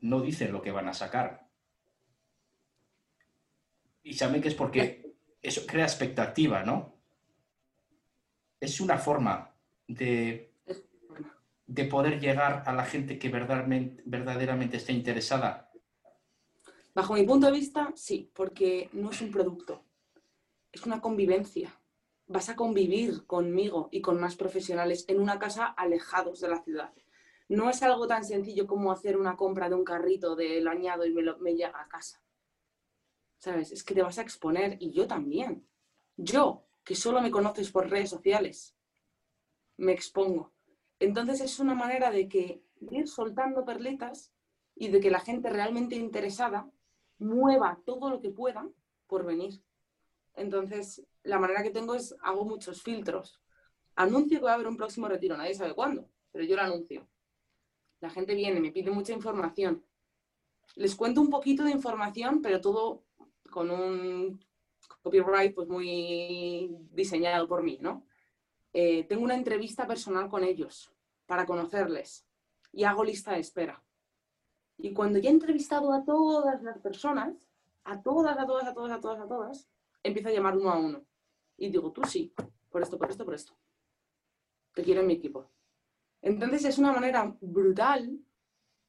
no 0.00 0.20
dicen 0.20 0.52
lo 0.52 0.62
que 0.62 0.70
van 0.70 0.88
a 0.88 0.94
sacar. 0.94 1.48
Y 4.02 4.14
saben 4.14 4.40
que 4.40 4.48
es 4.48 4.54
porque 4.54 5.14
eso 5.42 5.66
crea 5.66 5.84
expectativa, 5.84 6.62
¿no? 6.62 6.94
Es 8.60 8.80
una 8.80 8.98
forma 8.98 9.54
de, 9.86 10.54
de 11.66 11.84
poder 11.84 12.20
llegar 12.20 12.62
a 12.66 12.72
la 12.72 12.84
gente 12.84 13.18
que 13.18 13.28
verdaderamente, 13.28 14.02
verdaderamente 14.06 14.76
está 14.76 14.92
interesada 14.92 15.66
Bajo 16.96 17.12
mi 17.12 17.24
punto 17.24 17.44
de 17.44 17.52
vista, 17.52 17.92
sí, 17.94 18.30
porque 18.32 18.88
no 18.94 19.10
es 19.10 19.20
un 19.20 19.30
producto, 19.30 19.84
es 20.72 20.86
una 20.86 20.98
convivencia. 20.98 21.78
Vas 22.28 22.48
a 22.48 22.56
convivir 22.56 23.24
conmigo 23.26 23.88
y 23.92 24.00
con 24.00 24.20
más 24.20 24.36
profesionales 24.36 25.04
en 25.08 25.20
una 25.20 25.38
casa 25.38 25.66
alejados 25.66 26.40
de 26.40 26.48
la 26.48 26.62
ciudad. 26.62 26.92
No 27.48 27.70
es 27.70 27.82
algo 27.82 28.06
tan 28.08 28.24
sencillo 28.24 28.66
como 28.66 28.90
hacer 28.90 29.16
una 29.16 29.36
compra 29.36 29.68
de 29.68 29.76
un 29.76 29.84
carrito 29.84 30.34
de 30.34 30.60
lo 30.60 30.70
añado 30.70 31.06
y 31.06 31.12
me, 31.12 31.22
me 31.40 31.54
llega 31.54 31.80
a 31.80 31.88
casa. 31.88 32.20
¿Sabes? 33.38 33.70
Es 33.70 33.84
que 33.84 33.94
te 33.94 34.02
vas 34.02 34.18
a 34.18 34.22
exponer 34.22 34.76
y 34.80 34.92
yo 34.92 35.06
también. 35.06 35.68
Yo, 36.16 36.64
que 36.82 36.96
solo 36.96 37.20
me 37.20 37.30
conoces 37.30 37.70
por 37.70 37.88
redes 37.88 38.10
sociales, 38.10 38.76
me 39.76 39.92
expongo. 39.92 40.52
Entonces 40.98 41.40
es 41.40 41.60
una 41.60 41.74
manera 41.74 42.10
de 42.10 42.28
que 42.28 42.62
ir 42.90 43.08
soltando 43.08 43.64
perlitas 43.64 44.32
y 44.74 44.88
de 44.88 45.00
que 45.00 45.10
la 45.10 45.20
gente 45.20 45.50
realmente 45.50 45.96
interesada 45.96 46.70
mueva 47.18 47.80
todo 47.84 48.10
lo 48.10 48.20
que 48.20 48.30
pueda 48.30 48.68
por 49.06 49.24
venir. 49.24 49.62
Entonces, 50.36 51.04
la 51.22 51.38
manera 51.38 51.62
que 51.62 51.70
tengo 51.70 51.94
es, 51.94 52.14
hago 52.20 52.44
muchos 52.44 52.82
filtros. 52.82 53.40
Anuncio 53.96 54.38
que 54.38 54.44
va 54.44 54.52
a 54.52 54.54
haber 54.54 54.68
un 54.68 54.76
próximo 54.76 55.08
retiro, 55.08 55.36
nadie 55.36 55.54
sabe 55.54 55.74
cuándo, 55.74 56.08
pero 56.30 56.44
yo 56.44 56.54
lo 56.54 56.62
anuncio. 56.62 57.08
La 58.00 58.10
gente 58.10 58.34
viene, 58.34 58.60
me 58.60 58.70
pide 58.70 58.90
mucha 58.90 59.12
información. 59.12 59.84
Les 60.74 60.94
cuento 60.94 61.20
un 61.22 61.30
poquito 61.30 61.64
de 61.64 61.70
información, 61.70 62.42
pero 62.42 62.60
todo 62.60 63.04
con 63.50 63.70
un 63.70 64.38
copyright 65.02 65.54
pues 65.54 65.68
muy 65.68 66.76
diseñado 66.92 67.48
por 67.48 67.62
mí, 67.62 67.78
¿no? 67.80 68.06
Eh, 68.72 69.04
tengo 69.04 69.24
una 69.24 69.34
entrevista 69.34 69.86
personal 69.86 70.28
con 70.28 70.44
ellos 70.44 70.92
para 71.24 71.46
conocerles 71.46 72.26
y 72.72 72.84
hago 72.84 73.04
lista 73.04 73.32
de 73.32 73.40
espera. 73.40 73.82
Y 74.76 74.92
cuando 74.92 75.18
ya 75.18 75.30
he 75.30 75.32
entrevistado 75.32 75.92
a 75.92 76.04
todas 76.04 76.62
las 76.62 76.78
personas, 76.80 77.34
a 77.84 78.02
todas, 78.02 78.38
a 78.38 78.46
todas, 78.46 78.66
a 78.68 78.74
todas, 78.74 78.92
a 78.92 79.00
todas, 79.00 79.20
a 79.20 79.28
todas, 79.28 79.68
empiezo 80.06 80.28
a 80.28 80.32
llamar 80.32 80.56
uno 80.56 80.70
a 80.70 80.78
uno. 80.78 81.06
Y 81.56 81.70
digo, 81.70 81.92
tú 81.92 82.02
sí, 82.04 82.32
por 82.70 82.82
esto, 82.82 82.98
por 82.98 83.10
esto, 83.10 83.24
por 83.24 83.34
esto. 83.34 83.56
Te 84.74 84.82
quiero 84.82 85.00
en 85.00 85.06
mi 85.06 85.14
equipo. 85.14 85.50
Entonces 86.22 86.64
es 86.64 86.78
una 86.78 86.92
manera 86.92 87.36
brutal 87.40 88.18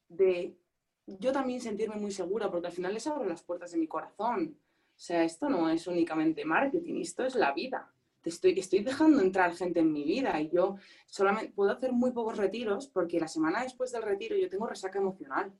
de 0.09 0.57
yo 1.05 1.31
también 1.31 1.61
sentirme 1.61 1.95
muy 1.95 2.11
segura, 2.11 2.51
porque 2.51 2.67
al 2.67 2.73
final 2.73 2.93
les 2.93 3.07
abro 3.07 3.25
las 3.25 3.43
puertas 3.43 3.71
de 3.71 3.77
mi 3.77 3.87
corazón. 3.87 4.59
O 4.59 4.99
sea, 4.99 5.23
esto 5.23 5.49
no 5.49 5.69
es 5.69 5.87
únicamente 5.87 6.43
marketing, 6.43 7.01
esto 7.01 7.23
es 7.23 7.35
la 7.35 7.53
vida. 7.53 7.93
Estoy, 8.23 8.59
estoy 8.59 8.83
dejando 8.83 9.21
entrar 9.21 9.55
gente 9.55 9.79
en 9.79 9.93
mi 9.93 10.03
vida 10.03 10.41
y 10.41 10.49
yo 10.49 10.75
solamente 11.05 11.53
puedo 11.53 11.71
hacer 11.71 11.93
muy 11.93 12.11
pocos 12.11 12.37
retiros 12.37 12.87
porque 12.87 13.21
la 13.21 13.27
semana 13.29 13.63
después 13.63 13.91
del 13.93 14.01
retiro 14.01 14.35
yo 14.35 14.49
tengo 14.49 14.67
resaca 14.67 14.99
emocional. 14.99 15.53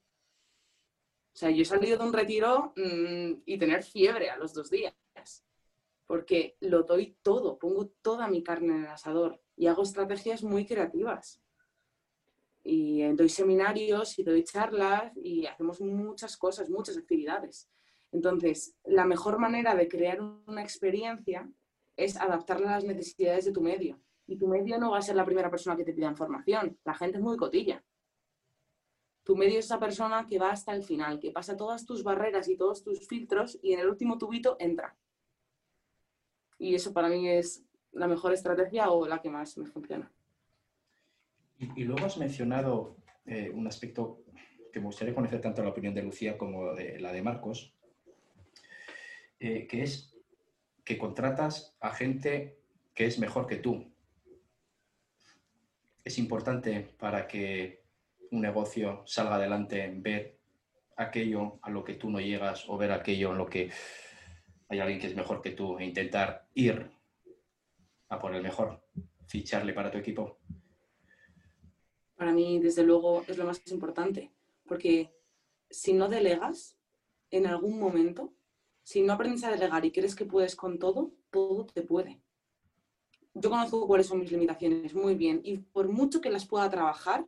O 1.33 1.39
sea, 1.39 1.49
yo 1.49 1.61
he 1.61 1.65
salido 1.65 1.97
de 1.97 2.03
un 2.03 2.11
retiro 2.11 2.73
mm, 2.75 3.43
y 3.45 3.57
tener 3.57 3.83
fiebre 3.83 4.29
a 4.29 4.37
los 4.37 4.53
dos 4.53 4.69
días, 4.69 4.93
porque 6.07 6.55
lo 6.61 6.83
doy 6.83 7.17
todo, 7.21 7.59
pongo 7.59 7.87
toda 8.01 8.27
mi 8.27 8.41
carne 8.41 8.75
en 8.75 8.83
el 8.85 8.87
asador 8.87 9.39
y 9.55 9.67
hago 9.67 9.83
estrategias 9.83 10.41
muy 10.41 10.65
creativas. 10.65 11.41
Y 12.63 13.03
doy 13.13 13.29
seminarios 13.29 14.17
y 14.17 14.23
doy 14.23 14.43
charlas 14.43 15.11
y 15.15 15.45
hacemos 15.45 15.79
muchas 15.81 16.35
cosas, 16.37 16.69
muchas 16.69 16.97
actividades. 16.97 17.69
Entonces, 18.11 18.75
la 18.85 19.05
mejor 19.05 19.37
manera 19.37 19.75
de 19.75 19.87
crear 19.87 20.21
una 20.21 20.61
experiencia 20.61 21.49
es 21.95 22.17
adaptarla 22.17 22.69
a 22.69 22.75
las 22.75 22.85
necesidades 22.85 23.45
de 23.45 23.51
tu 23.51 23.61
medio. 23.61 23.99
Y 24.27 24.37
tu 24.37 24.47
medio 24.47 24.77
no 24.77 24.91
va 24.91 24.99
a 24.99 25.01
ser 25.01 25.15
la 25.15 25.25
primera 25.25 25.49
persona 25.49 25.75
que 25.75 25.85
te 25.85 25.93
pida 25.93 26.09
información. 26.09 26.77
La 26.83 26.93
gente 26.93 27.17
es 27.17 27.23
muy 27.23 27.37
cotilla. 27.37 27.83
Tu 29.23 29.35
medio 29.35 29.59
es 29.59 29.65
esa 29.65 29.79
persona 29.79 30.25
que 30.25 30.39
va 30.39 30.51
hasta 30.51 30.73
el 30.73 30.83
final, 30.83 31.19
que 31.19 31.31
pasa 31.31 31.57
todas 31.57 31.85
tus 31.85 32.03
barreras 32.03 32.47
y 32.47 32.55
todos 32.55 32.83
tus 32.83 33.05
filtros 33.07 33.57
y 33.61 33.73
en 33.73 33.79
el 33.79 33.89
último 33.89 34.17
tubito 34.17 34.55
entra. 34.59 34.97
Y 36.57 36.75
eso 36.75 36.93
para 36.93 37.09
mí 37.09 37.27
es 37.29 37.63
la 37.91 38.07
mejor 38.07 38.33
estrategia 38.33 38.89
o 38.89 39.07
la 39.07 39.21
que 39.21 39.29
más 39.29 39.57
me 39.57 39.65
funciona. 39.65 40.11
Y, 41.59 41.83
luego 41.83 42.05
has 42.05 42.17
mencionado 42.17 42.97
eh, 43.25 43.49
un 43.49 43.65
aspecto 43.67 44.23
que 44.71 44.79
me 44.79 44.85
gustaría 44.85 45.15
conocer 45.15 45.41
tanto 45.41 45.63
la 45.63 45.69
opinión 45.69 45.95
de 45.95 46.03
Lucía 46.03 46.37
como 46.37 46.73
la 46.73 47.11
de 47.11 47.21
Marcos, 47.21 47.73
eh, 49.39 49.65
que 49.67 49.83
es 49.83 50.15
que 50.83 50.97
contratas 50.97 51.75
a 51.79 51.91
gente 51.91 52.59
que 52.93 53.05
es 53.05 53.19
mejor 53.19 53.47
que 53.47 53.57
tú. 53.57 53.91
Es 56.03 56.17
importante 56.17 56.95
para 56.97 57.27
que 57.27 57.83
un 58.31 58.41
negocio 58.41 59.03
salga 59.05 59.35
adelante, 59.35 59.91
ver 59.95 60.37
aquello 60.95 61.59
a 61.61 61.69
lo 61.69 61.83
que 61.83 61.95
tú 61.95 62.09
no 62.09 62.19
llegas 62.19 62.67
o 62.69 62.77
ver 62.77 62.91
aquello 62.91 63.31
en 63.31 63.37
lo 63.37 63.47
que 63.47 63.69
hay 64.69 64.79
alguien 64.79 64.99
que 64.99 65.07
es 65.07 65.15
mejor 65.15 65.41
que 65.41 65.51
tú 65.51 65.77
e 65.77 65.85
intentar 65.85 66.47
ir 66.53 66.89
a 68.09 68.19
por 68.19 68.35
el 68.35 68.43
mejor. 68.43 68.81
ficharle 69.27 69.73
para 69.73 69.91
tu 69.91 69.97
equipo? 69.97 70.37
Para 72.15 72.31
mí, 72.31 72.59
desde 72.59 72.83
luego, 72.83 73.23
es 73.27 73.37
lo 73.37 73.45
más 73.45 73.61
importante, 73.71 74.31
porque 74.65 75.11
si 75.69 75.93
no 75.93 76.07
delegas 76.07 76.77
en 77.29 77.45
algún 77.45 77.77
momento, 77.77 78.33
si 78.83 79.01
no 79.01 79.13
aprendes 79.13 79.43
a 79.43 79.51
delegar 79.51 79.83
y 79.83 79.91
crees 79.91 80.15
que 80.15 80.25
puedes 80.25 80.55
con 80.55 80.79
todo, 80.79 81.11
todo 81.29 81.65
te 81.65 81.81
puede. 81.81 82.21
Yo 83.33 83.49
conozco 83.49 83.85
cuáles 83.85 84.07
son 84.07 84.19
mis 84.19 84.31
limitaciones 84.31 84.95
muy 84.95 85.15
bien 85.15 85.41
y 85.43 85.57
por 85.57 85.89
mucho 85.89 86.21
que 86.21 86.29
las 86.29 86.45
pueda 86.45 86.69
trabajar, 86.69 87.27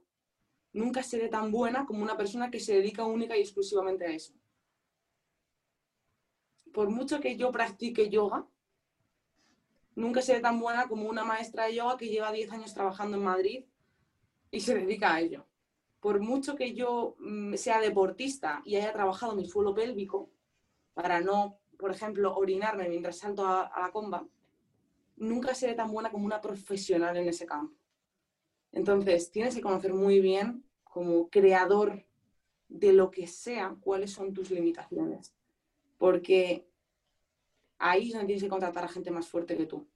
nunca 0.71 1.03
seré 1.03 1.27
tan 1.27 1.51
buena 1.51 1.85
como 1.85 2.01
una 2.01 2.17
persona 2.17 2.49
que 2.49 2.59
se 2.59 2.75
dedica 2.75 3.05
única 3.05 3.37
y 3.37 3.41
exclusivamente 3.41 4.05
a 4.05 4.11
eso. 4.11 4.33
Por 6.73 6.89
mucho 6.89 7.19
que 7.19 7.35
yo 7.35 7.51
practique 7.51 8.09
yoga, 8.09 8.47
nunca 9.95 10.21
seré 10.21 10.39
tan 10.39 10.59
buena 10.59 10.87
como 10.87 11.09
una 11.09 11.23
maestra 11.23 11.65
de 11.65 11.75
yoga 11.75 11.97
que 11.97 12.09
lleva 12.09 12.31
10 12.31 12.51
años 12.51 12.73
trabajando 12.73 13.17
en 13.17 13.23
Madrid 13.23 13.65
y 14.51 14.61
se 14.61 14.75
dedica 14.75 15.13
a 15.13 15.21
ello. 15.21 15.45
Por 15.99 16.21
mucho 16.21 16.55
que 16.55 16.73
yo 16.73 17.15
mm, 17.19 17.55
sea 17.55 17.81
deportista 17.81 18.61
y 18.65 18.77
haya 18.77 18.93
trabajado 18.93 19.35
mi 19.35 19.45
suelo 19.45 19.73
pélvico, 19.73 20.31
para 20.93 21.21
no, 21.21 21.59
por 21.77 21.91
ejemplo, 21.91 22.35
orinarme 22.35 22.89
mientras 22.89 23.17
salto 23.17 23.45
a, 23.45 23.71
la 23.79 23.91
comba, 23.91 24.27
nunca 25.17 25.53
seré 25.53 25.75
tan 25.75 25.91
buena 25.91 26.11
como 26.11 26.25
una 26.25 26.41
profesional 26.41 27.15
en 27.17 27.27
ese 27.27 27.45
campo. 27.45 27.75
Entonces, 28.71 29.31
tienes 29.31 29.55
que 29.55 29.61
conocer 29.61 29.93
muy 29.93 30.19
bien, 30.19 30.63
como 30.83 31.29
creador 31.29 32.05
de 32.67 32.93
lo 32.93 33.11
que 33.11 33.27
sea, 33.27 33.75
cuáles 33.79 34.11
son 34.11 34.33
tus 34.33 34.51
limitaciones. 34.51 35.33
Porque 35.99 36.67
ahí 37.77 38.07
es 38.07 38.13
donde 38.13 38.25
tienes 38.25 38.43
que 38.43 38.49
contratar 38.49 38.85
a 38.85 38.87
gente 38.87 39.11
más 39.11 39.27
fuerte 39.27 39.55
que 39.55 39.67
tú. 39.67 39.87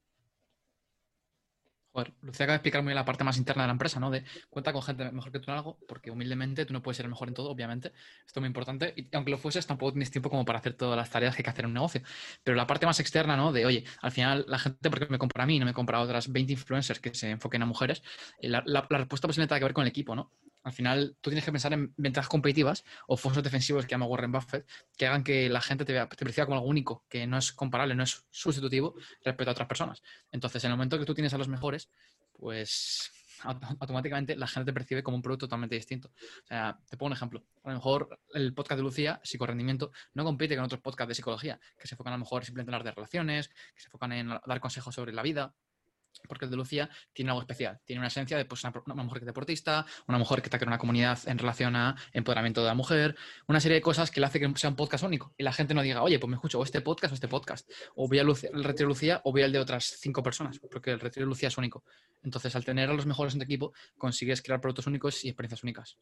Joder, 1.93 2.11
Lucía 2.21 2.45
acaba 2.45 2.53
de 2.53 2.57
explicar 2.57 2.81
muy 2.81 2.89
bien 2.89 2.95
la 2.95 3.05
parte 3.05 3.23
más 3.23 3.37
interna 3.37 3.63
de 3.63 3.67
la 3.67 3.73
empresa, 3.73 3.99
¿no? 3.99 4.09
De 4.09 4.23
cuenta 4.49 4.73
con 4.73 4.81
gente 4.81 5.11
mejor 5.11 5.31
que 5.31 5.39
tú 5.39 5.51
en 5.51 5.57
algo, 5.57 5.77
porque 5.87 6.09
humildemente 6.09 6.65
tú 6.65 6.73
no 6.73 6.81
puedes 6.81 6.97
ser 6.97 7.05
el 7.05 7.11
mejor 7.11 7.27
en 7.27 7.35
todo, 7.35 7.51
obviamente. 7.51 7.89
Esto 8.25 8.39
es 8.39 8.41
muy 8.41 8.47
importante. 8.47 8.93
Y 8.97 9.15
aunque 9.15 9.29
lo 9.29 9.37
fueses, 9.37 9.67
tampoco 9.67 9.91
tienes 9.91 10.09
tiempo 10.09 10.31
como 10.31 10.43
para 10.43 10.57
hacer 10.57 10.73
todas 10.73 10.97
las 10.97 11.11
tareas 11.11 11.35
que 11.35 11.41
hay 11.41 11.43
que 11.43 11.49
hacer 11.51 11.65
en 11.65 11.69
un 11.69 11.75
negocio. 11.75 12.01
Pero 12.43 12.57
la 12.57 12.65
parte 12.65 12.87
más 12.87 12.99
externa, 12.99 13.37
¿no? 13.37 13.51
De, 13.53 13.67
oye, 13.67 13.83
al 14.01 14.11
final 14.11 14.43
la 14.47 14.57
gente, 14.57 14.89
porque 14.89 15.05
me 15.07 15.19
compra 15.19 15.43
a 15.43 15.45
mí 15.45 15.59
no 15.59 15.67
me 15.67 15.73
compra 15.73 15.99
a 15.99 16.01
otras 16.01 16.31
20 16.31 16.53
influencers 16.53 16.99
que 16.99 17.13
se 17.13 17.29
enfoquen 17.29 17.61
a 17.61 17.67
mujeres, 17.67 18.01
la, 18.41 18.63
la, 18.65 18.81
respuesta 18.89 19.27
posiblemente 19.27 19.53
tiene 19.53 19.59
que 19.59 19.65
ver 19.65 19.73
con 19.73 19.83
el 19.83 19.89
equipo, 19.89 20.15
¿no? 20.15 20.31
Al 20.64 20.72
final, 20.72 21.18
tú 21.22 21.30
tienes 21.30 21.43
que 21.43 21.51
pensar 21.51 21.74
en 21.74 21.93
ventajas 21.97 22.30
competitivas 22.30 22.84
o 23.07 23.18
fosos 23.18 23.43
defensivos 23.43 23.86
que 23.86 23.91
llama 23.91 24.05
Warren 24.05 24.32
Buffett, 24.32 24.68
que 24.97 25.07
hagan 25.07 25.24
que 25.24 25.49
la 25.49 25.61
gente 25.61 25.86
te, 25.86 25.93
vea, 25.93 26.07
te 26.07 26.24
perciba 26.24 26.45
como 26.45 26.57
algo 26.57 26.70
único, 26.70 27.05
que 27.09 27.28
no 27.28 27.38
es 27.38 27.51
comparable, 27.51 27.95
no 27.95 28.03
es 28.03 28.26
sustitutivo 28.30 28.95
respecto 29.24 29.49
a 29.49 29.53
otras 29.53 29.68
personas. 29.68 30.01
Entonces, 30.32 30.64
en 30.64 30.72
el 30.72 30.78
momento 30.78 30.97
que 30.97 31.05
tú 31.05 31.14
tienes 31.14 31.34
a 31.34 31.38
los 31.38 31.49
mejores, 31.49 31.89
pues 32.32 33.11
automáticamente 33.43 34.36
la 34.36 34.47
gente 34.47 34.72
te 34.72 34.74
percibe 34.74 35.03
como 35.03 35.18
un 35.18 35.22
producto 35.22 35.47
totalmente 35.47 35.76
distinto. 35.76 36.09
O 36.43 36.47
sea, 36.47 36.80
te 36.89 36.97
pongo 36.97 37.07
un 37.07 37.14
ejemplo. 37.14 37.43
A 37.64 37.70
lo 37.70 37.76
mejor 37.76 38.20
el 38.34 38.53
podcast 38.53 38.78
de 38.78 38.84
Lucía, 38.84 39.22
Psicorrendimiento, 39.24 39.91
no 40.14 40.24
compite 40.24 40.55
con 40.55 40.64
otros 40.66 40.82
podcasts 40.82 41.09
de 41.09 41.16
psicología, 41.16 41.59
que 41.78 41.88
se 41.88 41.95
enfocan 41.95 42.14
a 42.14 42.18
lo 42.18 42.22
mejor 42.22 42.45
simplemente 42.45 42.72
en 42.72 42.76
hablar 42.76 42.86
de 42.86 42.95
relaciones, 42.95 43.49
que 43.49 43.82
se 43.82 43.88
enfocan 43.88 44.11
en 44.14 44.30
dar 44.30 44.59
consejos 44.59 44.95
sobre 44.95 45.11
la 45.14 45.24
vida 45.24 45.53
porque 46.28 46.45
el 46.45 46.51
de 46.51 46.57
Lucía 46.57 46.89
tiene 47.14 47.32
algo 47.32 47.41
especial. 47.41 47.80
Tiene 47.86 47.99
una 47.99 48.07
esencia 48.07 48.38
de 48.38 48.45
pues, 48.45 48.64
una, 48.64 49.03
mujer 49.03 49.26
deportista, 49.26 49.86
una 50.07 50.18
mujer 50.18 50.41
que 50.41 50.47
está 50.47 50.57
creando 50.57 50.74
una 50.74 50.80
comunidad 50.80 51.20
en 51.26 51.38
relación 51.38 51.76
a 51.76 51.95
empoderamiento 52.11 52.61
de 52.61 52.68
la 52.68 52.74
mujer, 52.74 53.16
una 53.47 53.59
serie 53.59 53.76
de 53.76 53.82
cosas 53.82 54.11
que 54.11 54.20
le 54.20 54.28
hace 54.28 54.39
que 54.39 54.51
sea 54.55 54.70
un 54.70 54.76
podcast 54.76 55.03
único. 55.03 55.34
Y 55.38 55.43
la 55.43 55.53
gente 55.53 55.74
no 55.74 55.82
diga, 55.82 56.03
oye, 56.03 56.20
pues 56.20 56.30
me 56.30 56.36
escucho 56.36 56.59
o 56.59 56.64
este 56.64 56.82
podcast 56.82 57.11
o 57.11 57.16
este 57.16 57.28
podcast. 57.28 57.70
O 57.95 58.07
voy 58.07 58.20
al 58.20 58.28
retiro 58.28 58.88
de 58.88 58.93
Lucía 58.93 59.22
o 59.24 59.32
voy 59.32 59.43
al 59.43 59.51
de 59.51 59.59
otras 59.59 59.86
cinco 59.99 60.24
personas, 60.24 60.59
porque 60.59 60.91
el 60.91 60.99
retiro 60.99 61.26
de 61.26 61.30
Lucía 61.30 61.47
es 61.47 61.57
único. 61.57 61.84
Entonces, 62.24 62.55
al 62.55 62.66
tener 62.66 62.89
a 62.89 62.93
los 62.93 63.05
mejores 63.05 63.34
en 63.34 63.39
tu 63.39 63.45
equipo, 63.45 63.74
consigues 63.97 64.41
crear 64.41 64.61
productos 64.61 64.88
únicos 64.88 65.24
y 65.26 65.30
experiencias 65.30 65.64
únicas. 65.64 65.97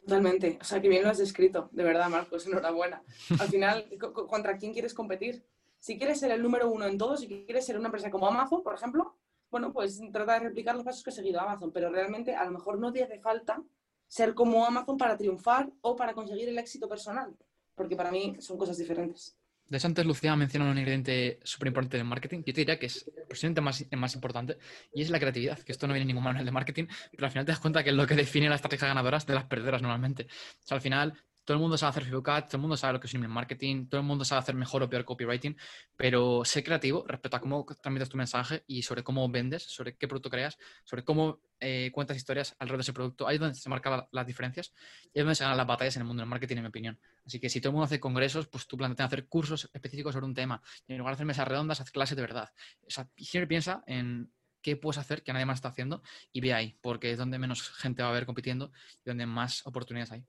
Totalmente. 0.00 0.58
O 0.60 0.64
sea, 0.64 0.80
que 0.80 0.88
bien 0.88 1.04
lo 1.04 1.10
has 1.10 1.18
descrito. 1.18 1.68
De 1.72 1.84
verdad, 1.84 2.08
Marcos, 2.08 2.46
enhorabuena. 2.46 3.02
Al 3.38 3.48
final, 3.48 3.86
¿contra 4.28 4.56
quién 4.56 4.72
quieres 4.72 4.94
competir? 4.94 5.44
Si 5.82 5.98
quieres 5.98 6.20
ser 6.20 6.30
el 6.30 6.40
número 6.40 6.70
uno 6.70 6.86
en 6.86 6.96
todo, 6.96 7.16
si 7.16 7.26
quieres 7.26 7.66
ser 7.66 7.76
una 7.76 7.88
empresa 7.88 8.08
como 8.08 8.28
Amazon, 8.28 8.62
por 8.62 8.72
ejemplo, 8.72 9.16
bueno, 9.50 9.72
pues 9.72 10.00
trata 10.12 10.34
de 10.34 10.38
replicar 10.38 10.76
los 10.76 10.84
pasos 10.84 11.02
que 11.02 11.10
ha 11.10 11.12
seguido 11.12 11.40
Amazon, 11.40 11.72
pero 11.72 11.90
realmente 11.90 12.36
a 12.36 12.44
lo 12.44 12.52
mejor 12.52 12.78
no 12.78 12.92
te 12.92 13.02
hace 13.02 13.18
falta 13.18 13.60
ser 14.06 14.32
como 14.32 14.64
Amazon 14.64 14.96
para 14.96 15.16
triunfar 15.16 15.72
o 15.80 15.96
para 15.96 16.14
conseguir 16.14 16.48
el 16.48 16.56
éxito 16.56 16.88
personal, 16.88 17.36
porque 17.74 17.96
para 17.96 18.12
mí 18.12 18.36
son 18.38 18.56
cosas 18.58 18.78
diferentes. 18.78 19.36
De 19.66 19.78
hecho, 19.78 19.88
antes 19.88 20.06
Lucía 20.06 20.32
ha 20.32 20.36
mencionado 20.36 20.70
un 20.70 20.78
ingrediente 20.78 21.40
súper 21.42 21.66
importante 21.66 21.96
del 21.96 22.06
marketing. 22.06 22.44
Yo 22.46 22.54
te 22.54 22.60
diría 22.60 22.78
que 22.78 22.86
es 22.86 23.10
posiblemente 23.28 23.60
más, 23.60 23.84
más 23.96 24.14
importante 24.14 24.58
y 24.94 25.02
es 25.02 25.10
la 25.10 25.18
creatividad, 25.18 25.58
que 25.58 25.72
esto 25.72 25.88
no 25.88 25.94
viene 25.94 26.02
en 26.02 26.08
ningún 26.08 26.22
manual 26.22 26.44
de 26.44 26.52
marketing, 26.52 26.86
pero 27.10 27.24
al 27.24 27.32
final 27.32 27.44
te 27.44 27.50
das 27.50 27.58
cuenta 27.58 27.82
que 27.82 27.90
es 27.90 27.96
lo 27.96 28.06
que 28.06 28.14
define 28.14 28.48
las 28.48 28.58
estrategias 28.58 28.88
ganadoras 28.88 29.26
de 29.26 29.34
las 29.34 29.46
perdedoras 29.46 29.82
normalmente. 29.82 30.28
O 30.30 30.66
sea, 30.66 30.76
al 30.76 30.80
final 30.80 31.18
todo 31.44 31.56
el 31.56 31.60
mundo 31.60 31.76
sabe 31.76 31.90
hacer 31.90 32.04
Facebook 32.04 32.30
Ads, 32.30 32.48
todo 32.48 32.56
el 32.56 32.60
mundo 32.62 32.76
sabe 32.76 32.94
lo 32.94 33.00
que 33.00 33.06
es 33.06 33.14
email 33.14 33.30
marketing, 33.30 33.86
todo 33.86 34.00
el 34.00 34.06
mundo 34.06 34.24
sabe 34.24 34.40
hacer 34.40 34.54
mejor 34.54 34.82
o 34.82 34.88
peor 34.88 35.04
copywriting, 35.04 35.56
pero 35.96 36.44
sé 36.44 36.62
creativo 36.62 37.04
respecto 37.06 37.36
a 37.36 37.40
cómo 37.40 37.66
transmites 37.80 38.08
tu 38.08 38.16
mensaje 38.16 38.62
y 38.66 38.82
sobre 38.82 39.02
cómo 39.02 39.28
vendes, 39.28 39.62
sobre 39.64 39.96
qué 39.96 40.06
producto 40.06 40.30
creas, 40.30 40.56
sobre 40.84 41.04
cómo 41.04 41.40
eh, 41.60 41.90
cuentas 41.92 42.16
historias 42.16 42.54
alrededor 42.58 42.78
de 42.78 42.82
ese 42.82 42.92
producto. 42.92 43.26
Ahí 43.26 43.36
es 43.36 43.40
donde 43.40 43.54
se 43.54 43.68
marcan 43.68 44.04
las 44.10 44.26
diferencias 44.26 44.72
y 45.12 45.18
es 45.18 45.24
donde 45.24 45.34
se 45.34 45.44
ganan 45.44 45.56
las 45.56 45.66
batallas 45.66 45.96
en 45.96 46.02
el 46.02 46.06
mundo 46.06 46.22
del 46.22 46.28
marketing, 46.28 46.56
en 46.56 46.62
mi 46.62 46.68
opinión. 46.68 47.00
Así 47.24 47.40
que 47.40 47.48
si 47.48 47.60
todo 47.60 47.70
el 47.70 47.74
mundo 47.74 47.84
hace 47.84 48.00
congresos, 48.00 48.46
pues 48.48 48.66
tú 48.66 48.76
planteas 48.76 49.06
hacer 49.06 49.26
cursos 49.26 49.70
específicos 49.72 50.12
sobre 50.12 50.26
un 50.26 50.34
tema. 50.34 50.62
Y 50.86 50.92
en 50.92 50.98
lugar 50.98 51.12
de 51.12 51.16
hacer 51.16 51.26
mesas 51.26 51.46
redondas, 51.48 51.80
haz 51.80 51.90
clases 51.90 52.16
de 52.16 52.22
verdad. 52.22 52.50
O 52.86 52.90
sea, 52.90 53.08
siempre 53.16 53.46
piensa 53.46 53.82
en 53.86 54.32
qué 54.62 54.76
puedes 54.76 54.98
hacer 54.98 55.22
que 55.22 55.32
nadie 55.32 55.44
más 55.44 55.58
está 55.58 55.68
haciendo 55.68 56.02
y 56.32 56.40
ve 56.40 56.54
ahí, 56.54 56.78
porque 56.80 57.10
es 57.10 57.18
donde 57.18 57.38
menos 57.38 57.68
gente 57.70 58.02
va 58.02 58.08
a 58.08 58.12
haber 58.12 58.26
compitiendo 58.26 58.72
y 59.04 59.10
donde 59.10 59.26
más 59.26 59.66
oportunidades 59.66 60.12
hay. 60.12 60.24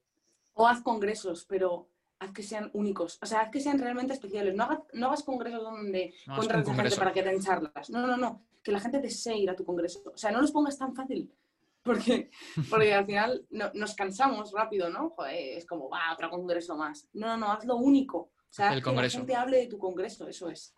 O 0.54 0.68
haz 0.68 0.82
congresos, 0.82 1.46
pero 1.48 1.88
haz 2.20 2.32
que 2.32 2.44
sean 2.44 2.70
únicos. 2.74 3.20
O 3.22 3.26
sea, 3.26 3.42
haz 3.42 3.50
que 3.50 3.60
sean 3.60 3.80
realmente 3.80 4.14
especiales. 4.14 4.56
No 4.56 4.64
hagas, 4.64 4.80
no 4.94 5.08
hagas 5.08 5.24
congresos 5.24 5.62
donde 5.62 6.14
no, 6.28 6.36
contratas 6.36 6.76
gente 6.76 6.96
para 6.96 7.14
que 7.14 7.24
den 7.24 7.42
charlas. 7.42 7.90
No, 7.90 8.06
no, 8.08 8.18
no. 8.18 8.42
Que 8.64 8.72
la 8.72 8.80
gente 8.80 9.00
desee 9.00 9.38
ir 9.38 9.50
a 9.50 9.56
tu 9.56 9.66
congreso. 9.66 10.02
O 10.14 10.18
sea, 10.18 10.32
no 10.32 10.42
los 10.42 10.52
pongas 10.52 10.78
tan 10.78 10.96
fácil. 10.96 11.32
Porque, 11.84 12.30
porque 12.70 12.94
al 12.94 13.06
final 13.06 13.46
nos 13.50 13.94
cansamos 13.94 14.54
rápido, 14.54 14.90
¿no? 14.90 15.10
Joder, 15.10 15.58
es 15.58 15.66
como, 15.66 15.90
va, 15.90 16.14
otro 16.14 16.30
congreso 16.30 16.78
más. 16.78 17.10
No, 17.12 17.28
no, 17.28 17.36
no, 17.36 17.52
hazlo 17.52 17.76
único. 17.76 18.18
O 18.18 18.32
sea, 18.50 18.80
que 18.80 18.92
la 18.94 19.10
gente 19.10 19.36
hable 19.36 19.58
de 19.58 19.68
tu 19.68 19.78
congreso, 19.78 20.26
eso 20.30 20.48
es. 20.48 20.74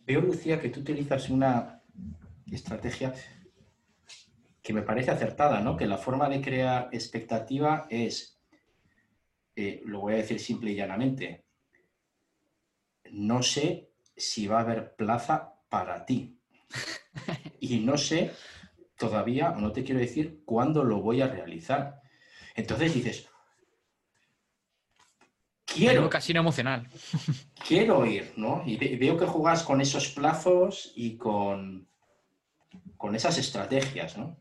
Veo, 0.00 0.20
Lucía, 0.20 0.60
que 0.60 0.68
tú 0.68 0.80
utilizas 0.80 1.30
una 1.30 1.82
estrategia 2.50 3.14
que 4.60 4.72
me 4.74 4.82
parece 4.82 5.10
acertada, 5.10 5.60
¿no? 5.60 5.74
Que 5.74 5.86
la 5.86 5.96
forma 5.96 6.28
de 6.28 6.42
crear 6.42 6.90
expectativa 6.92 7.86
es 7.88 8.37
eh, 9.60 9.82
lo 9.86 9.98
voy 9.98 10.14
a 10.14 10.18
decir 10.18 10.38
simple 10.38 10.70
y 10.70 10.76
llanamente, 10.76 11.44
no 13.10 13.42
sé 13.42 13.90
si 14.16 14.46
va 14.46 14.58
a 14.58 14.60
haber 14.60 14.94
plaza 14.94 15.52
para 15.68 16.06
ti. 16.06 16.38
Y 17.60 17.80
no 17.80 17.98
sé 17.98 18.30
todavía, 18.96 19.50
no 19.50 19.72
te 19.72 19.82
quiero 19.82 19.98
decir 19.98 20.42
cuándo 20.44 20.84
lo 20.84 21.00
voy 21.02 21.22
a 21.22 21.26
realizar. 21.26 22.00
Entonces 22.54 22.94
dices, 22.94 23.28
quiero. 25.64 26.04
Un 26.04 26.08
casino 26.08 26.38
emocional. 26.38 26.86
Quiero 27.66 28.06
ir, 28.06 28.32
¿no? 28.36 28.62
Y 28.64 28.76
veo 28.76 29.16
que 29.16 29.26
jugas 29.26 29.64
con 29.64 29.80
esos 29.80 30.08
plazos 30.10 30.92
y 30.94 31.16
con, 31.16 31.88
con 32.96 33.16
esas 33.16 33.36
estrategias, 33.38 34.16
¿no? 34.16 34.36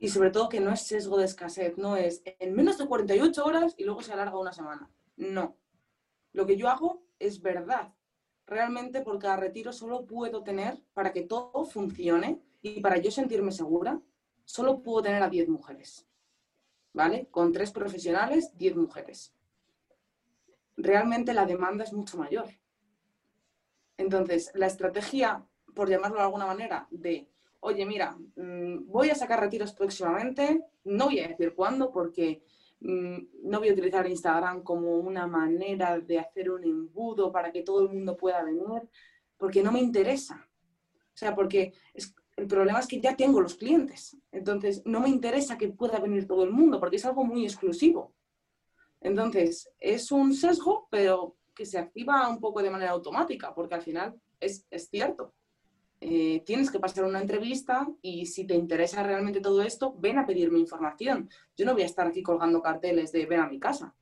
Y 0.00 0.08
sobre 0.08 0.30
todo 0.30 0.48
que 0.48 0.60
no 0.60 0.72
es 0.72 0.82
sesgo 0.82 1.18
de 1.18 1.24
escasez, 1.24 1.76
no 1.76 1.96
es 1.96 2.22
en 2.24 2.54
menos 2.54 2.78
de 2.78 2.86
48 2.86 3.44
horas 3.44 3.74
y 3.76 3.84
luego 3.84 4.02
se 4.02 4.12
alarga 4.12 4.38
una 4.38 4.52
semana. 4.52 4.90
No. 5.16 5.56
Lo 6.32 6.46
que 6.46 6.56
yo 6.56 6.68
hago 6.68 7.02
es 7.18 7.42
verdad. 7.42 7.92
Realmente 8.46 9.02
por 9.02 9.18
cada 9.18 9.36
retiro 9.36 9.72
solo 9.72 10.06
puedo 10.06 10.42
tener, 10.42 10.82
para 10.94 11.12
que 11.12 11.22
todo 11.22 11.64
funcione 11.64 12.40
y 12.62 12.80
para 12.80 12.98
yo 12.98 13.10
sentirme 13.10 13.52
segura, 13.52 14.00
solo 14.44 14.82
puedo 14.82 15.02
tener 15.02 15.22
a 15.22 15.28
10 15.28 15.48
mujeres. 15.48 16.06
¿Vale? 16.92 17.28
Con 17.30 17.52
tres 17.52 17.70
profesionales, 17.70 18.56
10 18.56 18.76
mujeres. 18.76 19.34
Realmente 20.76 21.34
la 21.34 21.44
demanda 21.44 21.84
es 21.84 21.92
mucho 21.92 22.16
mayor. 22.16 22.48
Entonces, 23.96 24.52
la 24.54 24.66
estrategia, 24.66 25.44
por 25.74 25.90
llamarlo 25.90 26.18
de 26.18 26.22
alguna 26.22 26.46
manera, 26.46 26.86
de 26.90 27.28
oye, 27.60 27.84
mira, 27.86 28.16
mm, 28.36 28.86
voy 28.86 29.10
a 29.10 29.14
sacar 29.14 29.40
retiros 29.40 29.72
próximamente, 29.72 30.64
no 30.84 31.06
voy 31.06 31.20
a 31.20 31.28
decir 31.28 31.54
cuándo 31.54 31.90
porque 31.90 32.42
mm, 32.80 33.18
no 33.44 33.58
voy 33.58 33.68
a 33.68 33.72
utilizar 33.72 34.06
Instagram 34.08 34.62
como 34.62 34.98
una 34.98 35.26
manera 35.26 35.98
de 35.98 36.18
hacer 36.18 36.50
un 36.50 36.64
embudo 36.64 37.32
para 37.32 37.52
que 37.52 37.62
todo 37.62 37.82
el 37.82 37.88
mundo 37.88 38.16
pueda 38.16 38.42
venir, 38.44 38.88
porque 39.36 39.62
no 39.62 39.72
me 39.72 39.80
interesa. 39.80 40.46
O 41.14 41.16
sea, 41.18 41.34
porque 41.34 41.72
el 42.36 42.46
problema 42.46 42.78
es 42.78 42.86
que 42.86 43.00
ya 43.00 43.16
tengo 43.16 43.40
los 43.40 43.56
clientes, 43.56 44.16
entonces 44.30 44.82
no 44.84 45.00
me 45.00 45.08
interesa 45.08 45.58
que 45.58 45.68
pueda 45.68 45.98
venir 45.98 46.28
todo 46.28 46.44
el 46.44 46.52
mundo 46.52 46.78
porque 46.78 46.96
es 46.96 47.04
algo 47.04 47.24
muy 47.24 47.44
exclusivo. 47.44 48.14
Entonces, 49.00 49.70
es 49.78 50.10
un 50.12 50.34
sesgo, 50.34 50.88
pero 50.90 51.36
que 51.54 51.66
se 51.66 51.78
activa 51.78 52.28
un 52.28 52.38
poco 52.38 52.62
de 52.62 52.70
manera 52.70 52.92
automática, 52.92 53.52
porque 53.54 53.74
al 53.74 53.82
final 53.82 54.20
es, 54.38 54.66
es 54.70 54.88
cierto. 54.88 55.34
Eh, 56.00 56.42
tienes 56.46 56.70
que 56.70 56.78
pasar 56.78 57.04
una 57.04 57.20
entrevista 57.20 57.88
y 58.02 58.26
si 58.26 58.46
te 58.46 58.54
interesa 58.54 59.02
realmente 59.02 59.40
todo 59.40 59.62
esto, 59.62 59.94
ven 59.98 60.18
a 60.18 60.26
pedirme 60.26 60.58
información. 60.58 61.28
Yo 61.56 61.66
no 61.66 61.72
voy 61.72 61.82
a 61.82 61.86
estar 61.86 62.06
aquí 62.06 62.22
colgando 62.22 62.62
carteles 62.62 63.10
de 63.10 63.26
ven 63.26 63.40
a 63.40 63.48
mi 63.48 63.58
casa. 63.58 63.94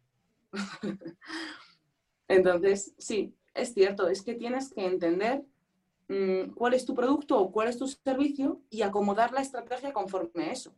Entonces, 2.28 2.94
sí, 2.99 3.34
es 3.55 3.72
cierto, 3.72 4.09
es 4.09 4.22
que 4.22 4.34
tienes 4.34 4.72
que 4.74 4.84
entender 4.84 5.44
mm, 6.09 6.53
cuál 6.55 6.74
es 6.74 6.84
tu 6.84 6.94
producto 6.94 7.38
o 7.38 7.51
cuál 7.51 7.68
es 7.68 7.78
tu 7.78 7.86
servicio 7.88 8.61
y 8.68 8.82
acomodar 8.82 9.32
la 9.32 9.40
estrategia 9.40 9.92
conforme 9.92 10.44
a 10.44 10.53
eso. 10.53 10.74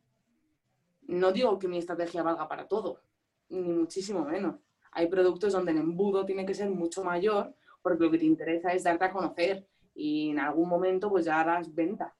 No 1.03 1.33
digo 1.33 1.59
que 1.59 1.69
mi 1.69 1.79
estrategia 1.79 2.23
valga 2.23 2.47
para 2.47 2.69
todo, 2.69 3.01
ni 3.49 3.63
muchísimo 3.63 4.25
menos. 4.25 4.57
Hay 4.93 5.09
productos 5.09 5.53
donde 5.53 5.73
el 5.73 5.79
embudo 5.79 6.25
tiene 6.25 6.47
que 6.47 6.55
ser 6.55 6.71
mucho 6.71 7.03
mayor 7.03 7.55
porque 7.83 8.05
lo 8.05 8.11
que 8.11 8.19
te 8.19 8.27
interesa 8.27 8.73
es 8.73 8.85
darte 8.85 9.07
a 9.07 9.13
conocer 9.13 9.67
y 9.99 10.31
en 10.31 10.39
algún 10.39 10.69
momento 10.69 11.11
pues 11.11 11.25
ya 11.25 11.41
harás 11.41 11.75
venta. 11.75 12.15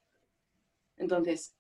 Entonces, 0.97 1.55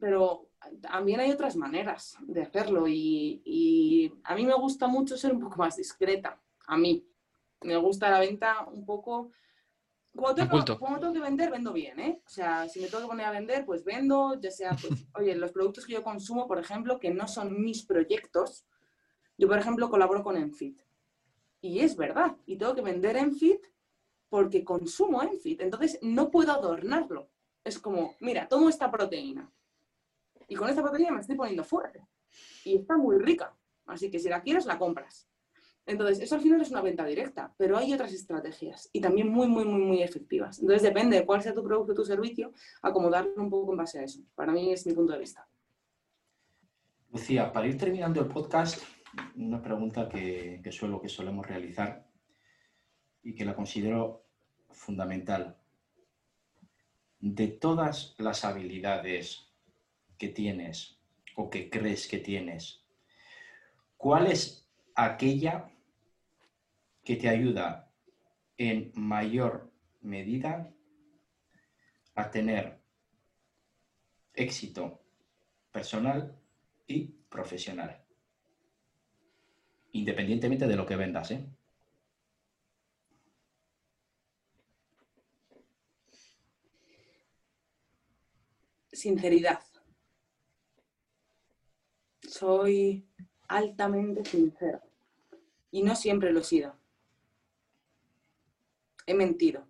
pero 0.00 0.48
también 0.80 1.20
hay 1.20 1.30
otras 1.30 1.56
maneras 1.56 2.16
de 2.22 2.42
hacerlo 2.42 2.86
y, 2.88 4.10
a 4.24 4.34
mí 4.34 4.46
me 4.46 4.54
gusta 4.54 4.86
mucho 4.86 5.16
ser 5.18 5.32
un 5.32 5.40
poco 5.40 5.58
más 5.58 5.76
discreta. 5.76 6.40
A 6.66 6.78
mí 6.78 7.06
me 7.60 7.76
gusta 7.76 8.10
la 8.10 8.18
venta 8.18 8.64
un 8.64 8.86
poco... 8.86 9.30
Cuando 10.14 10.46
tengo, 10.46 11.12
que 11.12 11.20
vender, 11.20 11.50
vendo 11.50 11.72
bien, 11.72 11.98
¿eh? 11.98 12.20
O 12.26 12.28
sea, 12.28 12.68
si 12.68 12.80
me 12.80 12.88
tengo 12.88 13.02
que 13.02 13.08
poner 13.08 13.26
a 13.26 13.30
vender, 13.30 13.64
pues 13.64 13.82
vendo, 13.82 14.38
ya 14.38 14.50
sea, 14.50 14.76
pues, 14.78 15.06
oye, 15.14 15.34
los 15.34 15.52
productos 15.52 15.86
que 15.86 15.94
yo 15.94 16.02
consumo, 16.02 16.46
por 16.46 16.58
ejemplo, 16.58 16.98
que 17.00 17.12
no 17.12 17.26
son 17.28 17.62
mis 17.62 17.82
proyectos. 17.84 18.66
Yo, 19.38 19.48
por 19.48 19.58
ejemplo, 19.58 19.88
colaboro 19.88 20.22
con 20.22 20.36
Enfit. 20.36 20.82
Y 21.62 21.80
es 21.80 21.96
verdad, 21.96 22.36
y 22.44 22.56
tengo 22.56 22.74
que 22.74 22.82
vender 22.82 23.16
Enfit 23.16 23.72
porque 24.32 24.64
consumo 24.64 25.22
Enfit. 25.22 25.60
Entonces, 25.60 25.98
no 26.00 26.30
puedo 26.30 26.52
adornarlo. 26.52 27.28
Es 27.62 27.78
como, 27.78 28.14
mira, 28.20 28.48
tomo 28.48 28.70
esta 28.70 28.90
proteína 28.90 29.52
y 30.48 30.54
con 30.54 30.70
esta 30.70 30.80
proteína 30.80 31.10
me 31.12 31.20
estoy 31.20 31.36
poniendo 31.36 31.62
fuerte. 31.64 32.08
Y 32.64 32.76
está 32.76 32.96
muy 32.96 33.18
rica. 33.18 33.54
Así 33.84 34.10
que 34.10 34.18
si 34.18 34.30
la 34.30 34.40
quieres, 34.40 34.64
la 34.64 34.78
compras. 34.78 35.28
Entonces, 35.84 36.18
eso 36.20 36.34
al 36.34 36.40
final 36.40 36.62
es 36.62 36.70
una 36.70 36.80
venta 36.80 37.04
directa, 37.04 37.52
pero 37.58 37.76
hay 37.76 37.92
otras 37.92 38.10
estrategias 38.14 38.88
y 38.90 39.02
también 39.02 39.28
muy, 39.28 39.48
muy, 39.48 39.66
muy, 39.66 39.82
muy 39.82 40.02
efectivas. 40.02 40.60
Entonces, 40.60 40.82
depende 40.82 41.18
de 41.18 41.26
cuál 41.26 41.42
sea 41.42 41.52
tu 41.52 41.62
producto 41.62 41.92
o 41.92 41.94
tu 41.94 42.04
servicio, 42.06 42.54
acomodarlo 42.80 43.34
un 43.36 43.50
poco 43.50 43.72
en 43.72 43.76
base 43.76 43.98
a 43.98 44.04
eso. 44.04 44.22
Para 44.34 44.52
mí 44.52 44.72
es 44.72 44.86
mi 44.86 44.94
punto 44.94 45.12
de 45.12 45.18
vista. 45.18 45.46
Lucía, 47.10 47.52
para 47.52 47.66
ir 47.66 47.76
terminando 47.76 48.18
el 48.22 48.28
podcast, 48.28 48.82
una 49.36 49.60
pregunta 49.60 50.08
que, 50.08 50.62
que, 50.64 50.72
suelo, 50.72 51.02
que 51.02 51.10
solemos 51.10 51.46
realizar 51.46 52.11
y 53.22 53.34
que 53.34 53.44
la 53.44 53.54
considero 53.54 54.24
fundamental. 54.70 55.56
De 57.20 57.48
todas 57.48 58.14
las 58.18 58.44
habilidades 58.44 59.46
que 60.18 60.28
tienes 60.28 60.98
o 61.36 61.50
que 61.50 61.70
crees 61.70 62.08
que 62.08 62.18
tienes, 62.18 62.82
¿cuál 63.96 64.26
es 64.26 64.68
aquella 64.94 65.70
que 67.04 67.16
te 67.16 67.28
ayuda 67.28 67.90
en 68.58 68.92
mayor 68.94 69.70
medida 70.00 70.72
a 72.14 72.30
tener 72.30 72.80
éxito 74.34 75.00
personal 75.70 76.36
y 76.88 77.04
profesional? 77.28 78.02
Independientemente 79.92 80.66
de 80.66 80.76
lo 80.76 80.86
que 80.86 80.96
vendas, 80.96 81.30
¿eh? 81.30 81.46
Sinceridad 89.02 89.58
soy 92.20 93.04
altamente 93.48 94.24
sincera 94.24 94.80
y 95.72 95.82
no 95.82 95.96
siempre 95.96 96.30
lo 96.32 96.38
he 96.38 96.44
sido. 96.44 96.78
He 99.04 99.14
mentido 99.14 99.66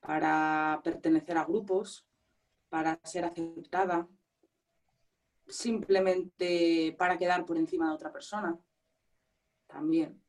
para 0.00 0.82
pertenecer 0.84 1.38
a 1.38 1.46
grupos, 1.46 2.06
para 2.68 3.00
ser 3.04 3.24
aceptada, 3.24 4.06
simplemente 5.48 6.94
para 6.98 7.16
quedar 7.16 7.46
por 7.46 7.56
encima 7.56 7.88
de 7.88 7.94
otra 7.94 8.12
persona, 8.12 8.60
también. 9.66 10.22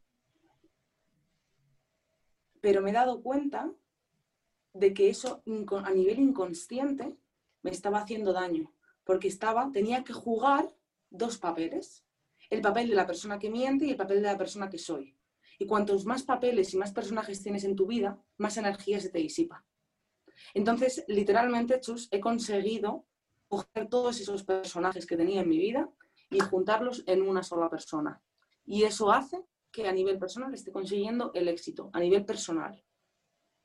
Pero 2.62 2.82
me 2.82 2.91
he 2.91 2.93
dado 2.93 3.22
cuenta 3.22 3.70
de 4.72 4.93
que 4.93 5.10
eso 5.10 5.43
a 5.84 5.91
nivel 5.91 6.20
inconsciente 6.20 7.18
me 7.62 7.72
estaba 7.72 7.99
haciendo 7.99 8.34
daño, 8.34 8.74
porque 9.03 9.28
estaba, 9.28 9.72
tenía 9.72 10.03
que 10.03 10.14
jugar 10.14 10.68
dos 11.10 11.38
papeles, 11.38 12.05
el 12.49 12.62
papel 12.62 12.89
de 12.89 12.95
la 12.95 13.05
persona 13.05 13.39
que 13.39 13.49
miente 13.49 13.86
y 13.86 13.91
el 13.91 13.97
papel 13.97 14.22
de 14.22 14.28
la 14.28 14.38
persona 14.38 14.70
que 14.70 14.78
soy. 14.78 15.18
Y 15.60 15.66
cuantos 15.66 16.05
más 16.05 16.24
papeles 16.24 16.74
y 16.74 16.78
más 16.78 16.91
personajes 16.91 17.41
tienes 17.41 17.64
en 17.64 17.76
tu 17.76 17.88
vida, 17.88 18.22
más 18.38 18.58
energía 18.58 18.99
se 18.99 19.10
te 19.10 19.20
disipa. 19.20 19.66
Entonces, 20.53 21.03
literalmente, 21.08 21.80
Chus, 21.80 22.08
he 22.12 22.20
conseguido 22.20 23.05
coger 23.47 23.88
todos 23.89 24.20
esos 24.20 24.43
personajes 24.43 25.05
que 25.05 25.18
tenía 25.18 25.41
en 25.41 25.49
mi 25.49 25.58
vida 25.58 25.89
y 26.30 26.39
juntarlos 26.39 27.03
en 27.08 27.22
una 27.22 27.43
sola 27.43 27.70
persona. 27.70 28.22
Y 28.66 28.84
eso 28.84 29.12
hace 29.12 29.43
que 29.72 29.88
a 29.88 29.91
nivel 29.91 30.20
personal 30.20 30.53
esté 30.53 30.72
consiguiendo 30.72 31.32
el 31.34 31.47
éxito, 31.47 31.89
a 31.93 31.99
nivel 31.99 32.26
personal. 32.26 32.84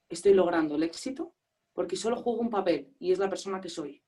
Estoy 0.09 0.35
logrando 0.35 0.77
el 0.77 0.83
éxito 0.83 1.35
porque 1.73 1.97
solo 1.97 2.17
juego 2.17 2.41
un 2.41 2.51
papel 2.51 2.95
y 2.99 3.13
es 3.13 3.19
la 3.19 3.29
persona 3.29 3.61
que 3.61 3.69
soy. 3.69 4.03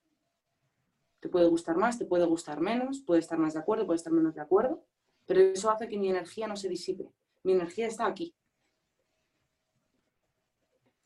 Te 1.21 1.29
puede 1.29 1.47
gustar 1.47 1.77
más, 1.77 1.99
te 1.99 2.05
puede 2.05 2.27
gustar 2.27 2.61
menos, 2.61 3.01
puede 3.01 3.21
estar 3.21 3.39
más 3.39 3.55
de 3.55 3.61
acuerdo, 3.61 3.87
puede 3.87 3.97
estar 3.97 4.13
menos 4.13 4.35
de 4.35 4.43
acuerdo, 4.43 4.85
pero 5.27 5.41
eso 5.41 5.71
hace 5.71 5.89
que 5.89 5.99
mi 5.99 6.11
energía 6.11 6.47
no 6.47 6.57
se 6.57 6.69
disipe. 6.69 7.09
Mi 7.43 7.53
energía 7.53 7.87
está 7.87 8.07
aquí. 8.07 8.35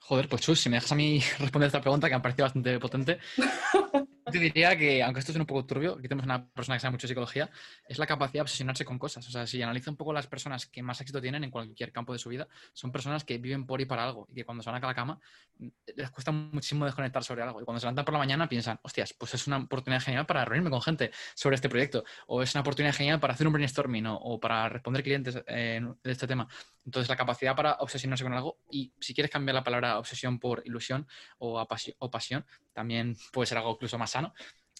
Joder, 0.00 0.28
pues 0.28 0.42
Chus, 0.42 0.60
si 0.60 0.68
me 0.70 0.76
dejas 0.76 0.92
a 0.92 0.94
mí 0.94 1.20
responder 1.38 1.66
esta 1.66 1.80
pregunta 1.80 2.08
que 2.08 2.14
me 2.14 2.18
ha 2.18 2.22
parecido 2.22 2.46
bastante 2.46 2.78
potente, 2.78 3.18
te 4.30 4.38
diría 4.38 4.76
que, 4.76 5.02
aunque 5.02 5.20
esto 5.20 5.32
es 5.32 5.38
un 5.38 5.46
poco 5.46 5.64
turbio, 5.64 5.92
aquí 5.92 6.02
tenemos 6.02 6.24
una 6.24 6.46
persona 6.48 6.76
que 6.76 6.80
sabe 6.80 6.92
mucho 6.92 7.06
de 7.06 7.08
psicología, 7.08 7.50
es 7.86 7.98
la 7.98 8.06
capacidad 8.06 8.34
de 8.34 8.42
obsesionarse 8.42 8.84
con 8.84 8.98
cosas. 8.98 9.26
O 9.26 9.30
sea, 9.30 9.46
si 9.46 9.62
analiza 9.62 9.90
un 9.90 9.96
poco 9.96 10.12
las 10.12 10.26
personas 10.26 10.66
que 10.66 10.82
más 10.82 11.00
éxito 11.00 11.20
tienen 11.20 11.44
en 11.44 11.50
cualquier 11.50 11.92
campo 11.92 12.12
de 12.12 12.18
su 12.18 12.28
vida, 12.28 12.48
son 12.72 12.92
personas 12.92 13.24
que 13.24 13.38
viven 13.38 13.66
por 13.66 13.80
y 13.80 13.86
para 13.86 14.04
algo 14.04 14.26
y 14.30 14.34
que 14.34 14.44
cuando 14.44 14.62
se 14.62 14.70
van 14.70 14.82
a 14.82 14.86
la 14.86 14.94
cama 14.94 15.20
mm, 15.58 15.68
les 15.96 16.10
cuesta 16.10 16.32
muchísimo 16.32 16.84
desconectar 16.84 17.24
sobre 17.24 17.42
algo. 17.42 17.60
Y 17.60 17.64
cuando 17.64 17.80
se 17.80 17.86
levantan 17.86 18.04
por 18.04 18.14
la 18.14 18.18
mañana 18.18 18.48
piensan, 18.48 18.78
hostias, 18.82 19.12
pues 19.12 19.34
es 19.34 19.46
una 19.46 19.58
oportunidad 19.58 20.02
genial 20.02 20.26
para 20.26 20.44
reunirme 20.44 20.70
con 20.70 20.82
gente 20.82 21.10
sobre 21.34 21.56
este 21.56 21.68
proyecto, 21.68 22.04
o 22.26 22.42
es 22.42 22.54
una 22.54 22.62
oportunidad 22.62 22.94
genial 22.94 23.20
para 23.20 23.34
hacer 23.34 23.46
un 23.46 23.52
brainstorming 23.52 24.06
o 24.08 24.38
para 24.40 24.68
responder 24.68 25.02
clientes 25.02 25.34
de 25.34 25.96
este 26.04 26.26
tema. 26.26 26.48
Entonces, 26.88 27.10
la 27.10 27.16
capacidad 27.16 27.54
para 27.54 27.74
obsesionarse 27.80 28.24
con 28.24 28.32
algo, 28.32 28.60
y 28.70 28.94
si 28.98 29.12
quieres 29.12 29.30
cambiar 29.30 29.54
la 29.54 29.62
palabra 29.62 29.98
obsesión 29.98 30.38
por 30.38 30.62
ilusión 30.64 31.06
o, 31.36 31.62
o 31.98 32.10
pasión, 32.10 32.46
también 32.78 33.16
puede 33.32 33.48
ser 33.48 33.58
algo 33.58 33.72
incluso 33.72 33.98
más 33.98 34.12
sano, 34.12 34.32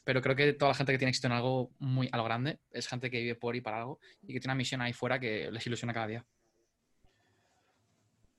pero 0.04 0.22
creo 0.22 0.36
que 0.36 0.52
toda 0.52 0.70
la 0.70 0.76
gente 0.76 0.92
que 0.92 0.98
tiene 0.98 1.10
éxito 1.10 1.26
en 1.26 1.32
algo 1.32 1.72
muy 1.80 2.08
a 2.12 2.16
lo 2.16 2.22
grande 2.22 2.60
es 2.70 2.86
gente 2.86 3.10
que 3.10 3.18
vive 3.18 3.34
por 3.34 3.56
y 3.56 3.60
para 3.60 3.78
algo 3.78 3.98
y 4.22 4.32
que 4.32 4.38
tiene 4.38 4.52
una 4.52 4.54
misión 4.54 4.80
ahí 4.82 4.92
fuera 4.92 5.18
que 5.18 5.50
les 5.50 5.66
ilusiona 5.66 5.92
cada 5.92 6.06
día. 6.06 6.24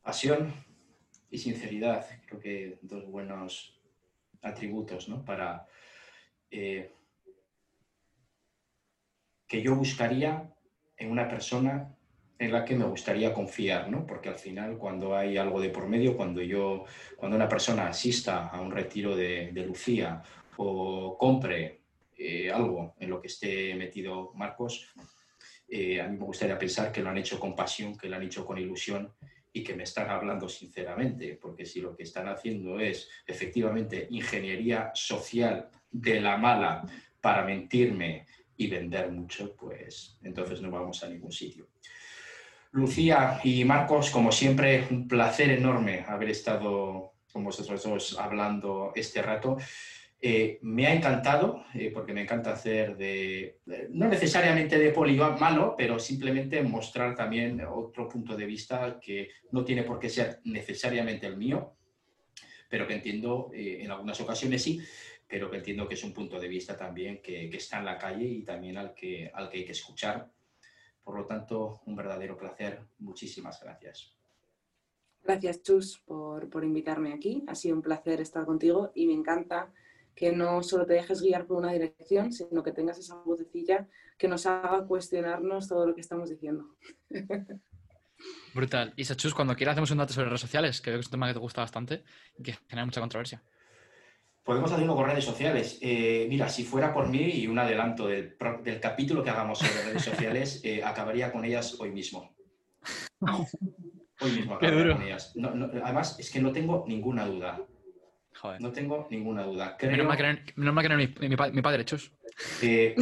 Pasión 0.02 0.54
y 1.30 1.38
sinceridad, 1.38 2.08
creo 2.26 2.40
que 2.40 2.80
dos 2.84 3.06
buenos 3.12 3.78
atributos 4.42 5.10
¿no? 5.10 5.26
para 5.26 5.68
eh, 6.50 6.94
que 9.46 9.62
yo 9.62 9.76
buscaría 9.76 10.56
en 10.96 11.12
una 11.12 11.28
persona 11.28 11.98
en 12.40 12.54
la 12.54 12.64
que 12.64 12.76
me 12.76 12.86
gustaría 12.86 13.34
confiar, 13.34 13.92
¿no? 13.92 14.08
Porque 14.08 14.30
al 14.30 14.40
final 14.40 14.78
cuando 14.78 15.16
hay 15.16 15.38
algo 15.38 15.60
de 15.60 15.70
por 15.70 15.88
medio, 15.88 16.16
cuando 16.16 16.42
yo, 16.42 16.86
cuando 17.18 17.36
una 17.36 17.50
persona 17.50 17.88
asista 17.88 18.48
a 18.48 18.62
un 18.62 18.72
retiro 18.72 19.16
de, 19.16 19.52
Lucía 19.68 20.24
o 20.56 21.18
compre 21.18 21.82
eh, 22.18 22.50
algo 22.50 22.96
en 22.98 23.10
lo 23.10 23.22
que 23.22 23.28
esté 23.28 23.76
metido 23.76 24.32
Marcos, 24.36 24.90
eh, 25.68 26.00
a 26.00 26.08
mí 26.08 26.18
me 26.18 26.24
gustaría 26.24 26.58
pensar 26.58 26.94
que 26.94 27.02
lo 27.02 27.10
han 27.10 27.18
hecho 27.18 27.38
con 27.40 27.54
pasión, 27.54 27.98
que 27.98 28.08
lo 28.08 28.16
han 28.16 28.24
hecho 28.24 28.46
con 28.46 28.58
ilusión 28.58 29.12
y 29.52 29.62
que 29.62 29.76
me 29.76 29.84
están 29.84 30.10
hablando 30.10 30.48
sinceramente, 30.48 31.38
porque 31.42 31.66
si 31.66 31.82
lo 31.82 31.96
que 31.96 32.04
están 32.04 32.30
haciendo 32.30 32.80
es 32.80 33.10
efectivamente 33.28 34.08
ingeniería 34.12 34.92
social 34.94 35.70
de 35.92 36.22
la 36.22 36.38
mala 36.38 36.86
para 37.20 37.44
mentirme 37.44 38.26
y 38.56 38.68
vender 38.68 39.12
mucho, 39.12 39.56
pues 39.56 40.18
entonces 40.24 40.62
no 40.62 40.72
vamos 40.72 41.04
a 41.04 41.10
ningún 41.10 41.32
sitio. 41.32 41.68
Lucía 42.72 43.40
y 43.44 43.66
Marcos, 43.66 44.12
como 44.12 44.32
siempre, 44.32 44.88
un 44.92 45.08
placer 45.08 45.50
enorme 45.50 46.06
haber 46.08 46.30
estado 46.30 47.14
con 47.32 47.44
vosotros 47.44 47.84
dos 47.84 48.20
hablando 48.20 48.92
este 48.96 49.22
rato. 49.22 49.58
Eh, 50.22 50.60
me 50.64 50.86
ha 50.86 50.94
encantado, 50.94 51.64
eh, 51.74 51.92
porque 51.94 52.14
me 52.14 52.22
encanta 52.22 52.52
hacer 52.52 52.98
de, 52.98 53.60
no 53.92 54.08
necesariamente 54.10 54.78
de 54.78 54.92
poli 54.92 55.16
malo, 55.16 55.76
pero 55.78 55.98
simplemente 55.98 56.62
mostrar 56.62 57.16
también 57.16 57.62
otro 57.62 58.08
punto 58.10 58.36
de 58.36 58.46
vista 58.46 59.00
que 59.02 59.30
no 59.52 59.64
tiene 59.64 59.84
por 59.84 59.98
qué 59.98 60.10
ser 60.10 60.42
necesariamente 60.44 61.26
el 61.26 61.38
mío, 61.38 61.78
pero 62.70 62.86
que 62.86 62.96
entiendo, 62.96 63.50
eh, 63.54 63.80
en 63.82 63.92
algunas 63.92 64.20
ocasiones 64.20 64.62
sí, 64.62 64.82
pero 65.26 65.50
que 65.50 65.58
entiendo 65.58 65.88
que 65.88 65.94
es 65.94 66.04
un 66.04 66.14
punto 66.14 66.38
de 66.38 66.50
vista 66.50 66.76
también 66.76 67.22
que, 67.22 67.50
que, 67.50 67.58
está 67.58 67.80
en 67.80 67.86
la 67.86 67.98
calle 67.98 68.26
y 68.26 68.44
también 68.44 68.78
al 68.78 68.94
que, 68.94 69.32
al 69.34 69.50
que 69.50 69.60
hay 69.60 69.66
que 69.66 69.72
escuchar. 69.72 70.30
Por 71.10 71.18
lo 71.18 71.26
tanto, 71.26 71.82
un 71.88 71.96
verdadero 71.96 72.38
placer. 72.38 72.82
Muchísimas 73.00 73.60
gracias. 73.60 74.14
Gracias, 75.24 75.64
Chus, 75.64 75.98
por, 76.06 76.48
por 76.52 76.64
invitarme 76.64 77.14
aquí. 77.14 77.44
Ha 77.48 77.56
sido 77.56 77.78
un 77.78 77.82
placer 77.82 78.22
estar 78.22 78.46
contigo 78.46 78.92
y 78.94 79.08
me 79.08 79.14
encanta 79.14 79.74
que 80.14 80.32
no 80.32 80.62
solo 80.62 80.86
te 80.86 80.94
dejes 80.94 81.24
guiar 81.24 81.48
por 81.48 81.58
una 81.58 81.72
dirección, 81.72 82.32
sino 82.32 82.62
que 82.62 82.74
tengas 82.74 83.00
esa 83.00 83.16
vocecilla 83.24 83.88
que 84.20 84.28
nos 84.28 84.46
haga 84.46 84.86
cuestionarnos 84.86 85.68
todo 85.68 85.88
lo 85.88 85.96
que 85.96 86.02
estamos 86.02 86.30
diciendo. 86.30 86.76
Brutal. 88.54 88.94
Y 88.96 89.04
Sachus, 89.04 89.34
cuando 89.34 89.56
quieras 89.56 89.74
hacemos 89.74 89.90
un 89.90 89.98
dato 89.98 90.14
sobre 90.14 90.28
redes 90.28 90.42
sociales, 90.42 90.80
que 90.80 90.92
veo 90.92 91.00
que 91.00 91.02
es 91.02 91.08
un 91.08 91.12
tema 91.14 91.28
que 91.28 91.34
te 91.34 91.40
gusta 91.40 91.62
bastante 91.62 92.04
y 92.38 92.44
que 92.44 92.54
genera 92.68 92.86
mucha 92.86 93.02
controversia. 93.02 93.42
Podemos 94.50 94.72
hacerlo 94.72 94.96
con 94.96 95.06
redes 95.06 95.26
sociales. 95.26 95.78
Eh, 95.80 96.26
mira, 96.28 96.50
si 96.50 96.64
fuera 96.64 96.92
por 96.92 97.08
mí 97.08 97.20
y 97.20 97.46
un 97.46 97.60
adelanto 97.60 98.08
del, 98.08 98.36
del 98.64 98.80
capítulo 98.80 99.24
que 99.24 99.30
hagamos 99.30 99.60
sobre 99.60 99.84
redes 99.84 100.04
sociales, 100.04 100.62
eh, 100.64 100.84
acabaría 100.84 101.32
con 101.32 101.46
ellas 101.46 101.80
hoy 101.80 101.92
mismo. 101.92 102.34
Hoy 103.20 104.32
mismo 104.32 104.56
acabaría 104.56 104.96
con 104.96 105.04
ellas. 105.04 105.34
No, 105.36 105.52
no, 105.52 105.70
además, 105.84 106.18
es 106.18 106.32
que 106.32 106.42
no 106.42 106.52
tengo 106.52 106.84
ninguna 106.88 107.28
duda. 107.28 107.62
Joder. 108.38 108.60
No 108.60 108.72
tengo 108.72 109.08
ninguna 109.12 109.44
duda. 109.44 109.78
Creo... 109.78 109.92
Menos 109.92 110.08
mal 110.08 110.18
que 110.18 110.24
no, 110.56 110.72
no 110.72 110.98
mi, 110.98 111.08
mi, 111.20 111.30
mi, 111.30 111.62
padre, 111.62 111.86
Chus. 111.86 112.12
Eh, 112.64 112.96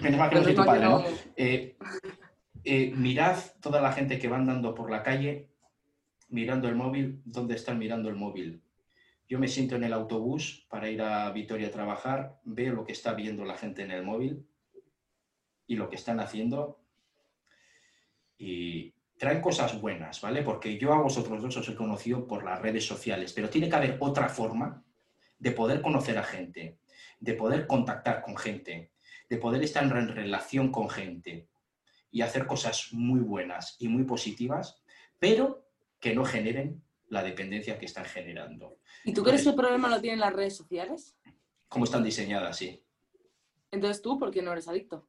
menos 0.00 0.18
mal 0.18 0.28
que 0.28 0.34
no 0.34 0.42
soy 0.42 0.54
tu 0.56 0.64
padre, 0.64 0.84
¿no? 0.84 1.04
Eh, 1.36 1.76
mirad 2.96 3.36
toda 3.62 3.80
la 3.80 3.92
gente 3.92 4.18
que 4.18 4.26
va 4.26 4.38
andando 4.38 4.74
por 4.74 4.90
la 4.90 5.04
calle 5.04 5.50
mirando 6.30 6.68
el 6.68 6.74
móvil, 6.74 7.22
¿dónde 7.24 7.54
están 7.54 7.78
mirando 7.78 8.08
el 8.08 8.16
móvil? 8.16 8.60
Yo 9.28 9.38
me 9.38 9.48
siento 9.48 9.76
en 9.76 9.84
el 9.84 9.92
autobús 9.92 10.66
para 10.70 10.88
ir 10.88 11.02
a 11.02 11.30
Vitoria 11.32 11.68
a 11.68 11.70
trabajar, 11.70 12.40
veo 12.44 12.72
lo 12.72 12.84
que 12.84 12.92
está 12.92 13.12
viendo 13.12 13.44
la 13.44 13.58
gente 13.58 13.82
en 13.82 13.90
el 13.90 14.02
móvil 14.02 14.48
y 15.66 15.76
lo 15.76 15.90
que 15.90 15.96
están 15.96 16.18
haciendo 16.18 16.80
y 18.38 18.94
traen 19.18 19.42
cosas 19.42 19.78
buenas, 19.80 20.22
¿vale? 20.22 20.42
Porque 20.42 20.78
yo 20.78 20.94
a 20.94 21.02
vosotros 21.02 21.42
dos 21.42 21.58
os 21.58 21.68
he 21.68 21.74
conocido 21.74 22.26
por 22.26 22.42
las 22.42 22.62
redes 22.62 22.86
sociales, 22.86 23.34
pero 23.34 23.50
tiene 23.50 23.68
que 23.68 23.76
haber 23.76 23.96
otra 24.00 24.30
forma 24.30 24.82
de 25.38 25.50
poder 25.50 25.82
conocer 25.82 26.16
a 26.16 26.22
gente, 26.22 26.78
de 27.20 27.34
poder 27.34 27.66
contactar 27.66 28.22
con 28.22 28.36
gente, 28.36 28.92
de 29.28 29.36
poder 29.36 29.62
estar 29.62 29.84
en 29.84 30.08
relación 30.08 30.72
con 30.72 30.88
gente 30.88 31.48
y 32.10 32.22
hacer 32.22 32.46
cosas 32.46 32.88
muy 32.92 33.20
buenas 33.20 33.76
y 33.78 33.88
muy 33.88 34.04
positivas, 34.04 34.80
pero 35.18 35.68
que 36.00 36.14
no 36.14 36.24
generen 36.24 36.82
la 37.08 37.22
dependencia 37.22 37.78
que 37.78 37.86
están 37.86 38.04
generando. 38.04 38.78
¿Y 39.04 39.12
tú 39.12 39.22
crees 39.22 39.42
que 39.42 39.50
el 39.50 39.54
problema 39.54 39.88
lo 39.88 40.00
tienen 40.00 40.20
las 40.20 40.32
redes 40.32 40.56
sociales? 40.56 41.16
¿Cómo 41.68 41.84
están 41.84 42.04
diseñadas? 42.04 42.56
Sí. 42.56 42.82
Entonces 43.70 44.02
tú, 44.02 44.18
¿por 44.18 44.30
qué 44.30 44.42
no 44.42 44.52
eres 44.52 44.68
adicto? 44.68 45.08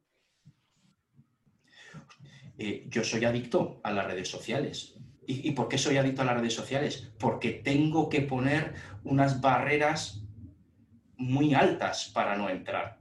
Eh, 2.58 2.86
yo 2.88 3.04
soy 3.04 3.24
adicto 3.24 3.80
a 3.82 3.92
las 3.92 4.06
redes 4.06 4.28
sociales. 4.28 4.94
¿Y, 5.26 5.48
¿Y 5.48 5.52
por 5.52 5.68
qué 5.68 5.78
soy 5.78 5.96
adicto 5.96 6.22
a 6.22 6.26
las 6.26 6.36
redes 6.36 6.54
sociales? 6.54 7.12
Porque 7.18 7.52
tengo 7.52 8.08
que 8.08 8.22
poner 8.22 8.74
unas 9.04 9.40
barreras 9.40 10.22
muy 11.16 11.54
altas 11.54 12.10
para 12.14 12.36
no 12.36 12.48
entrar. 12.48 13.00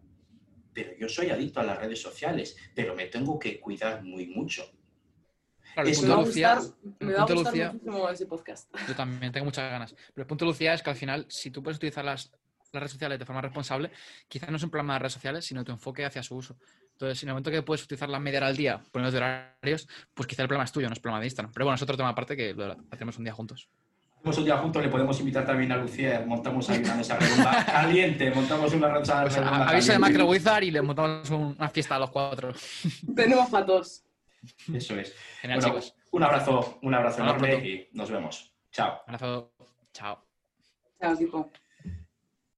Pero 0.73 0.91
yo 0.97 1.09
soy 1.09 1.29
adicto 1.29 1.59
a 1.59 1.63
las 1.63 1.79
redes 1.79 2.01
sociales, 2.01 2.55
pero 2.75 2.95
me 2.95 3.07
tengo 3.07 3.39
que 3.39 3.59
cuidar 3.59 4.03
muy 4.03 4.27
mucho. 4.27 4.69
Claro, 5.83 6.01
me 6.01 6.07
va 6.07 6.13
a 6.13 6.23
gustar, 6.23 6.59
me 6.99 7.13
va 7.13 7.19
a 7.19 7.25
gustar 7.25 7.37
Lucía, 7.37 7.71
muchísimo 7.71 8.09
ese 8.09 8.25
podcast. 8.25 8.69
Yo 8.87 8.95
también 8.95 9.31
tengo 9.31 9.45
muchas 9.45 9.69
ganas. 9.69 9.93
Pero 10.13 10.23
el 10.23 10.27
punto 10.27 10.45
de 10.45 10.51
Lucía 10.51 10.73
es 10.73 10.83
que 10.83 10.89
al 10.89 10.95
final, 10.95 11.25
si 11.29 11.51
tú 11.51 11.63
puedes 11.63 11.77
utilizar 11.77 12.03
las, 12.03 12.31
las 12.71 12.81
redes 12.81 12.91
sociales 12.91 13.19
de 13.19 13.25
forma 13.25 13.41
responsable, 13.41 13.91
quizás 14.27 14.49
no 14.49 14.57
es 14.57 14.63
un 14.63 14.69
problema 14.69 14.93
de 14.93 14.99
redes 14.99 15.13
sociales, 15.13 15.45
sino 15.45 15.63
tu 15.63 15.71
enfoque 15.71 16.05
hacia 16.05 16.23
su 16.23 16.35
uso. 16.35 16.57
Entonces, 16.91 17.23
en 17.23 17.29
el 17.29 17.33
momento 17.33 17.49
que 17.49 17.61
puedes 17.61 17.83
utilizar 17.85 18.09
la 18.09 18.19
media 18.19 18.39
hora 18.39 18.47
al 18.47 18.57
día, 18.57 18.81
poniendo 18.91 19.17
horarios, 19.17 19.87
pues 20.13 20.27
quizá 20.27 20.41
el 20.41 20.49
problema 20.49 20.65
es 20.65 20.71
tuyo, 20.71 20.87
no 20.87 20.93
es 20.93 20.99
problema 20.99 21.21
de 21.21 21.27
Instagram. 21.27 21.53
Pero 21.53 21.65
bueno, 21.65 21.75
es 21.75 21.81
otro 21.81 21.95
tema 21.95 22.09
aparte 22.09 22.35
que 22.35 22.53
lo 22.53 22.75
hacemos 22.91 23.17
un 23.17 23.23
día 23.23 23.33
juntos. 23.33 23.69
Hacemos 24.17 24.37
un 24.37 24.43
día 24.43 24.57
juntos, 24.57 24.83
le 24.83 24.89
podemos 24.89 25.17
invitar 25.21 25.45
también 25.45 25.71
a 25.71 25.77
Lucía, 25.77 26.21
montamos 26.27 26.69
ahí 26.69 26.79
una 26.79 26.95
mesa 26.95 27.17
redonda 27.17 27.65
caliente, 27.71 28.31
montamos 28.31 28.73
una 28.73 28.89
mesa 28.89 29.21
pues 29.21 29.35
redonda 29.35 29.69
Avisa 29.69 29.93
de 29.93 29.99
Macro 29.99 30.25
Wizard 30.25 30.63
y 30.63 30.71
le 30.71 30.81
montamos 30.81 31.29
una 31.29 31.69
fiesta 31.69 31.95
a 31.95 31.99
los 31.99 32.09
cuatro. 32.09 32.51
Tenemos 33.15 33.49
patos. 33.49 34.03
Eso 34.73 34.95
es. 34.97 35.15
Genial, 35.41 35.59
bueno, 35.59 35.79
chicos. 35.79 35.95
Un 36.11 36.23
abrazo, 36.23 36.79
un 36.81 36.93
abrazo 36.93 37.21
enorme 37.21 37.55
y 37.55 37.89
nos 37.93 38.09
vemos. 38.09 38.53
Chao. 38.71 39.01
Un 39.07 39.15
abrazo. 39.15 39.53
Chao. 39.93 40.23
Chao, 40.99 41.13
equipo. 41.13 41.49